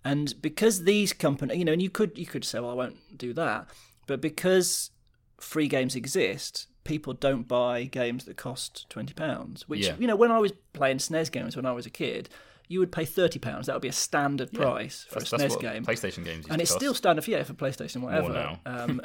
And 0.04 0.34
because 0.42 0.84
these 0.84 1.14
companies, 1.14 1.58
you 1.58 1.66
know, 1.66 1.74
and 1.74 1.82
you 1.82 1.90
could 1.90 2.18
you 2.18 2.26
could 2.26 2.44
say, 2.44 2.60
well, 2.60 2.72
I 2.72 2.74
won't 2.74 3.18
do 3.18 3.34
that, 3.34 3.68
but 4.08 4.20
because 4.20 4.90
free 5.38 5.68
games 5.68 5.96
exist, 5.96 6.68
people 6.84 7.14
don't 7.14 7.48
buy 7.48 7.84
games 7.84 8.26
that 8.26 8.38
cost 8.38 8.90
twenty 8.90 9.14
pounds. 9.14 9.68
Which 9.70 9.82
Yeah. 9.86 9.96
you 10.00 10.08
know, 10.08 10.16
when 10.16 10.32
I 10.32 10.40
was 10.40 10.54
playing 10.74 10.98
SNES 10.98 11.32
games 11.32 11.56
when 11.56 11.66
I 11.66 11.72
was 11.72 11.86
a 11.86 11.92
kid, 11.92 12.30
you 12.68 12.80
would 12.80 12.92
pay 12.92 13.06
thirty 13.06 13.38
pounds. 13.38 13.68
That 13.68 13.74
would 13.74 13.82
be 13.84 13.90
a 13.90 13.94
standard 13.94 14.52
price 14.52 15.06
for 15.10 15.20
a 15.20 15.22
SNES 15.22 15.60
game, 15.60 15.86
PlayStation 15.86 16.26
games. 16.26 16.48
and 16.50 16.60
it's 16.62 16.72
cost. 16.72 16.80
still 16.80 16.94
standard 16.96 17.24
for 17.24 17.32
yeah 17.32 17.44
for 17.44 17.54
PlayStation 17.54 18.02
whatever. 18.02 18.58
Um, 18.66 19.02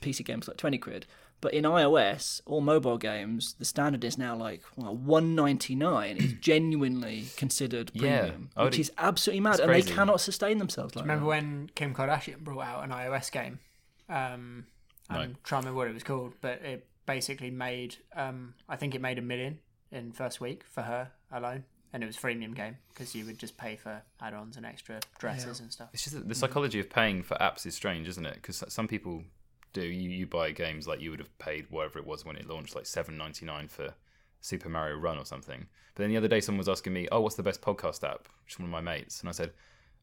PC 0.00 0.24
games 0.24 0.48
like 0.48 0.56
twenty 0.56 0.78
quid. 0.78 1.06
But 1.40 1.54
in 1.54 1.62
iOS 1.64 2.40
or 2.46 2.60
mobile 2.60 2.98
games, 2.98 3.54
the 3.58 3.64
standard 3.64 4.02
is 4.02 4.18
now 4.18 4.34
like 4.36 4.62
well, 4.76 4.96
one 4.96 5.34
ninety 5.36 5.74
nine 5.76 6.16
is 6.16 6.32
genuinely 6.40 7.26
considered 7.36 7.92
premium, 7.96 8.50
I 8.56 8.64
would- 8.64 8.72
which 8.72 8.80
is 8.80 8.92
absolutely 8.98 9.40
mad, 9.40 9.60
and 9.60 9.72
they 9.72 9.82
cannot 9.82 10.20
sustain 10.20 10.58
themselves 10.58 10.96
like 10.96 11.04
Remember 11.04 11.24
that. 11.24 11.28
when 11.28 11.70
Kim 11.76 11.94
Kardashian 11.94 12.40
brought 12.40 12.66
out 12.66 12.84
an 12.84 12.90
iOS 12.90 13.30
game? 13.30 13.60
Um, 14.08 14.66
I'm 15.10 15.36
trying 15.44 15.62
to 15.62 15.68
remember 15.68 15.76
what 15.78 15.88
it 15.88 15.94
was 15.94 16.02
called, 16.02 16.34
but 16.40 16.60
it 16.62 16.86
basically 17.06 17.50
made, 17.50 17.96
um, 18.16 18.54
I 18.68 18.76
think 18.76 18.94
it 18.94 19.00
made 19.00 19.18
a 19.18 19.22
million 19.22 19.58
in 19.92 20.12
first 20.12 20.40
week 20.40 20.64
for 20.68 20.82
her 20.82 21.10
alone, 21.32 21.64
and 21.92 22.02
it 22.02 22.06
was 22.06 22.16
a 22.16 22.20
freemium 22.20 22.54
game 22.54 22.76
because 22.90 23.14
you 23.14 23.24
would 23.26 23.38
just 23.38 23.56
pay 23.56 23.76
for 23.76 24.02
add-ons 24.20 24.56
and 24.56 24.66
extra 24.66 25.00
dresses 25.18 25.60
and 25.60 25.72
stuff. 25.72 25.88
It's 25.92 26.02
just 26.04 26.14
that 26.16 26.28
the 26.28 26.34
psychology 26.34 26.80
of 26.80 26.90
paying 26.90 27.22
for 27.22 27.36
apps 27.36 27.64
is 27.64 27.74
strange, 27.74 28.08
isn't 28.08 28.26
it? 28.26 28.34
Because 28.34 28.62
some 28.68 28.88
people 28.88 29.22
do. 29.72 29.82
You, 29.82 30.10
you 30.10 30.26
buy 30.26 30.50
games 30.52 30.86
like 30.86 31.00
you 31.00 31.10
would 31.10 31.20
have 31.20 31.36
paid 31.38 31.66
whatever 31.70 31.98
it 31.98 32.06
was 32.06 32.24
when 32.24 32.36
it 32.36 32.46
launched, 32.48 32.74
like 32.74 32.86
seven 32.86 33.16
ninety 33.16 33.44
nine 33.46 33.68
for 33.68 33.94
Super 34.40 34.68
Mario 34.68 34.96
Run 34.96 35.18
or 35.18 35.24
something. 35.24 35.66
But 35.94 36.02
then 36.02 36.10
the 36.10 36.16
other 36.16 36.28
day, 36.28 36.40
someone 36.40 36.58
was 36.58 36.68
asking 36.68 36.92
me, 36.92 37.08
"Oh, 37.10 37.20
what's 37.20 37.36
the 37.36 37.42
best 37.42 37.60
podcast 37.60 38.02
app?" 38.08 38.28
Which 38.44 38.54
is 38.54 38.58
one 38.58 38.66
of 38.66 38.70
my 38.72 38.80
mates, 38.80 39.20
and 39.20 39.28
I 39.28 39.32
said, 39.32 39.52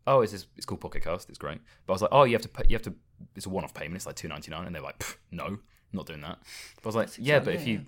"Oh, 0.07 0.21
it's 0.21 0.31
this, 0.31 0.47
it's 0.57 0.65
called 0.65 0.81
Pocket 0.81 1.03
Cast. 1.03 1.29
It's 1.29 1.37
great." 1.37 1.59
But 1.85 1.93
I 1.93 1.95
was 1.95 2.01
like, 2.01 2.11
"Oh, 2.11 2.23
you 2.23 2.33
have 2.33 2.41
to 2.43 2.49
pay, 2.49 2.63
you 2.67 2.75
have 2.75 2.83
to. 2.83 2.93
It's 3.35 3.45
a 3.45 3.49
one 3.49 3.63
off 3.63 3.73
payment. 3.73 3.95
It's 3.95 4.05
like 4.05 4.15
two 4.15 4.27
ninety 4.27 4.51
nine. 4.51 4.65
And 4.65 4.75
they're 4.75 4.81
like, 4.81 5.03
"No, 5.31 5.45
I'm 5.45 5.61
not 5.93 6.05
doing 6.05 6.21
that." 6.21 6.39
But 6.81 6.85
I 6.85 6.87
was 6.87 6.95
like, 6.95 7.09
"Yeah, 7.17 7.39
but 7.39 7.53
if 7.55 7.67
you." 7.67 7.85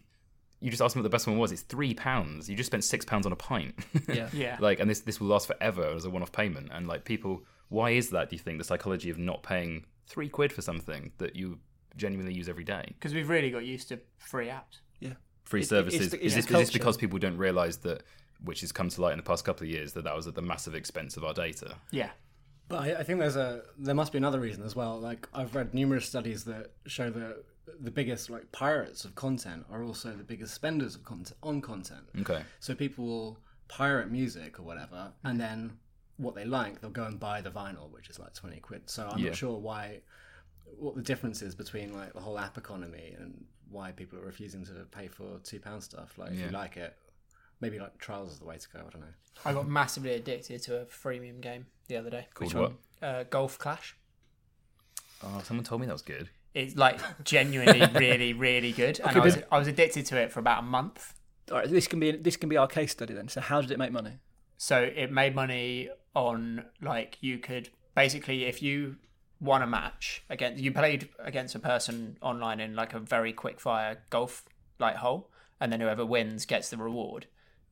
You 0.59 0.71
just 0.71 0.82
asked 0.82 0.95
me 0.95 1.01
what 1.01 1.03
the 1.03 1.09
best 1.15 1.28
one 1.28 1.38
was. 1.38 1.51
It's 1.51 1.61
three 1.61 1.93
pounds. 1.93 2.49
You 2.49 2.55
just 2.55 2.65
spent 2.65 2.84
six 2.84 3.05
pounds 3.05 3.28
on 3.28 3.32
a 3.32 3.36
pint. 3.36 3.75
Yeah. 4.11 4.28
Yeah. 4.34 4.57
like 4.59 4.80
and 4.80 4.89
this 4.89 5.01
this 5.01 5.21
will 5.21 5.28
last 5.28 5.45
forever 5.45 5.84
as 5.95 6.03
a 6.03 6.09
one-off 6.09 6.32
payment 6.32 6.69
and 6.73 6.88
like 6.88 7.05
people 7.05 7.43
why 7.69 7.91
is 7.91 8.09
that 8.09 8.32
do 8.32 8.36
you 8.36 8.39
think 8.39 8.57
the 8.57 8.63
psychology 8.63 9.11
of 9.11 9.19
not 9.19 9.43
paying 9.43 9.86
three 10.07 10.30
quid 10.30 10.51
for 10.51 10.63
something 10.63 11.11
that 11.19 11.36
you 11.36 11.59
genuinely 11.98 12.34
use 12.34 12.48
every 12.48 12.64
day 12.64 12.84
Because 12.88 13.14
we've 13.14 13.30
really 13.30 13.50
got 13.52 13.66
used 13.66 13.89
to 13.89 14.00
free 14.18 14.48
apps. 14.48 14.80
Yeah. 15.00 15.14
free 15.43 15.62
It- 15.62 15.64
it- 15.64 15.68
services 15.70 16.00
it's 16.02 16.12
the- 16.12 16.18
is, 16.18 16.36
it's 16.36 16.48
this, 16.48 16.56
is 16.62 16.68
this 16.68 16.72
because 16.72 16.98
people 16.98 17.20
don't 17.20 17.38
realize 17.38 17.78
that 17.78 18.04
which 18.43 18.62
has 18.62 18.72
come 18.72 18.89
to 18.89 19.02
light 19.02 19.14
in 19.14 19.18
the 19.18 19.24
past 19.24 19.43
couple 19.45 19.64
of 19.66 19.70
years 19.70 19.93
that 19.93 20.04
that 20.04 20.16
was 20.16 20.28
at 20.28 20.36
the 20.36 20.41
massive 20.41 20.76
expense 20.76 21.18
of 21.18 21.24
our 21.24 21.34
data 21.34 21.76
Yeah. 21.91 22.12
But 22.70 22.80
I, 22.82 23.00
I 23.00 23.04
think 23.04 23.20
there's 23.20 23.38
a 23.38 23.64
there 23.78 23.95
must 23.95 24.12
be 24.12 24.18
another 24.18 24.39
reason 24.41 24.62
as 24.64 24.76
well. 24.76 25.00
Like 25.00 25.28
I've 25.34 25.56
read 25.56 25.74
numerous 25.74 26.06
studies 26.06 26.43
that 26.45 26.72
show 26.86 27.10
that 27.10 27.45
the 27.80 27.91
biggest 27.91 28.30
like 28.30 28.52
pirates 28.52 29.06
of 29.06 29.16
content 29.16 29.66
are 29.72 29.84
also 29.84 30.12
the 30.12 30.24
biggest 30.24 30.54
spenders 30.54 30.93
of 30.95 31.04
content 31.06 31.38
on 31.41 31.62
content. 31.62 32.06
okay 32.22 32.43
So 32.60 32.76
people 32.76 33.06
will 33.06 33.38
pirate 33.70 34.12
music 34.12 34.60
or 34.60 34.64
whatever, 34.64 35.12
and 35.24 35.39
then 35.39 35.78
what 36.18 36.36
they 36.36 36.43
like, 36.45 36.82
they'll 36.82 36.89
go 36.89 37.04
and 37.06 37.20
buy 37.20 37.39
the 37.41 37.52
vinyl, 37.52 37.89
which 37.91 38.10
is 38.10 38.20
like 38.20 38.34
twenty 38.34 38.60
quid. 38.60 38.89
So 38.89 39.08
I'm 39.12 39.20
Yeah. 39.20 39.28
not 39.28 39.36
sure 39.38 39.58
why, 39.58 40.02
what 40.78 40.95
the 40.95 41.01
difference 41.01 41.41
is 41.41 41.55
between 41.55 41.93
like 41.93 42.13
the 42.13 42.20
whole 42.22 42.38
app 42.39 42.57
economy 42.57 43.15
and 43.20 43.45
why 43.70 43.91
people 43.91 44.18
are 44.20 44.26
refusing 44.26 44.65
to 44.65 44.72
pay 44.91 45.07
for 45.07 45.39
two 45.43 45.59
pound 45.59 45.84
stuff. 45.84 46.18
Like 46.18 46.32
if 46.32 46.39
Yeah. 46.39 46.45
you 46.47 46.51
like 46.51 46.78
it, 46.78 46.95
maybe 47.61 47.80
like 47.80 47.97
trials 47.97 48.32
is 48.34 48.39
the 48.39 48.45
way 48.45 48.57
to 48.57 48.68
go. 48.70 48.80
I 48.80 48.89
don't 48.89 49.01
know. 49.01 49.13
I 49.45 49.53
got 49.53 49.68
massively 49.68 50.13
addicted 50.13 50.61
to 50.63 50.82
a 50.82 50.86
freemium 50.86 51.41
game 51.41 51.68
the 51.88 51.97
other 51.97 52.09
day. 52.09 52.28
called 52.34 52.53
one? 52.53 52.63
what 52.63 52.74
Uh, 53.07 53.24
Golf 53.24 53.57
Clash. 53.59 53.95
oh 55.24 55.41
someone 55.43 55.63
told 55.63 55.82
me 55.82 55.88
that 55.88 55.93
was 55.93 56.01
good 56.01 56.30
It's 56.53 56.76
like 56.76 56.99
genuinely 57.24 57.86
really, 57.99 58.34
really 58.34 58.72
good. 58.72 58.99
And 58.99 59.18
I, 59.18 59.20
was, 59.24 59.38
I 59.51 59.57
was 59.59 59.68
addicted 59.68 60.05
to 60.07 60.18
it 60.18 60.32
for 60.32 60.39
about 60.39 60.59
a 60.59 60.65
month. 60.65 61.13
All 61.51 61.57
right, 61.57 61.70
this 61.70 61.88
can 61.88 61.99
be 61.99 62.11
this 62.11 62.36
can 62.36 62.49
be 62.49 62.57
our 62.57 62.68
case 62.68 62.91
study 62.91 63.13
then. 63.13 63.28
So 63.30 63.41
how 63.41 63.61
did 63.61 63.72
it 63.72 63.78
make 63.78 63.91
money? 63.91 64.13
So 64.57 64.82
it 64.82 65.11
made 65.11 65.34
money 65.36 65.89
on 66.15 66.65
like 66.82 67.18
you 67.22 67.38
could 67.38 67.70
basically 67.95 68.45
if 68.45 68.61
you 68.61 68.95
won 69.40 69.62
a 69.62 69.68
match 69.68 70.24
against 70.30 70.62
you 70.64 70.72
played 70.72 71.10
against 71.20 71.54
a 71.56 71.60
person 71.60 72.18
online 72.22 72.60
in 72.60 72.76
like 72.76 72.94
a 72.94 73.00
very 73.00 73.34
quick 73.34 73.60
fire 73.60 74.04
golf 74.10 74.44
like 74.80 74.96
hole, 74.98 75.30
and 75.60 75.72
then 75.72 75.80
whoever 75.82 76.06
wins 76.06 76.46
gets 76.46 76.70
the 76.70 76.78
reward. 76.78 77.28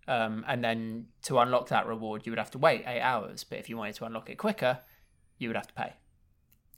Um, 0.07 0.45
and 0.47 0.63
then 0.63 1.07
to 1.23 1.39
unlock 1.39 1.69
that 1.69 1.87
reward, 1.87 2.25
you 2.25 2.31
would 2.31 2.37
have 2.39 2.51
to 2.51 2.59
wait 2.59 2.83
eight 2.85 3.01
hours. 3.01 3.43
But 3.43 3.57
if 3.59 3.69
you 3.69 3.77
wanted 3.77 3.95
to 3.95 4.05
unlock 4.05 4.29
it 4.29 4.35
quicker, 4.37 4.79
you 5.39 5.49
would 5.49 5.55
have 5.55 5.67
to 5.67 5.73
pay. 5.73 5.93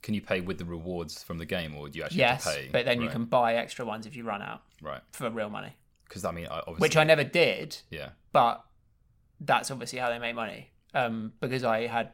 can 0.00 0.14
you 0.14 0.20
pay 0.22 0.40
with 0.40 0.58
the 0.58 0.64
rewards 0.64 1.22
from 1.22 1.38
the 1.38 1.44
game 1.44 1.74
or 1.76 1.88
do 1.88 1.98
you 1.98 2.04
actually 2.04 2.20
Yes, 2.20 2.44
have 2.44 2.54
to 2.54 2.60
pay 2.60 2.68
but 2.72 2.84
then 2.84 3.02
you 3.02 3.08
can 3.08 3.24
buy 3.24 3.54
extra 3.56 3.84
ones 3.84 4.06
if 4.06 4.14
you 4.16 4.22
run 4.24 4.40
out 4.42 4.62
right 4.80 5.00
for 5.12 5.28
real 5.28 5.50
money, 5.50 5.72
because 6.04 6.24
i 6.24 6.30
mean 6.30 6.46
I- 6.46 6.60
obviously 6.60 6.80
which 6.84 6.96
I 6.96 7.04
never 7.04 7.24
did. 7.24 7.76
yeah 7.90 8.10
but 8.32 8.64
that's 9.40 9.70
obviously 9.70 9.98
how 9.98 10.08
they 10.10 10.18
make 10.18 10.34
money. 10.34 10.70
Um, 10.94 11.32
because 11.40 11.62
I 11.64 11.86
had 11.86 12.12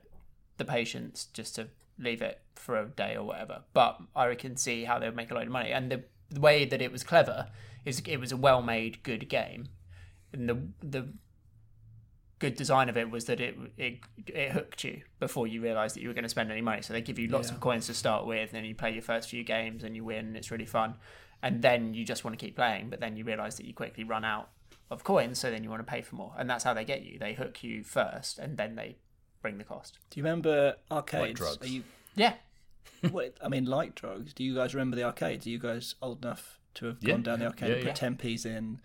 the 0.58 0.64
patience 0.64 1.26
just 1.32 1.54
to 1.56 1.68
leave 1.98 2.22
it 2.22 2.40
for 2.54 2.76
a 2.76 2.86
day 2.86 3.16
or 3.16 3.24
whatever. 3.24 3.62
But 3.72 4.00
I 4.14 4.34
can 4.34 4.56
see 4.56 4.84
how 4.84 4.98
they 4.98 5.06
would 5.06 5.16
make 5.16 5.30
a 5.30 5.34
lot 5.34 5.44
of 5.44 5.52
money. 5.52 5.70
And 5.70 5.90
the, 5.90 6.04
the 6.30 6.40
way 6.40 6.64
that 6.64 6.82
it 6.82 6.92
was 6.92 7.04
clever 7.04 7.48
is 7.84 8.00
it 8.06 8.18
was 8.18 8.32
a 8.32 8.36
well-made, 8.36 9.02
good 9.02 9.28
game. 9.28 9.68
And 10.32 10.48
the 10.48 10.58
the 10.82 11.08
good 12.40 12.56
design 12.56 12.88
of 12.88 12.96
it 12.96 13.10
was 13.10 13.26
that 13.26 13.40
it 13.40 13.56
it, 13.76 14.00
it 14.26 14.50
hooked 14.52 14.84
you 14.84 15.02
before 15.20 15.46
you 15.46 15.62
realised 15.62 15.94
that 15.96 16.02
you 16.02 16.08
were 16.08 16.14
going 16.14 16.24
to 16.24 16.28
spend 16.28 16.50
any 16.50 16.60
money. 16.60 16.82
So 16.82 16.92
they 16.92 17.00
give 17.00 17.18
you 17.18 17.28
lots 17.28 17.50
of 17.50 17.60
coins 17.60 17.86
to 17.86 17.94
start 17.94 18.26
with, 18.26 18.50
and 18.50 18.58
then 18.58 18.64
you 18.64 18.74
play 18.74 18.92
your 18.92 19.02
first 19.02 19.28
few 19.28 19.44
games 19.44 19.84
and 19.84 19.94
you 19.94 20.04
win, 20.04 20.26
and 20.26 20.36
it's 20.36 20.50
really 20.50 20.66
fun. 20.66 20.96
And 21.42 21.62
then 21.62 21.94
you 21.94 22.04
just 22.04 22.24
want 22.24 22.38
to 22.38 22.44
keep 22.44 22.56
playing, 22.56 22.90
but 22.90 23.00
then 23.00 23.16
you 23.16 23.24
realise 23.24 23.56
that 23.56 23.66
you 23.66 23.74
quickly 23.74 24.02
run 24.02 24.24
out 24.24 24.48
of 24.90 25.04
coins, 25.04 25.38
so 25.38 25.50
then 25.50 25.62
you 25.62 25.70
want 25.70 25.86
to 25.86 25.90
pay 25.90 26.02
for 26.02 26.16
more, 26.16 26.34
and 26.38 26.48
that's 26.48 26.64
how 26.64 26.74
they 26.74 26.84
get 26.84 27.02
you. 27.02 27.18
They 27.18 27.34
hook 27.34 27.62
you 27.62 27.84
first, 27.84 28.38
and 28.38 28.56
then 28.56 28.74
they 28.74 28.96
bring 29.44 29.58
the 29.58 29.64
cost. 29.64 29.98
Do 30.10 30.18
you 30.18 30.24
remember 30.24 30.74
arcades? 30.90 31.38
drugs. 31.38 31.58
Are 31.60 31.66
you, 31.66 31.82
Yeah, 32.16 32.32
what, 33.10 33.36
I 33.44 33.48
mean, 33.48 33.66
like 33.66 33.94
drugs. 33.94 34.32
Do 34.32 34.42
you 34.42 34.54
guys 34.54 34.74
remember 34.74 34.96
the 34.96 35.04
arcades? 35.04 35.46
Are 35.46 35.50
you 35.50 35.58
guys 35.58 35.94
old 36.00 36.24
enough 36.24 36.58
to 36.76 36.86
have 36.86 36.96
Yeah. 37.02 37.10
gone 37.12 37.22
down 37.22 37.40
the 37.40 37.46
arcade 37.46 37.68
Yeah, 37.68 37.74
and 37.76 37.84
yeah. 37.84 37.90
put 37.90 37.96
ten 37.96 38.16
p's 38.16 38.46
in? 38.46 38.80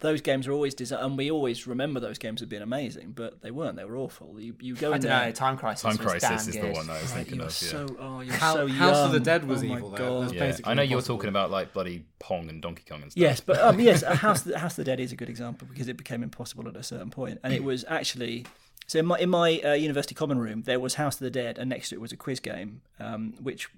Those 0.00 0.20
games 0.20 0.48
are 0.48 0.52
always 0.52 0.74
designed, 0.74 1.04
and 1.04 1.16
we 1.18 1.30
always 1.30 1.64
remember 1.66 2.00
those 2.00 2.18
games 2.18 2.40
have 2.40 2.48
been 2.48 2.62
amazing, 2.62 3.12
but 3.12 3.40
they 3.42 3.52
weren't. 3.52 3.76
They 3.76 3.84
were 3.84 3.96
awful. 3.98 4.40
You, 4.40 4.56
you 4.60 4.74
go 4.74 4.92
I 4.92 4.96
in 4.96 5.02
don't 5.02 5.10
there. 5.10 5.26
know. 5.26 5.32
Time 5.32 5.56
Crisis. 5.58 5.82
Time 5.82 5.90
was 5.90 5.98
Crisis 6.00 6.28
damn 6.28 6.38
is 6.38 6.46
the 6.46 6.60
good. 6.60 6.72
one 6.72 6.90
I 6.90 6.94
was 6.94 7.02
Right, 7.02 7.08
thinking 7.18 7.36
you 7.36 7.42
are 7.42 7.46
of. 7.46 7.62
Yeah. 7.62 7.68
so 7.68 7.96
oh, 8.00 8.20
you're 8.20 8.34
How- 8.34 8.54
so 8.54 8.66
House 8.66 8.96
of 9.06 9.12
the. 9.12 9.20
Dead 9.20 9.46
was 9.46 9.62
oh 9.62 9.66
evil, 9.66 9.90
though. 9.90 9.96
God. 9.98 10.24
Was 10.24 10.32
Yeah, 10.32 10.56
I 10.64 10.74
know 10.74 10.82
you're 10.82 10.92
impossible. 10.94 11.16
talking 11.18 11.28
about 11.28 11.50
like 11.52 11.72
bloody 11.72 12.04
Pong 12.18 12.48
and 12.48 12.60
Donkey 12.60 12.82
Kong 12.88 13.02
and 13.02 13.12
stuff. 13.12 13.20
Yes, 13.20 13.40
but 13.40 13.60
um, 13.60 13.78
yes, 13.88 14.02
a 14.02 14.16
House 14.16 14.50
House 14.54 14.72
of 14.72 14.76
the 14.78 14.90
Dead 14.90 14.98
is 14.98 15.12
a 15.12 15.16
good 15.16 15.28
example 15.28 15.68
because 15.70 15.86
it 15.86 15.96
became 15.98 16.22
impossible 16.24 16.66
at 16.66 16.74
a 16.74 16.82
certain 16.82 17.10
point, 17.10 17.38
and 17.44 17.52
it 17.52 17.62
was 17.62 17.84
actually 17.86 18.44
so 18.92 18.98
in 18.98 19.06
my 19.06 19.18
in 19.18 19.30
my 19.30 19.58
uh, 19.64 19.72
university 19.72 20.14
common 20.14 20.38
room 20.38 20.62
there 20.62 20.78
was 20.78 20.94
House 20.94 21.14
of 21.14 21.20
the 21.20 21.30
Dead, 21.30 21.56
and 21.58 21.70
next 21.70 21.88
to 21.88 21.94
it 21.94 22.00
was 22.00 22.12
a 22.12 22.16
quiz 22.16 22.40
game, 22.40 22.82
um, 23.00 23.34
which 23.40 23.68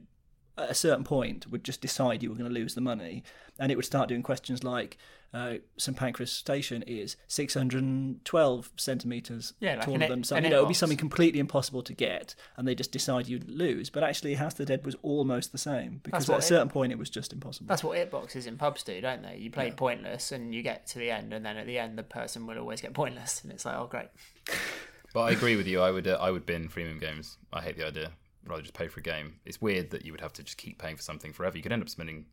at 0.58 0.70
a 0.70 0.74
certain 0.74 1.04
point 1.04 1.46
would 1.50 1.62
just 1.64 1.80
decide 1.80 2.22
you 2.22 2.30
were 2.30 2.36
going 2.36 2.48
to 2.52 2.54
lose 2.60 2.74
the 2.74 2.80
money, 2.80 3.22
and 3.58 3.70
it 3.72 3.76
would 3.76 3.84
start 3.84 4.08
doing 4.08 4.22
questions 4.22 4.64
like. 4.64 4.98
Uh, 5.32 5.54
St 5.78 5.96
Pancras 5.96 6.30
Station 6.30 6.84
is 6.86 7.16
612 7.26 8.70
centimeters 8.76 9.54
Yeah, 9.58 9.74
like 9.74 9.84
taller 9.86 9.96
an 9.96 10.02
it- 10.02 10.08
than 10.08 10.22
some. 10.22 10.38
an 10.38 10.44
You 10.44 10.50
know, 10.50 10.58
it 10.58 10.60
would 10.60 10.68
be 10.68 10.74
something 10.74 10.96
completely 10.96 11.40
impossible 11.40 11.82
to 11.82 11.92
get, 11.92 12.36
and 12.56 12.68
they 12.68 12.74
just 12.76 12.92
decide 12.92 13.26
you'd 13.26 13.48
lose. 13.50 13.90
But 13.90 14.04
actually, 14.04 14.34
House 14.34 14.52
of 14.52 14.58
the 14.58 14.66
Dead 14.66 14.84
was 14.86 14.94
almost 15.02 15.50
the 15.50 15.58
same 15.58 16.00
because 16.04 16.30
at 16.30 16.34
a 16.36 16.38
it- 16.38 16.42
certain 16.42 16.68
point 16.68 16.92
it 16.92 16.98
was 17.00 17.10
just 17.10 17.32
impossible. 17.32 17.66
That's 17.66 17.82
what 17.82 17.98
it 17.98 18.12
boxes 18.12 18.46
in 18.46 18.56
pubs 18.56 18.84
do, 18.84 19.00
don't 19.00 19.22
they? 19.22 19.36
You 19.38 19.50
play 19.50 19.72
pointless, 19.72 20.30
and 20.30 20.54
you 20.54 20.62
get 20.62 20.86
to 20.88 21.00
the 21.00 21.10
end, 21.10 21.32
and 21.32 21.44
then 21.44 21.56
at 21.56 21.66
the 21.66 21.78
end, 21.80 21.98
the 21.98 22.04
person 22.04 22.46
will 22.46 22.58
always 22.58 22.80
get 22.80 22.94
pointless, 22.94 23.42
and 23.42 23.52
it's 23.52 23.64
like, 23.64 23.74
oh 23.76 23.88
great. 23.88 24.08
But 25.14 25.22
I 25.22 25.30
agree 25.30 25.56
with 25.56 25.66
you. 25.66 25.80
I 25.80 25.90
would 25.90 26.06
uh, 26.06 26.18
I 26.20 26.30
would 26.30 26.44
bin 26.44 26.68
freemium 26.68 27.00
games. 27.00 27.38
I 27.52 27.62
hate 27.62 27.78
the 27.78 27.86
idea. 27.86 28.10
I'd 28.44 28.50
rather 28.50 28.62
just 28.62 28.74
pay 28.74 28.88
for 28.88 29.00
a 29.00 29.02
game. 29.02 29.36
It's 29.46 29.62
weird 29.62 29.88
that 29.90 30.04
you 30.04 30.12
would 30.12 30.20
have 30.20 30.34
to 30.34 30.42
just 30.42 30.58
keep 30.58 30.76
paying 30.78 30.96
for 30.96 31.02
something 31.02 31.32
forever. 31.32 31.56
You 31.56 31.62
could 31.62 31.72
end 31.72 31.80
up 31.82 31.88
spending 31.88 32.26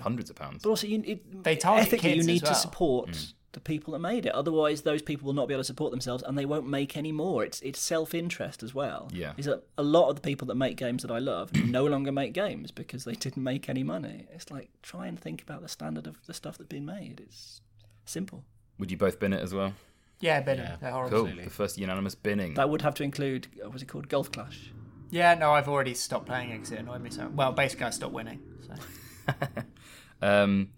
hundreds 0.00 0.30
of 0.30 0.36
pounds. 0.36 0.62
But 0.62 0.70
also, 0.70 0.86
you, 0.86 1.02
it, 1.06 1.42
They 1.44 1.56
target 1.56 1.86
ethically, 1.88 2.14
you 2.14 2.22
need 2.22 2.42
as 2.44 2.48
to 2.50 2.54
support 2.54 3.10
Mm. 3.10 3.32
the 3.52 3.60
people 3.60 3.92
that 3.94 3.98
made 4.00 4.24
it. 4.26 4.32
Otherwise, 4.32 4.82
those 4.82 5.00
people 5.02 5.26
will 5.26 5.32
not 5.34 5.48
be 5.48 5.54
able 5.54 5.62
to 5.62 5.66
support 5.66 5.90
themselves, 5.90 6.22
and 6.22 6.36
they 6.38 6.44
won't 6.46 6.68
make 6.68 6.96
any 6.96 7.10
more. 7.12 7.42
It's 7.44 7.60
it's 7.62 7.80
self 7.80 8.14
interest 8.14 8.62
as 8.62 8.74
well. 8.74 9.08
Yeah. 9.12 9.32
is 9.36 9.46
that 9.46 9.64
a 9.76 9.82
lot 9.82 10.08
of 10.10 10.14
the 10.16 10.22
people 10.22 10.46
that 10.48 10.54
make 10.54 10.76
games 10.76 11.02
that 11.02 11.10
I 11.10 11.18
love 11.18 11.52
no 11.78 11.84
longer 11.86 12.12
make 12.12 12.32
games 12.34 12.70
because 12.70 13.04
they 13.04 13.14
didn't 13.14 13.42
make 13.42 13.68
any 13.68 13.82
money. 13.82 14.26
It's 14.32 14.50
like 14.50 14.68
try 14.82 15.06
and 15.08 15.18
think 15.18 15.42
about 15.42 15.60
the 15.62 15.68
standard 15.68 16.06
of 16.06 16.24
the 16.26 16.34
stuff 16.34 16.56
that's 16.58 16.68
been 16.68 16.86
made. 16.86 17.20
It's 17.26 17.60
simple. 18.04 18.44
Would 18.78 18.90
you 18.92 18.96
both 18.96 19.18
bin 19.18 19.32
it 19.32 19.42
as 19.42 19.52
well? 19.52 19.72
Yeah, 20.20 20.40
but 20.40 20.58
Yeah. 20.58 20.76
they're 20.80 20.90
horrible. 20.90 21.26
Cool. 21.26 21.36
The 21.44 21.50
first 21.50 21.78
unanimous 21.78 22.14
binning. 22.14 22.54
That 22.54 22.68
would 22.70 22.82
have 22.82 22.94
to 22.96 23.02
include 23.04 23.46
uh, 23.64 23.68
what's 23.70 23.82
it 23.82 23.86
called, 23.86 24.08
Golf 24.08 24.32
Clash. 24.32 24.72
Yeah, 25.10 25.34
no, 25.34 25.52
I've 25.52 25.68
already 25.68 25.94
stopped 25.94 26.26
playing 26.26 26.50
it 26.50 26.54
because 26.54 26.72
it 26.72 26.80
annoyed 26.80 27.00
me 27.02 27.10
so. 27.10 27.28
Well, 27.28 27.52
basically, 27.52 27.86
I 27.86 27.90
stopped 27.90 28.12
winning. 28.12 28.40
So 28.66 29.34
Um, 30.22 30.70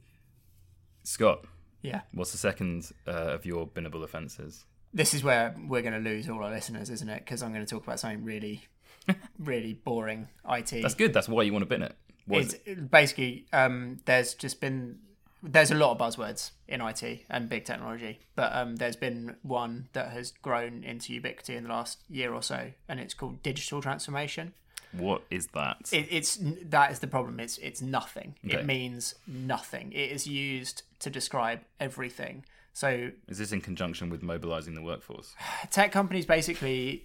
Scott, 1.02 1.44
yeah, 1.82 2.02
what's 2.12 2.32
the 2.32 2.38
second 2.38 2.90
uh, 3.08 3.10
of 3.10 3.46
your 3.46 3.66
binnable 3.66 4.04
offences? 4.04 4.64
this 4.92 5.14
is 5.14 5.22
where 5.22 5.54
we're 5.68 5.82
going 5.82 5.94
to 5.94 6.00
lose 6.00 6.28
all 6.28 6.42
our 6.42 6.50
listeners, 6.50 6.90
isn't 6.90 7.08
it? 7.08 7.20
Because 7.24 7.44
I'm 7.44 7.52
going 7.52 7.64
to 7.64 7.70
talk 7.70 7.84
about 7.84 8.00
something 8.00 8.24
really, 8.24 8.64
really 9.38 9.74
boring. 9.74 10.26
IT. 10.48 10.70
That's 10.82 10.94
good. 10.94 11.12
That's 11.12 11.28
why 11.28 11.42
you 11.44 11.52
want 11.52 11.62
to 11.62 11.66
bin 11.66 11.82
it. 11.82 11.94
What 12.26 12.40
is 12.42 12.54
it's 12.54 12.62
it? 12.66 12.90
basically 12.90 13.46
um, 13.52 14.00
there's 14.04 14.34
just 14.34 14.60
been 14.60 14.98
there's 15.42 15.70
a 15.70 15.74
lot 15.74 15.92
of 15.92 15.98
buzzwords 15.98 16.50
in 16.68 16.80
IT 16.80 17.24
and 17.30 17.48
big 17.48 17.64
technology, 17.64 18.20
but 18.34 18.54
um, 18.54 18.76
there's 18.76 18.96
been 18.96 19.36
one 19.42 19.88
that 19.92 20.10
has 20.10 20.32
grown 20.42 20.84
into 20.84 21.12
ubiquity 21.12 21.56
in 21.56 21.64
the 21.64 21.70
last 21.70 21.98
year 22.08 22.32
or 22.32 22.42
so, 22.42 22.72
and 22.88 23.00
it's 23.00 23.14
called 23.14 23.42
digital 23.42 23.80
transformation. 23.80 24.52
What 24.92 25.22
is 25.30 25.46
that? 25.48 25.88
It, 25.92 26.08
it's 26.10 26.38
that 26.64 26.90
is 26.90 26.98
the 26.98 27.06
problem. 27.06 27.38
It's 27.38 27.58
it's 27.58 27.80
nothing. 27.80 28.34
Okay. 28.44 28.58
It 28.58 28.66
means 28.66 29.14
nothing. 29.26 29.92
It 29.92 30.10
is 30.10 30.26
used 30.26 30.82
to 31.00 31.10
describe 31.10 31.60
everything. 31.78 32.44
So 32.72 33.10
Is 33.28 33.38
this 33.38 33.52
in 33.52 33.60
conjunction 33.60 34.10
with 34.10 34.22
mobilising 34.22 34.74
the 34.74 34.82
workforce? 34.82 35.34
tech 35.70 35.92
companies 35.92 36.26
basically 36.26 37.04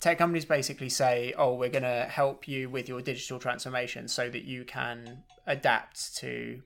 tech 0.00 0.18
companies 0.18 0.44
basically 0.44 0.88
say 0.90 1.32
oh 1.38 1.54
we're 1.54 1.70
going 1.70 1.82
to 1.82 2.06
help 2.10 2.46
you 2.46 2.68
with 2.68 2.88
your 2.88 3.00
digital 3.00 3.38
transformation 3.38 4.06
so 4.06 4.28
that 4.28 4.44
you 4.44 4.64
can 4.64 5.22
adapt 5.46 6.16
to 6.16 6.60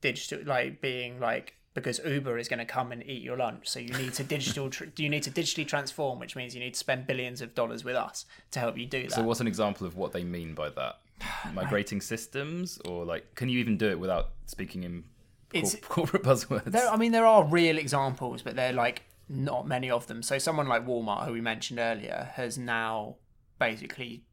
digital 0.00 0.40
like 0.46 0.80
being 0.80 1.20
like 1.20 1.54
because 1.74 2.00
uber 2.04 2.36
is 2.38 2.48
going 2.48 2.58
to 2.58 2.64
come 2.64 2.90
and 2.90 3.02
eat 3.06 3.22
your 3.22 3.36
lunch 3.36 3.68
so 3.68 3.78
you 3.78 3.92
need 3.94 4.12
to 4.12 4.24
digital 4.24 4.68
tr- 4.70 4.84
you 4.96 5.08
need 5.08 5.22
to 5.22 5.30
digitally 5.30 5.66
transform 5.66 6.18
which 6.18 6.34
means 6.34 6.54
you 6.54 6.60
need 6.60 6.74
to 6.74 6.78
spend 6.78 7.06
billions 7.06 7.40
of 7.40 7.54
dollars 7.54 7.84
with 7.84 7.94
us 7.94 8.24
to 8.50 8.58
help 8.58 8.76
you 8.76 8.86
do 8.86 9.02
that 9.04 9.12
So, 9.12 9.22
what's 9.22 9.40
an 9.40 9.46
example 9.46 9.86
of 9.86 9.96
what 9.96 10.12
they 10.12 10.24
mean 10.24 10.54
by 10.54 10.70
that? 10.70 10.98
Migrating 11.54 12.00
systems, 12.00 12.78
or 12.86 13.04
like, 13.04 13.34
can 13.34 13.48
you 13.48 13.58
even 13.58 13.76
do 13.76 13.88
it 13.90 14.00
without 14.00 14.30
speaking 14.46 14.82
in 14.84 15.04
It's- 15.52 15.76
corporate 15.88 16.22
buzzwords? 16.22 16.64
There, 16.64 16.88
I 16.88 16.96
mean, 16.96 17.12
there 17.12 17.26
are 17.26 17.44
real 17.44 17.76
examples, 17.78 18.40
but 18.42 18.56
they're 18.56 18.72
like 18.72 19.02
not 19.28 19.68
many 19.68 19.90
of 19.90 20.06
them. 20.06 20.22
So 20.22 20.38
someone 20.38 20.66
like 20.66 20.86
Walmart, 20.86 21.26
who 21.26 21.32
we 21.34 21.40
mentioned 21.42 21.78
earlier, 21.78 22.30
has 22.34 22.56
now 22.58 23.16
basically 23.58 24.24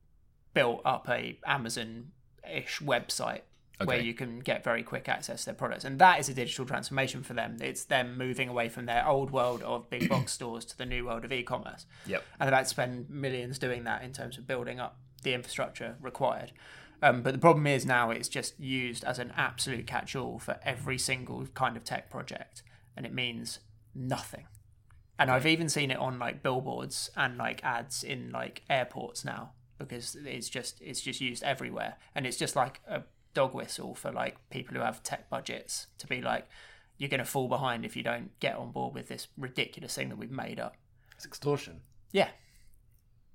built 0.54 0.82
up 0.86 1.08
a 1.10 1.38
Amazon-ish 1.46 2.80
website 2.80 3.42
where 3.86 4.00
you 4.00 4.14
can 4.14 4.40
get 4.40 4.64
very 4.64 4.82
quick 4.82 5.08
access 5.08 5.42
to 5.42 5.46
their 5.48 5.56
products, 5.56 5.86
and 5.86 6.00
that 6.00 6.20
is 6.20 6.30
a 6.30 6.34
digital 6.34 6.66
transformation 6.66 7.22
for 7.22 7.34
them. 7.34 7.58
It's 7.62 7.86
them 7.86 8.18
moving 8.18 8.50
away 8.50 8.70
from 8.70 8.86
their 8.86 9.08
old 9.08 9.30
world 9.32 9.62
of 9.62 9.90
big 9.90 10.10
box 10.10 10.34
stores 10.34 10.66
to 10.66 10.78
the 10.78 10.86
new 10.86 11.06
world 11.06 11.24
of 11.24 11.32
e-commerce. 11.32 11.86
Yep. 12.08 12.24
and 12.40 12.48
they've 12.48 12.56
had 12.56 12.64
to 12.64 12.70
spend 12.70 13.10
millions 13.10 13.60
doing 13.60 13.84
that 13.84 14.04
in 14.04 14.14
terms 14.14 14.38
of 14.38 14.48
building 14.48 14.80
up 14.80 14.98
the 15.24 15.34
infrastructure 15.34 15.96
required. 16.02 16.52
Um, 17.02 17.22
but 17.22 17.34
the 17.34 17.40
problem 17.40 17.68
is 17.68 17.86
now 17.86 18.10
it's 18.10 18.28
just 18.28 18.60
used 18.60 19.04
as 19.04 19.20
an 19.20 19.32
absolute 19.38 19.86
catch-all 19.86 20.40
for 20.40 20.60
every 20.64 20.98
single 20.98 21.46
kind 21.54 21.78
of 21.78 21.84
tech 21.84 22.10
project, 22.10 22.64
and 22.96 23.06
it 23.06 23.14
means 23.14 23.60
nothing. 23.94 24.48
And 25.20 25.30
I've 25.30 25.46
even 25.46 25.70
seen 25.70 25.92
it 25.92 25.98
on 25.98 26.20
like 26.20 26.44
billboards 26.44 27.10
and 27.16 27.38
like 27.38 27.64
ads 27.64 28.04
in 28.04 28.32
like 28.32 28.64
airports 28.70 29.26
now 29.26 29.52
because 29.78 30.16
it's 30.26 30.50
just 30.50 30.82
it's 30.82 31.02
just 31.02 31.22
used 31.22 31.44
everywhere, 31.44 31.98
and 32.16 32.26
it's 32.26 32.38
just 32.38 32.56
like 32.56 32.82
a 32.88 33.04
dog 33.38 33.54
whistle 33.54 33.94
for 33.94 34.12
like 34.12 34.36
people 34.50 34.76
who 34.76 34.82
have 34.82 35.04
tech 35.04 35.30
budgets 35.30 35.86
to 36.00 36.08
be 36.08 36.22
like, 36.22 36.50
you're 36.98 37.10
going 37.10 37.20
to 37.20 37.26
fall 37.26 37.48
behind 37.48 37.86
if 37.86 37.96
you 37.96 38.02
don't 38.02 38.32
get 38.40 38.56
on 38.56 38.72
board 38.72 38.96
with 38.96 39.08
this 39.08 39.28
ridiculous 39.38 39.94
thing 39.94 40.10
that 40.10 40.18
we've 40.18 40.32
made 40.32 40.60
up. 40.60 40.76
It's 41.16 41.26
extortion. 41.26 41.82
Yeah. 42.12 42.30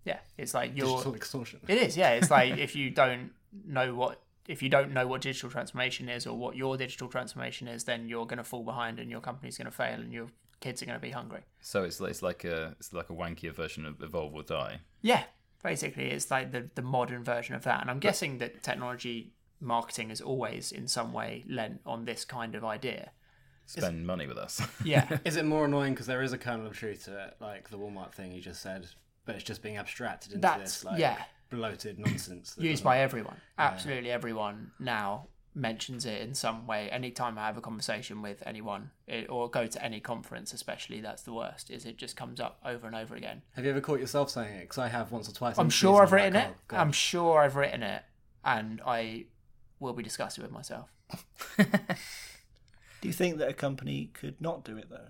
Yeah. 0.05 0.19
It's 0.37 0.55
like 0.55 0.73
you're 0.75 0.89
Digital 0.89 1.15
extortion. 1.15 1.61
it 1.69 1.79
is, 1.79 1.97
yeah. 1.97 2.11
It's 2.15 2.33
like 2.33 2.59
if 2.59 2.75
you 2.75 2.91
don't 2.91 3.31
know 3.65 3.95
what 3.95 4.21
if 4.49 4.61
you 4.61 4.69
don't 4.69 4.93
know 4.93 5.07
what 5.07 5.21
digital 5.21 5.49
transformation 5.51 6.09
is 6.09 6.27
or 6.27 6.37
what 6.37 6.57
your 6.57 6.77
digital 6.77 7.07
transformation 7.07 7.69
is, 7.69 7.85
then 7.85 8.09
you're 8.09 8.27
gonna 8.27 8.43
fall 8.43 8.65
behind 8.65 8.99
and 8.99 9.09
your 9.09 9.21
company's 9.21 9.57
gonna 9.57 9.71
fail 9.71 10.01
and 10.01 10.13
your 10.13 10.27
kids 10.59 10.83
are 10.83 10.87
gonna 10.87 10.99
be 10.99 11.11
hungry. 11.11 11.43
So 11.61 11.85
it's 11.85 12.01
it's 12.01 12.23
like 12.23 12.43
a 12.43 12.75
it's 12.81 12.93
like 12.93 13.09
a 13.11 13.15
wankier 13.15 13.55
version 13.55 13.87
of 13.87 14.03
Evolve 14.03 14.35
or 14.35 14.43
Die. 14.43 14.81
Yeah. 15.01 15.23
Basically 15.63 16.11
it's 16.11 16.29
like 16.29 16.51
the, 16.51 16.69
the 16.75 16.83
modern 16.83 17.23
version 17.23 17.55
of 17.55 17.63
that. 17.63 17.81
And 17.83 17.89
I'm 17.89 18.01
guessing 18.01 18.39
that 18.39 18.65
technology 18.65 19.33
marketing 19.63 20.09
has 20.11 20.21
always 20.21 20.73
in 20.73 20.89
some 20.89 21.13
way 21.13 21.45
lent 21.49 21.81
on 21.87 22.05
this 22.05 22.25
kind 22.25 22.55
of 22.55 22.65
idea. 22.65 23.13
Spend 23.67 24.07
money 24.07 24.27
with 24.27 24.37
us. 24.37 24.61
Yeah. 24.85 25.19
Is 25.25 25.37
it 25.37 25.45
more 25.45 25.65
annoying 25.65 25.95
because 25.95 26.07
there 26.07 26.23
is 26.23 26.33
a 26.33 26.39
kernel 26.39 26.67
of 26.67 26.77
truth 26.77 27.05
to 27.05 27.25
it, 27.27 27.37
like 27.41 27.71
the 27.71 27.79
Walmart 27.79 28.13
thing 28.13 28.33
you 28.33 28.41
just 28.41 28.61
said, 28.61 28.87
but 29.25 29.35
it's 29.37 29.45
just 29.45 29.63
being 29.63 29.77
abstracted 29.79 30.33
into 30.33 30.43
That's- 30.43 30.63
this 30.81 30.85
like 30.85 30.99
yeah. 30.99 31.23
bloated 31.49 31.99
nonsense. 31.99 32.55
that 32.55 32.65
used 32.65 32.83
by 32.85 32.99
everyone. 32.99 33.37
Absolutely 33.59 34.11
everyone 34.11 34.73
now 34.79 35.29
mentions 35.55 36.07
it 36.07 36.21
in 36.23 36.35
some 36.35 36.67
way. 36.67 36.91
Anytime 36.91 37.39
I 37.39 37.47
have 37.47 37.57
a 37.57 37.61
conversation 37.61 38.21
with 38.23 38.43
anyone 38.47 38.91
it, 39.07 39.31
or 39.31 39.49
go 39.49 39.67
to 39.67 39.85
any 39.85 40.01
conference, 40.01 40.53
especially, 40.53 41.01
that's 41.01 41.23
the 41.23 41.33
worst. 41.33 41.71
Is 41.71 41.85
it 41.87 41.97
just 41.99 42.17
comes 42.17 42.41
up 42.41 42.59
over 42.65 42.87
and 42.87 42.97
over 42.97 43.15
again. 43.15 43.43
Have 43.55 43.65
you 43.65 43.71
ever 43.71 43.81
caught 43.81 44.01
yourself 44.01 44.31
saying 44.31 44.55
it? 44.57 44.61
Because 44.63 44.79
I 44.79 44.89
have 44.89 45.13
once 45.13 45.29
or 45.29 45.33
twice. 45.35 45.59
I'm 45.59 45.71
sure 45.71 46.03
I've 46.03 46.13
written 46.13 46.37
I'm 46.37 46.43
it. 46.43 46.49
oh, 46.53 46.61
God. 46.69 46.81
I'm 46.81 46.93
sure 46.93 47.41
I've 47.41 47.57
written 47.57 47.83
it, 47.83 48.03
and 48.45 48.81
I 48.87 49.27
will 49.83 49.93
be 49.93 50.03
disgusted 50.03 50.43
with 50.43 50.53
myself. 50.53 50.89
Do 51.59 53.09
you 53.09 53.13
think 53.13 53.39
that 53.39 53.49
a 53.49 53.53
company 53.53 54.11
could 54.15 54.41
not 54.41 54.65
do 54.65 54.77
it 54.79 54.89
though? 54.89 55.09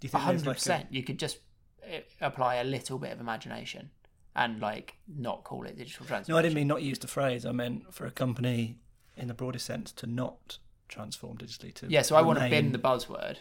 Do 0.00 0.06
you 0.06 0.08
think 0.08 0.12
there's 0.12 0.24
hundred 0.24 0.46
like 0.46 0.56
a- 0.56 0.58
percent. 0.58 0.86
You 0.90 1.02
could 1.04 1.18
just 1.18 1.38
eh, 1.84 2.00
apply 2.20 2.56
a 2.56 2.64
little 2.64 2.98
bit 2.98 3.12
of 3.12 3.20
imagination 3.20 3.90
and 4.34 4.60
like 4.60 4.96
not 5.06 5.44
call 5.44 5.64
it 5.64 5.76
digital 5.78 6.04
transformation. 6.06 6.32
No, 6.34 6.38
I 6.38 6.42
didn't 6.42 6.56
mean 6.56 6.66
not 6.66 6.82
use 6.82 6.98
the 6.98 7.06
phrase. 7.06 7.46
I 7.46 7.52
meant 7.52 7.94
for 7.94 8.06
a 8.06 8.10
company, 8.10 8.78
in 9.16 9.28
the 9.28 9.34
broadest 9.34 9.66
sense, 9.66 9.92
to 9.92 10.06
not 10.06 10.58
transform 10.88 11.38
digitally. 11.38 11.72
To 11.74 11.86
Yeah, 11.88 12.02
so 12.02 12.16
I 12.16 12.22
want 12.22 12.38
to 12.40 12.44
remain- 12.44 12.64
bin 12.64 12.72
the 12.72 12.78
buzzword, 12.78 13.36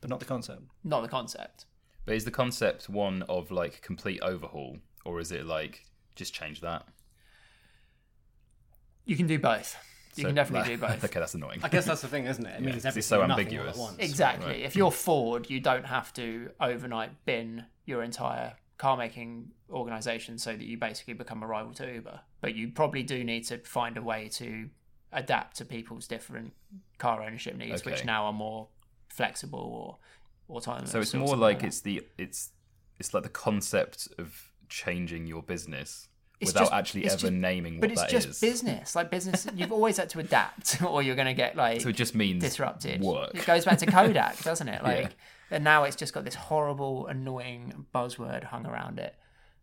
but 0.00 0.08
not 0.08 0.20
the 0.20 0.26
concept. 0.26 0.62
not 0.84 1.00
the 1.02 1.08
concept. 1.08 1.66
But 2.04 2.14
is 2.14 2.24
the 2.24 2.30
concept 2.30 2.88
one 2.88 3.22
of 3.22 3.50
like 3.50 3.80
complete 3.82 4.20
overhaul, 4.22 4.78
or 5.04 5.18
is 5.20 5.32
it 5.32 5.44
like 5.46 5.84
just 6.14 6.32
change 6.34 6.60
that? 6.60 6.86
You 9.04 9.16
can 9.16 9.26
do 9.26 9.38
both. 9.38 9.76
You 10.14 10.22
So- 10.22 10.28
can 10.28 10.34
definitely 10.34 10.68
do 10.76 10.80
both. 10.80 11.02
okay, 11.04 11.18
that's 11.20 11.34
annoying. 11.34 11.60
I 11.62 11.68
guess 11.68 11.86
that's 11.86 12.02
the 12.02 12.08
thing, 12.08 12.26
isn't 12.26 12.44
it? 12.44 12.56
It 12.56 12.62
means 12.62 12.84
it's 12.84 13.06
so 13.06 13.22
ambiguous. 13.22 13.76
all 13.78 13.86
at 13.88 13.92
once. 13.92 13.98
Exactly. 13.98 14.46
Right. 14.52 14.60
If 14.60 14.76
you're 14.76 14.90
Ford, 14.92 15.48
you 15.48 15.60
don't 15.60 15.86
have 15.86 16.12
to 16.14 16.50
overnight 16.60 17.24
bin 17.24 17.64
your 17.86 18.02
entire 18.02 18.54
car 18.78 18.96
making 18.96 19.50
organization 19.70 20.38
so 20.38 20.52
that 20.52 20.64
you 20.64 20.76
basically 20.76 21.14
become 21.14 21.42
a 21.42 21.46
rival 21.46 21.72
to 21.74 21.92
Uber. 21.94 22.20
But 22.40 22.54
you 22.54 22.68
probably 22.72 23.02
do 23.02 23.22
need 23.24 23.44
to 23.44 23.58
find 23.58 23.96
a 23.96 24.02
way 24.02 24.28
to 24.34 24.68
adapt 25.12 25.56
to 25.58 25.64
people's 25.64 26.06
different 26.08 26.52
car 26.98 27.22
ownership 27.22 27.56
needs, 27.56 27.84
which 27.84 28.04
now 28.04 28.24
are 28.26 28.32
more 28.32 28.68
flexible 29.08 29.98
or 30.48 30.56
autonomous. 30.56 30.90
So 30.90 31.00
it's 31.00 31.14
more 31.14 31.28
something 31.28 31.40
like 31.40 31.62
it's 31.62 31.80
the 31.80 32.02
it's 32.18 32.50
it's 32.98 33.14
like 33.14 33.22
the 33.22 33.28
concept 33.28 34.08
of 34.18 34.52
changing 34.68 35.26
your 35.26 35.42
business 35.42 36.08
It's 36.10 36.11
without 36.48 36.60
just- 36.60 36.72
actually 36.72 37.04
it's 37.04 37.14
ever 37.14 37.20
just- 37.22 37.32
naming 37.32 37.80
But 37.80 37.90
it's 37.92 38.04
just 38.04 38.28
is. 38.28 38.40
business. 38.40 38.94
Like 38.96 39.10
business, 39.10 39.46
you've 39.54 39.72
always 39.72 39.96
had 39.96 40.08
to 40.10 40.18
adapt, 40.20 40.82
or 40.84 41.02
you're 41.02 41.16
going 41.16 41.26
to 41.26 41.34
get 41.34 41.56
like 41.56 41.80
So 41.80 41.88
it 41.88 41.96
just 41.96 42.14
means 42.14 42.42
disrupted. 42.42 43.00
work. 43.00 43.34
It 43.34 43.44
goes 43.46 43.64
back 43.64 43.78
to 43.78 43.86
Kodak, 43.86 44.38
doesn't 44.42 44.68
it? 44.68 44.82
Like, 44.82 45.02
Yeah. 45.04 45.56
and 45.56 45.64
now 45.64 45.84
it's 45.84 45.96
just 45.96 46.12
got 46.12 46.24
this 46.24 46.34
horrible, 46.34 47.06
annoying 47.06 47.86
buzzword 47.94 48.44
hung 48.44 48.66
around 48.66 48.98
it, 48.98 49.14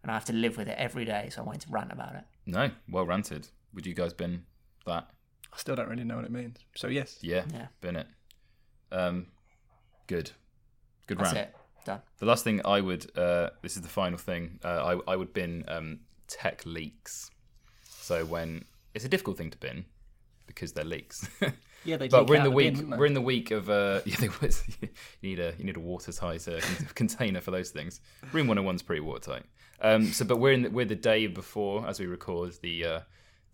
and 0.04 0.12
I 0.12 0.14
have 0.14 0.26
to 0.26 0.34
live 0.34 0.58
with 0.58 0.68
it 0.68 0.76
every 0.78 1.06
day. 1.06 1.30
So 1.32 1.42
I'm 1.42 1.48
waiting 1.48 1.62
to 1.62 1.70
rant 1.72 1.92
about 1.92 2.16
it. 2.16 2.24
No, 2.46 2.72
well 2.90 3.06
ranted. 3.06 3.48
Would 3.74 3.86
you 3.86 3.94
guys 3.94 4.14
bin 4.14 4.46
that? 4.86 5.10
I 5.54 5.58
still 5.58 5.76
don't 5.76 5.90
really 5.90 6.04
know 6.04 6.16
what 6.16 6.26
it 6.26 6.32
means. 6.32 6.58
So 6.76 6.88
yes. 6.88 7.18
Yeah, 7.22 7.44
Yeah. 7.54 7.68
bin 7.82 7.96
it. 7.96 8.08
Um, 8.92 9.28
good, 10.08 10.32
good 11.08 11.18
That's 11.20 11.34
rant. 11.34 11.50
it. 11.50 11.56
Done. 11.86 12.02
The 12.18 12.26
last 12.26 12.44
thing 12.44 12.62
I 12.66 12.82
would, 12.82 13.10
uh, 13.18 13.52
this 13.62 13.76
is 13.76 13.82
the 13.82 13.88
final 13.90 14.18
thing. 14.18 14.60
Uh, 14.64 14.98
I 15.08 15.14
I 15.14 15.16
would 15.16 15.34
bin 15.34 15.64
um, 15.68 16.00
tech 16.30 16.66
leaks. 16.66 17.32
So 17.84 18.26
when 18.26 18.66
it's 18.94 19.06
a 19.06 19.10
difficult 19.10 19.38
thing 19.38 19.52
to 19.52 19.58
bin 19.58 19.86
because 20.48 20.74
they're 20.74 20.86
leaks. 20.86 21.28
Yeah, 21.86 21.98
they. 21.98 22.10
but 22.10 22.28
we're 22.28 22.36
in 22.36 22.44
the 22.44 22.52
week. 22.52 22.76
don't 22.76 22.98
we're 22.98 23.06
in 23.06 23.14
the 23.14 23.22
week 23.22 23.52
of. 23.52 23.70
Uh, 23.70 24.02
yeah, 24.06 24.18
they 24.20 24.30
was, 24.42 24.64
you 24.82 24.90
need 25.22 25.40
a 25.40 25.54
you 25.58 25.64
need 25.64 25.78
a 25.78 25.80
watertight 25.80 26.48
uh, 26.48 26.60
container 26.94 27.42
for 27.42 27.52
those 27.52 27.70
things. 27.70 28.02
Room 28.34 28.48
101's 28.48 28.82
pretty 28.82 29.02
watertight. 29.02 29.44
Um, 29.82 30.08
so, 30.08 30.26
but 30.26 30.40
we're 30.40 30.52
in 30.52 30.64
the, 30.64 30.70
we're 30.70 30.86
the 30.86 30.96
day 30.96 31.28
before 31.28 31.88
as 31.88 32.00
we 32.00 32.06
record 32.06 32.54
the 32.62 32.86
uh, 32.86 33.00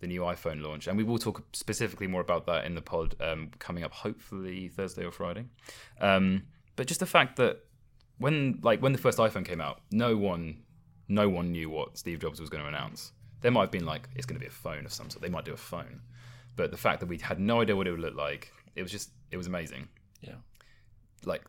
the 0.00 0.06
new 0.06 0.22
iPhone 0.22 0.62
launch, 0.62 0.88
and 0.88 0.96
we 0.96 1.04
will 1.04 1.18
talk 1.18 1.44
specifically 1.52 2.06
more 2.06 2.20
about 2.20 2.46
that 2.46 2.64
in 2.64 2.74
the 2.74 2.82
pod 2.82 3.14
um, 3.20 3.50
coming 3.58 3.84
up, 3.84 3.92
hopefully 3.92 4.68
Thursday 4.68 5.04
or 5.04 5.12
Friday. 5.12 5.44
Um, 6.00 6.42
but 6.74 6.88
just 6.88 7.00
the 7.00 7.06
fact 7.06 7.36
that 7.36 7.60
when 8.18 8.58
like 8.62 8.82
when 8.82 8.92
the 8.92 8.98
first 8.98 9.18
iPhone 9.18 9.44
came 9.44 9.60
out, 9.60 9.82
no 9.92 10.16
one 10.16 10.62
no 11.08 11.28
one 11.28 11.52
knew 11.52 11.70
what 11.70 11.96
Steve 11.98 12.20
Jobs 12.20 12.40
was 12.40 12.50
going 12.50 12.62
to 12.62 12.68
announce. 12.68 13.12
There 13.40 13.50
might 13.50 13.62
have 13.62 13.70
been 13.70 13.86
like 13.86 14.08
it's 14.14 14.26
going 14.26 14.36
to 14.36 14.44
be 14.44 14.48
a 14.48 14.50
phone 14.50 14.84
of 14.84 14.92
some 14.92 15.10
sort. 15.10 15.22
They 15.22 15.28
might 15.28 15.44
do 15.44 15.52
a 15.52 15.58
phone, 15.58 16.00
but 16.56 16.70
the 16.70 16.76
fact 16.76 17.00
that 17.00 17.06
we 17.06 17.18
had 17.18 17.38
no 17.38 17.60
idea 17.60 17.76
what 17.76 17.86
it 17.86 17.90
would 17.90 18.00
look 18.00 18.16
like, 18.16 18.52
it 18.74 18.82
was 18.82 18.90
just 18.90 19.10
it 19.30 19.36
was 19.36 19.46
amazing. 19.46 19.88
Yeah. 20.20 20.36
Like 21.24 21.42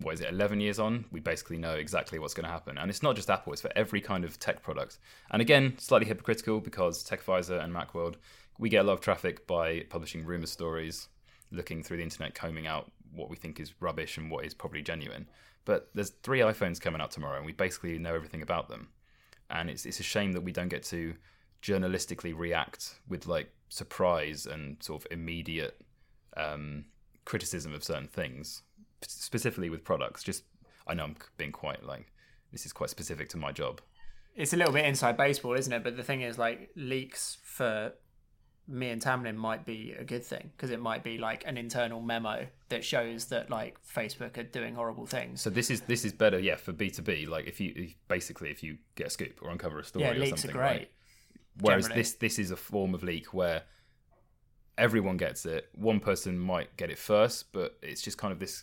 what 0.00 0.14
is 0.14 0.20
it? 0.20 0.30
Eleven 0.30 0.60
years 0.60 0.78
on, 0.78 1.04
we 1.12 1.20
basically 1.20 1.58
know 1.58 1.74
exactly 1.74 2.18
what's 2.18 2.34
going 2.34 2.46
to 2.46 2.50
happen, 2.50 2.78
and 2.78 2.90
it's 2.90 3.02
not 3.02 3.16
just 3.16 3.30
Apple; 3.30 3.52
it's 3.52 3.62
for 3.62 3.72
every 3.76 4.00
kind 4.00 4.24
of 4.24 4.38
tech 4.38 4.62
product. 4.62 4.98
And 5.30 5.42
again, 5.42 5.74
slightly 5.78 6.06
hypocritical 6.06 6.60
because 6.60 7.02
Tech 7.02 7.20
Advisor 7.20 7.58
and 7.58 7.72
MacWorld, 7.72 8.16
we 8.58 8.68
get 8.68 8.80
a 8.80 8.84
lot 8.84 8.94
of 8.94 9.00
traffic 9.00 9.46
by 9.46 9.80
publishing 9.90 10.24
rumor 10.24 10.46
stories, 10.46 11.08
looking 11.50 11.82
through 11.82 11.98
the 11.98 12.02
internet, 12.02 12.34
combing 12.34 12.66
out 12.66 12.90
what 13.12 13.28
we 13.28 13.36
think 13.36 13.60
is 13.60 13.74
rubbish 13.80 14.16
and 14.16 14.30
what 14.30 14.44
is 14.44 14.54
probably 14.54 14.82
genuine. 14.82 15.28
But 15.64 15.90
there's 15.94 16.10
three 16.22 16.40
iPhones 16.40 16.80
coming 16.80 17.00
out 17.00 17.10
tomorrow, 17.10 17.36
and 17.36 17.46
we 17.46 17.52
basically 17.52 17.98
know 17.98 18.14
everything 18.14 18.42
about 18.42 18.68
them. 18.68 18.88
And 19.50 19.68
it's 19.68 19.84
it's 19.84 20.00
a 20.00 20.04
shame 20.04 20.32
that 20.32 20.42
we 20.42 20.52
don't 20.52 20.68
get 20.68 20.82
to 20.84 21.14
journalistically 21.62 22.36
react 22.36 22.94
with 23.08 23.26
like 23.26 23.52
surprise 23.68 24.46
and 24.46 24.82
sort 24.82 25.02
of 25.02 25.12
immediate 25.12 25.80
um, 26.36 26.86
criticism 27.24 27.74
of 27.74 27.84
certain 27.84 28.08
things, 28.08 28.62
specifically 29.02 29.70
with 29.70 29.84
products. 29.84 30.22
Just 30.22 30.44
I 30.86 30.94
know 30.94 31.04
I'm 31.04 31.16
being 31.36 31.52
quite 31.52 31.84
like 31.84 32.12
this 32.52 32.66
is 32.66 32.72
quite 32.72 32.90
specific 32.90 33.28
to 33.30 33.36
my 33.36 33.52
job. 33.52 33.80
It's 34.36 34.52
a 34.52 34.56
little 34.56 34.72
bit 34.72 34.86
inside 34.86 35.16
baseball, 35.16 35.54
isn't 35.54 35.72
it? 35.72 35.84
But 35.84 35.96
the 35.96 36.02
thing 36.02 36.22
is, 36.22 36.38
like 36.38 36.70
leaks 36.76 37.38
for 37.42 37.92
me 38.70 38.90
and 38.90 39.02
Tamlin 39.02 39.34
might 39.34 39.66
be 39.66 39.94
a 39.98 40.04
good 40.04 40.24
thing 40.24 40.50
because 40.56 40.70
it 40.70 40.80
might 40.80 41.02
be 41.02 41.18
like 41.18 41.44
an 41.46 41.58
internal 41.58 42.00
memo 42.00 42.46
that 42.68 42.84
shows 42.84 43.26
that 43.26 43.50
like 43.50 43.76
Facebook 43.84 44.38
are 44.38 44.44
doing 44.44 44.74
horrible 44.74 45.06
things. 45.06 45.40
So 45.40 45.50
this 45.50 45.70
is 45.70 45.80
this 45.82 46.04
is 46.04 46.12
better, 46.12 46.38
yeah, 46.38 46.56
for 46.56 46.72
B 46.72 46.88
two 46.90 47.02
B. 47.02 47.26
Like 47.26 47.46
if 47.46 47.60
you 47.60 47.72
if, 47.74 47.94
basically 48.08 48.50
if 48.50 48.62
you 48.62 48.78
get 48.94 49.08
a 49.08 49.10
scoop 49.10 49.40
or 49.42 49.50
uncover 49.50 49.80
a 49.80 49.84
story 49.84 50.04
yeah, 50.04 50.12
or 50.12 50.14
leaks 50.14 50.32
are 50.32 50.36
something, 50.36 50.56
great. 50.56 50.66
right? 50.66 50.90
Whereas 51.60 51.86
generally. 51.86 52.00
this 52.00 52.12
this 52.14 52.38
is 52.38 52.50
a 52.52 52.56
form 52.56 52.94
of 52.94 53.02
leak 53.02 53.34
where 53.34 53.62
everyone 54.78 55.16
gets 55.16 55.44
it. 55.44 55.68
One 55.74 55.98
person 55.98 56.38
might 56.38 56.76
get 56.76 56.90
it 56.90 56.98
first, 56.98 57.52
but 57.52 57.76
it's 57.82 58.02
just 58.02 58.18
kind 58.18 58.32
of 58.32 58.38
this. 58.38 58.62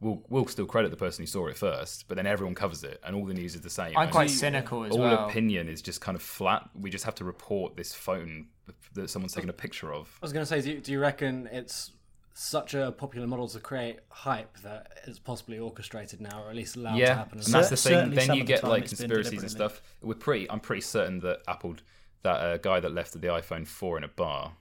We'll 0.00 0.22
we'll 0.28 0.46
still 0.46 0.66
credit 0.66 0.92
the 0.92 0.96
person 0.96 1.24
who 1.24 1.26
saw 1.26 1.48
it 1.48 1.56
first, 1.56 2.06
but 2.06 2.16
then 2.16 2.28
everyone 2.28 2.54
covers 2.54 2.84
it, 2.84 3.00
and 3.04 3.16
all 3.16 3.26
the 3.26 3.34
news 3.34 3.56
is 3.56 3.62
the 3.62 3.70
same. 3.70 3.96
I'm 3.96 4.04
and 4.04 4.12
quite 4.12 4.30
cynical 4.30 4.84
as 4.84 4.92
all 4.92 5.00
well. 5.00 5.16
All 5.16 5.28
opinion 5.28 5.68
is 5.68 5.82
just 5.82 6.00
kind 6.00 6.14
of 6.14 6.22
flat. 6.22 6.70
We 6.78 6.90
just 6.90 7.04
have 7.04 7.16
to 7.16 7.24
report 7.24 7.76
this 7.76 7.92
phone 7.92 8.46
that 8.94 9.10
someone's 9.10 9.32
taken 9.32 9.50
a 9.50 9.54
picture 9.54 9.92
of. 9.92 10.08
I 10.22 10.24
was 10.24 10.32
going 10.32 10.44
to 10.44 10.48
say, 10.48 10.60
do 10.60 10.72
you, 10.72 10.80
do 10.80 10.92
you 10.92 11.00
reckon 11.00 11.48
it's 11.52 11.92
such 12.34 12.74
a 12.74 12.92
popular 12.92 13.26
model 13.26 13.48
to 13.48 13.58
create 13.58 13.98
hype 14.10 14.56
that 14.58 14.92
it's 15.06 15.18
possibly 15.18 15.58
orchestrated 15.58 16.20
now, 16.20 16.42
or 16.44 16.50
at 16.50 16.56
least 16.56 16.76
allowed 16.76 16.94
to 16.94 16.98
yeah, 17.00 17.14
happen? 17.16 17.38
and 17.38 17.46
that's 17.46 17.70
the 17.70 17.76
thing. 17.76 17.92
certainly 17.92 18.16
Then 18.16 18.36
you 18.36 18.42
of 18.42 18.46
the 18.46 18.52
get 18.52 18.64
like 18.64 18.86
conspiracies 18.86 19.42
and 19.42 19.50
stuff. 19.50 19.82
We're 20.02 20.14
pretty. 20.14 20.50
I'm 20.50 20.60
pretty 20.60 20.82
certain 20.82 21.20
that 21.20 21.40
Apple, 21.48 21.76
that 22.22 22.36
uh, 22.36 22.56
guy 22.58 22.80
that 22.80 22.92
left 22.92 23.20
the 23.20 23.28
iPhone 23.28 23.66
four 23.66 23.98
in 23.98 24.04
a 24.04 24.08
bar, 24.08 24.52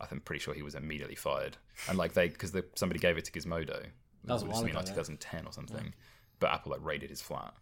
I'm 0.00 0.20
pretty 0.20 0.40
sure 0.40 0.54
he 0.54 0.62
was 0.62 0.74
immediately 0.74 1.16
fired. 1.16 1.56
And 1.88 1.98
like 1.98 2.12
they, 2.12 2.28
because 2.28 2.52
the, 2.52 2.64
somebody 2.74 3.00
gave 3.00 3.18
it 3.18 3.24
to 3.26 3.32
Gizmodo. 3.32 3.86
That 4.24 4.32
was 4.32 4.42
a 4.42 4.46
It 4.46 4.52
while 4.52 4.62
like 4.62 4.70
ago, 4.70 4.80
yeah. 4.80 4.94
2010 4.94 5.46
or 5.46 5.52
something. 5.52 5.94
But 6.38 6.52
Apple 6.52 6.72
like 6.72 6.84
raided 6.84 7.10
his 7.10 7.22
flat. 7.22 7.54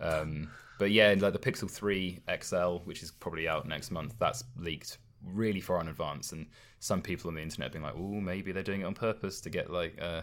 Um, 0.00 0.50
but 0.78 0.90
yeah, 0.90 1.14
like 1.18 1.32
the 1.32 1.38
Pixel 1.38 1.70
3 1.70 2.20
XL, 2.42 2.84
which 2.84 3.02
is 3.02 3.10
probably 3.10 3.48
out 3.48 3.66
next 3.66 3.90
month, 3.90 4.14
that's 4.18 4.44
leaked 4.56 4.98
really 5.24 5.60
far 5.60 5.80
in 5.80 5.88
advance, 5.88 6.32
and 6.32 6.46
some 6.78 7.02
people 7.02 7.28
on 7.28 7.34
the 7.34 7.42
internet 7.42 7.72
being 7.72 7.84
like, 7.84 7.94
"Oh, 7.96 8.20
maybe 8.20 8.52
they're 8.52 8.62
doing 8.62 8.80
it 8.82 8.84
on 8.84 8.94
purpose 8.94 9.40
to 9.42 9.50
get 9.50 9.70
like." 9.70 10.00
Uh, 10.00 10.22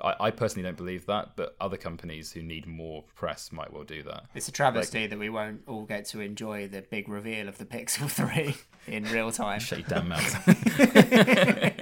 I, 0.00 0.14
I 0.20 0.30
personally 0.30 0.62
don't 0.68 0.76
believe 0.76 1.06
that, 1.06 1.36
but 1.36 1.56
other 1.58 1.78
companies 1.78 2.32
who 2.32 2.42
need 2.42 2.66
more 2.66 3.04
press 3.14 3.50
might 3.50 3.72
well 3.72 3.84
do 3.84 4.02
that. 4.02 4.24
It's 4.34 4.46
a 4.48 4.52
travesty 4.52 5.06
that 5.06 5.18
we 5.18 5.30
won't 5.30 5.62
all 5.66 5.84
get 5.84 6.04
to 6.08 6.20
enjoy 6.20 6.68
the 6.68 6.82
big 6.82 7.08
reveal 7.08 7.48
of 7.48 7.56
the 7.56 7.64
Pixel 7.64 8.10
3 8.86 8.94
in 8.94 9.04
real 9.04 9.32
time. 9.32 9.58
Shut 9.60 9.78
your 9.78 9.88
damn 9.88 10.08
mouth. 10.08 10.48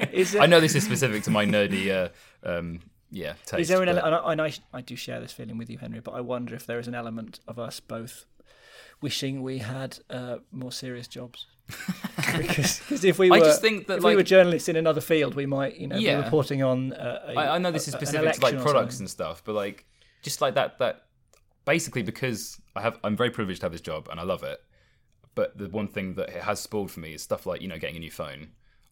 Is, 0.15 0.37
I 0.37 0.47
know 0.47 0.61
this 0.61 0.77
is 0.77 0.85
specific 0.85 1.25
to 1.25 1.31
my 1.31 1.45
nerdy, 1.45 1.91
uh, 1.91 2.09
um, 2.49 2.79
yeah, 3.11 3.33
taste. 3.47 3.63
is 3.63 3.69
there 3.69 3.83
an 3.83 3.87
but- 3.87 3.99
element? 3.99 4.23
And 4.31 4.41
I, 4.41 4.47
and 4.47 4.55
I, 4.73 4.79
I 4.79 4.81
do 4.81 4.95
share 4.95 5.21
this 5.21 5.33
feeling 5.33 5.59
with 5.59 5.69
you, 5.69 5.79
Henry. 5.79 5.99
But 5.99 6.13
I 6.13 6.21
wonder 6.21 6.55
if 6.55 6.67
there 6.67 6.79
is 6.79 6.87
an 6.87 6.95
element 6.95 7.41
of 7.49 7.59
us 7.59 7.81
both 7.81 8.27
wishing 9.01 9.43
we 9.43 9.59
had 9.59 9.99
uh, 10.09 10.37
more 10.53 10.71
serious 10.71 11.09
jobs. 11.09 11.47
because 12.39 13.05
if 13.05 13.19
we 13.19 13.31
were, 13.31 13.37
I 13.37 13.41
just 13.41 13.61
think 13.61 13.87
that, 13.87 13.99
if 13.99 14.05
we 14.05 14.17
were 14.17 14.23
journalists 14.23 14.69
in 14.69 14.77
another 14.77 15.01
field, 15.01 15.35
we 15.35 15.47
might, 15.47 15.77
you 15.77 15.87
know, 15.87 15.97
Yeah. 15.97 16.19
be 16.19 16.25
reporting 16.25 16.63
on. 16.63 16.93
Uh, 16.93 17.21
a- 17.29 17.39
I, 17.39 17.55
I 17.55 17.59
know 17.59 17.71
this 17.71 17.89
is 17.89 17.95
specific 17.95 18.35
to 18.35 18.41
like 18.41 18.61
products 18.61 19.01
and 19.01 19.09
stuff, 19.09 19.43
but 19.45 19.55
like 19.55 19.85
just 20.23 20.41
like 20.41 20.55
that 20.55 20.79
that 20.79 21.03
basically 21.65 22.03
because 22.03 22.61
I 22.77 22.83
have 22.83 22.99
I'm 23.05 23.17
very 23.17 23.31
privileged 23.31 23.61
to 23.61 23.67
have 23.67 23.73
this 23.73 23.81
job 23.81 24.09
and 24.11 24.21
I 24.21 24.25
love 24.25 24.43
it. 24.43 24.61
But 25.35 25.59
the 25.59 25.69
one 25.69 25.89
thing 25.89 26.15
that 26.15 26.29
it 26.29 26.43
has 26.43 26.61
spoiled 26.61 26.91
for 26.91 27.01
me 27.01 27.15
is 27.15 27.23
stuff 27.23 27.47
like 27.47 27.61
you 27.61 27.69
know 27.69 27.79
getting 27.79 27.97
a 27.97 28.01
new 28.01 28.11
phone 28.11 28.49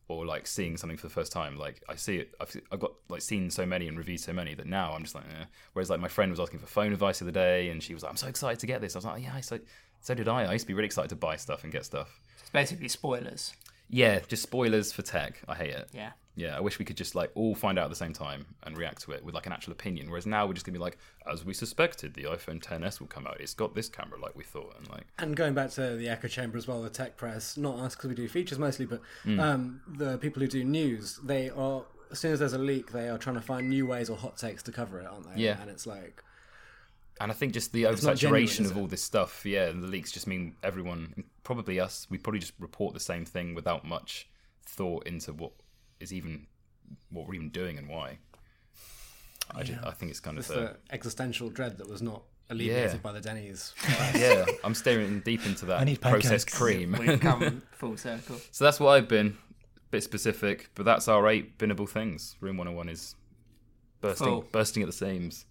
or 0.08 0.26
like 0.26 0.46
seeing 0.46 0.76
something 0.76 0.96
for 0.96 1.06
the 1.06 1.12
first 1.12 1.30
time. 1.32 1.56
Like 1.56 1.82
I 1.88 1.94
see 1.94 2.16
it, 2.16 2.34
I've, 2.40 2.54
I've 2.72 2.80
got 2.80 2.92
like 3.08 3.22
seen 3.22 3.50
so 3.50 3.64
many 3.64 3.86
and 3.88 3.96
reviewed 3.96 4.20
so 4.20 4.32
many 4.32 4.54
that 4.54 4.66
now 4.66 4.92
I'm 4.92 5.02
just 5.02 5.14
like. 5.14 5.24
Eh. 5.24 5.44
Whereas 5.72 5.88
like 5.90 6.00
my 6.00 6.08
friend 6.08 6.30
was 6.30 6.40
asking 6.40 6.58
for 6.58 6.66
phone 6.66 6.92
advice 6.92 7.20
the 7.20 7.26
other 7.26 7.32
day 7.32 7.68
and 7.70 7.82
she 7.82 7.94
was 7.94 8.02
like, 8.02 8.10
"I'm 8.10 8.16
so 8.16 8.26
excited 8.26 8.58
to 8.60 8.66
get 8.66 8.80
this." 8.80 8.96
I 8.96 8.98
was 8.98 9.04
like, 9.04 9.22
"Yeah, 9.22 9.40
so 9.40 9.60
so 10.02 10.14
did 10.14 10.28
I. 10.28 10.44
I 10.44 10.52
used 10.52 10.64
to 10.64 10.68
be 10.68 10.74
really 10.74 10.86
excited 10.86 11.08
to 11.08 11.16
buy 11.16 11.36
stuff 11.36 11.64
and 11.64 11.72
get 11.72 11.84
stuff." 11.86 12.20
It's 12.40 12.50
basically 12.50 12.88
spoilers. 12.88 13.54
Yeah, 13.88 14.20
just 14.28 14.42
spoilers 14.42 14.92
for 14.92 15.02
tech. 15.02 15.42
I 15.48 15.54
hate 15.54 15.70
it. 15.70 15.88
Yeah. 15.92 16.12
Yeah, 16.34 16.56
I 16.56 16.60
wish 16.60 16.78
we 16.78 16.86
could 16.86 16.96
just 16.96 17.14
like 17.14 17.30
all 17.34 17.54
find 17.54 17.78
out 17.78 17.84
at 17.84 17.90
the 17.90 17.96
same 17.96 18.14
time 18.14 18.46
and 18.62 18.74
react 18.74 19.02
to 19.02 19.12
it 19.12 19.22
with 19.22 19.34
like 19.34 19.44
an 19.44 19.52
actual 19.52 19.72
opinion. 19.74 20.08
Whereas 20.08 20.24
now 20.24 20.46
we're 20.46 20.54
just 20.54 20.64
gonna 20.64 20.78
be 20.78 20.82
like, 20.82 20.96
as 21.30 21.44
we 21.44 21.52
suspected, 21.52 22.14
the 22.14 22.22
iPhone 22.24 22.58
10s 22.62 23.00
will 23.00 23.06
come 23.06 23.26
out. 23.26 23.38
It's 23.38 23.52
got 23.52 23.74
this 23.74 23.90
camera 23.90 24.18
like 24.18 24.34
we 24.34 24.42
thought, 24.44 24.74
and 24.78 24.88
like, 24.88 25.04
And 25.18 25.36
going 25.36 25.52
back 25.52 25.68
to 25.72 25.94
the 25.96 26.08
echo 26.08 26.26
chamber 26.28 26.56
as 26.56 26.66
well, 26.66 26.80
the 26.80 26.88
tech 26.88 27.18
press, 27.18 27.58
not 27.58 27.78
us 27.80 27.94
because 27.94 28.08
we 28.08 28.14
do 28.14 28.28
features 28.28 28.58
mostly, 28.58 28.86
but 28.86 29.02
Mm. 29.26 29.40
um, 29.40 29.80
the 29.86 30.16
people 30.16 30.40
who 30.40 30.48
do 30.48 30.64
news, 30.64 31.20
they 31.22 31.50
are, 31.50 31.84
as 32.10 32.18
soon 32.18 32.32
as 32.32 32.38
there's 32.38 32.54
a 32.54 32.58
leak, 32.58 32.92
they 32.92 33.10
are 33.10 33.18
trying 33.18 33.36
to 33.36 33.42
find 33.42 33.68
new 33.68 33.84
ways 33.86 34.08
or 34.08 34.16
hot 34.16 34.38
takes 34.38 34.62
to 34.62 34.72
cover 34.72 35.00
it, 35.00 35.06
aren't 35.06 35.34
they? 35.34 35.42
Yeah. 35.42 35.60
And 35.60 35.68
it's 35.70 35.86
like, 35.86 36.24
and 37.22 37.30
I 37.32 37.34
think 37.34 37.52
just 37.54 37.72
the 37.72 37.84
not 37.84 37.94
oversaturation 37.94 38.60
is 38.62 38.70
of 38.70 38.76
all 38.76 38.86
this 38.86 39.02
stuff. 39.02 39.44
Yeah, 39.46 39.68
and 39.68 39.82
the 39.82 39.86
leaks 39.86 40.12
just 40.12 40.26
mean 40.26 40.54
everyone, 40.62 41.24
probably 41.44 41.80
us, 41.80 42.06
we 42.10 42.18
probably 42.18 42.40
just 42.40 42.52
report 42.58 42.94
the 42.94 43.00
same 43.00 43.24
thing 43.24 43.54
without 43.54 43.84
much 43.84 44.28
thought 44.66 45.06
into 45.06 45.32
what 45.32 45.52
is 46.00 46.12
even 46.12 46.46
what 47.10 47.26
we're 47.26 47.34
even 47.34 47.50
doing 47.50 47.78
and 47.78 47.88
why. 47.88 48.18
I, 49.54 49.62
just, 49.62 49.82
I 49.84 49.90
think 49.90 50.10
it's 50.10 50.20
kind 50.20 50.38
it's 50.38 50.50
of 50.50 50.56
a, 50.56 50.60
the 50.60 50.76
existential 50.94 51.50
dread 51.50 51.78
that 51.78 51.88
was 51.88 52.00
not 52.00 52.22
alleviated 52.48 52.92
Yeah. 52.92 52.98
by 52.98 53.12
the 53.12 53.20
Denny's. 53.20 53.74
yeah, 54.14 54.44
I'm 54.64 54.74
staring 54.74 55.20
deep 55.20 55.44
into 55.46 55.66
that 55.66 55.80
I 55.80 55.84
need 55.84 56.00
processed 56.00 56.50
cream. 56.52 56.96
We've 56.98 57.20
come 57.20 57.62
full 57.72 57.96
circle. 57.96 58.36
so 58.50 58.64
that's 58.64 58.80
what 58.80 58.90
I've 58.90 59.08
been. 59.08 59.36
Bit 59.90 60.02
specific, 60.02 60.70
but 60.74 60.84
that's 60.86 61.06
our 61.06 61.28
eight 61.28 61.58
binnable 61.58 61.86
things. 61.88 62.36
Room 62.40 62.56
101 62.56 62.88
is 62.88 63.14
bursting, 64.00 64.26
Full. 64.26 64.44
bursting 64.50 64.82
at 64.82 64.86
the 64.86 64.92
seams. 64.92 65.44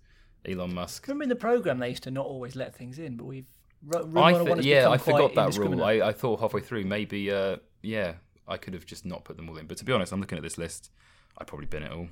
Elon 0.48 0.74
Musk. 0.74 1.08
Remember 1.08 1.24
in 1.24 1.30
the 1.30 1.36
program 1.36 1.80
they 1.80 1.90
used 1.90 2.04
to 2.04 2.12
not 2.12 2.26
always 2.26 2.56
let 2.56 2.76
things 2.76 3.00
in, 3.00 3.16
but 3.16 3.26
we've 3.26 3.46
Room 3.84 4.18
I 4.18 4.32
101 4.34 4.46
thi- 4.46 4.56
has 4.58 4.84
yeah, 4.84 4.90
I 4.90 4.98
forgot 4.98 5.34
that 5.36 5.58
rule. 5.58 5.84
I, 5.84 5.94
I 5.94 6.12
thought 6.12 6.40
halfway 6.40 6.62
through 6.62 6.86
maybe, 6.86 7.32
uh, 7.32 7.58
yeah, 7.82 8.14
I 8.48 8.58
could 8.58 8.74
have 8.74 8.86
just 8.86 9.06
not 9.06 9.24
put 9.24 9.38
them 9.38 9.50
all 9.50 9.58
in. 9.58 9.66
But 9.66 9.78
to 9.78 9.86
be 9.86 9.92
honest, 9.92 10.12
I'm 10.12 10.20
looking 10.20 10.38
at 10.38 10.44
this 10.44 10.58
list. 10.58 10.92
I 11.38 11.44
probably 11.46 11.66
bin 11.66 11.84
it 11.84 11.92
all. 11.92 12.08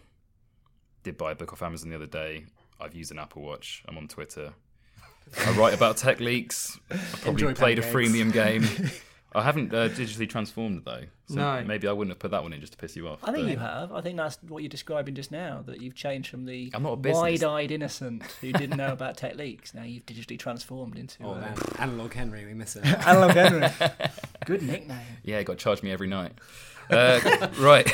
Did 1.04 1.18
buy 1.18 1.32
a 1.32 1.36
book 1.36 1.54
off 1.54 1.62
Amazon 1.62 1.90
the 1.90 1.96
other 1.96 2.08
day. 2.08 2.46
I've 2.80 2.96
used 2.96 3.12
an 3.12 3.20
Apple 3.20 3.44
Watch. 3.44 3.84
I'm 3.88 3.98
on 3.98 4.08
Twitter. 4.08 4.54
I 5.46 5.52
write 5.52 5.76
about 5.76 5.98
tech 5.98 6.20
leaks. 6.20 6.80
I 6.90 6.96
probably 7.22 7.44
Enjoy 7.44 7.54
played 7.54 7.78
a 7.80 7.84
freemium 7.84 8.34
game. 8.34 8.64
I 9.32 9.44
haven't 9.44 9.72
uh, 9.74 9.90
digitally 9.90 10.28
transformed 10.28 10.84
though, 10.86 11.04
so 11.28 11.36
No. 11.36 11.64
maybe 11.64 11.88
I 11.88 11.92
wouldn't 11.92 12.12
have 12.12 12.20
put 12.20 12.32
that 12.32 12.42
one 12.42 12.52
in 12.52 12.60
just 12.62 12.74
to 12.74 12.78
piss 12.80 12.96
you 12.96 13.08
off. 13.08 13.20
I 13.24 13.32
think 13.32 13.46
but- 13.46 13.52
you 13.52 13.58
have. 13.60 13.92
I 13.92 14.02
think 14.02 14.18
that's 14.18 14.40
what 14.48 14.64
you're 14.64 14.70
describing 14.70 15.14
just 15.14 15.32
now. 15.32 15.62
That 15.68 15.82
you've 15.82 15.94
changed 15.94 16.30
from 16.32 16.46
the 16.46 16.72
I'm 16.74 16.82
not 16.82 16.94
a 17.06 17.12
wide-eyed 17.12 17.70
innocent 17.72 18.24
who 18.42 18.52
didn't 18.52 18.78
know 18.78 18.92
about 18.92 19.18
tech 19.18 19.36
leaks. 19.36 19.74
Now 19.76 19.84
you've 19.84 20.06
digitally 20.08 20.40
transformed 20.40 20.98
into 20.98 21.24
Oh, 21.24 21.34
uh. 21.34 21.54
Analog 21.80 22.14
Henry, 22.14 22.44
we 22.46 22.54
miss 22.56 22.76
it. 22.76 22.86
Analog 23.08 23.32
Henry. 23.32 23.68
Good 24.46 24.64
nickname. 24.64 25.00
Yeah, 25.24 25.44
got 25.44 25.60
to 25.60 25.64
charge 25.64 25.84
me 25.84 25.92
every 25.92 26.08
night. 26.08 26.32
Uh, 26.90 27.50
right. 27.60 27.88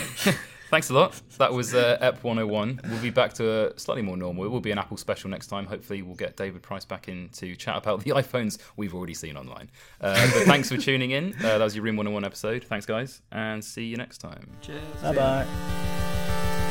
Thanks 0.75 0.89
a 0.89 0.93
lot. 0.93 1.21
That 1.37 1.53
was 1.53 1.73
uh, 1.73 1.97
EP 2.01 2.21
101. 2.21 2.81
We'll 2.89 3.01
be 3.01 3.09
back 3.09 3.31
to 3.35 3.73
a 3.73 3.79
slightly 3.79 4.01
more 4.01 4.17
normal. 4.17 4.43
It 4.43 4.49
will 4.49 4.59
be 4.59 4.71
an 4.71 4.77
Apple 4.77 4.97
special 4.97 5.29
next 5.29 5.47
time. 5.47 5.65
Hopefully, 5.65 6.01
we'll 6.01 6.17
get 6.17 6.35
David 6.35 6.63
Price 6.63 6.83
back 6.83 7.07
in 7.07 7.29
to 7.35 7.55
chat 7.55 7.77
about 7.77 8.03
the 8.03 8.09
iPhones 8.11 8.57
we've 8.75 8.93
already 8.93 9.13
seen 9.13 9.37
online. 9.37 9.71
Uh, 10.01 10.29
but 10.33 10.43
thanks 10.43 10.67
for 10.67 10.75
tuning 10.75 11.11
in. 11.11 11.33
Uh, 11.35 11.59
that 11.59 11.63
was 11.63 11.77
your 11.77 11.85
Room 11.85 11.95
101 11.95 12.25
episode. 12.25 12.65
Thanks, 12.65 12.85
guys, 12.85 13.21
and 13.31 13.63
see 13.63 13.85
you 13.85 13.95
next 13.95 14.17
time. 14.17 14.51
Cheers. 14.61 14.83
Bye 15.01 15.15
bye. 15.15 15.47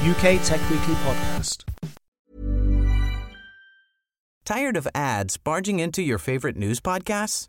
UK 0.02 0.38
Tech 0.44 0.61
Weekly 0.68 0.94
Podcast. 0.96 1.64
Tired 4.44 4.76
of 4.76 4.86
ads 4.94 5.38
barging 5.38 5.80
into 5.80 6.02
your 6.02 6.18
favorite 6.18 6.59
news 6.59 6.78
podcasts? 6.78 7.48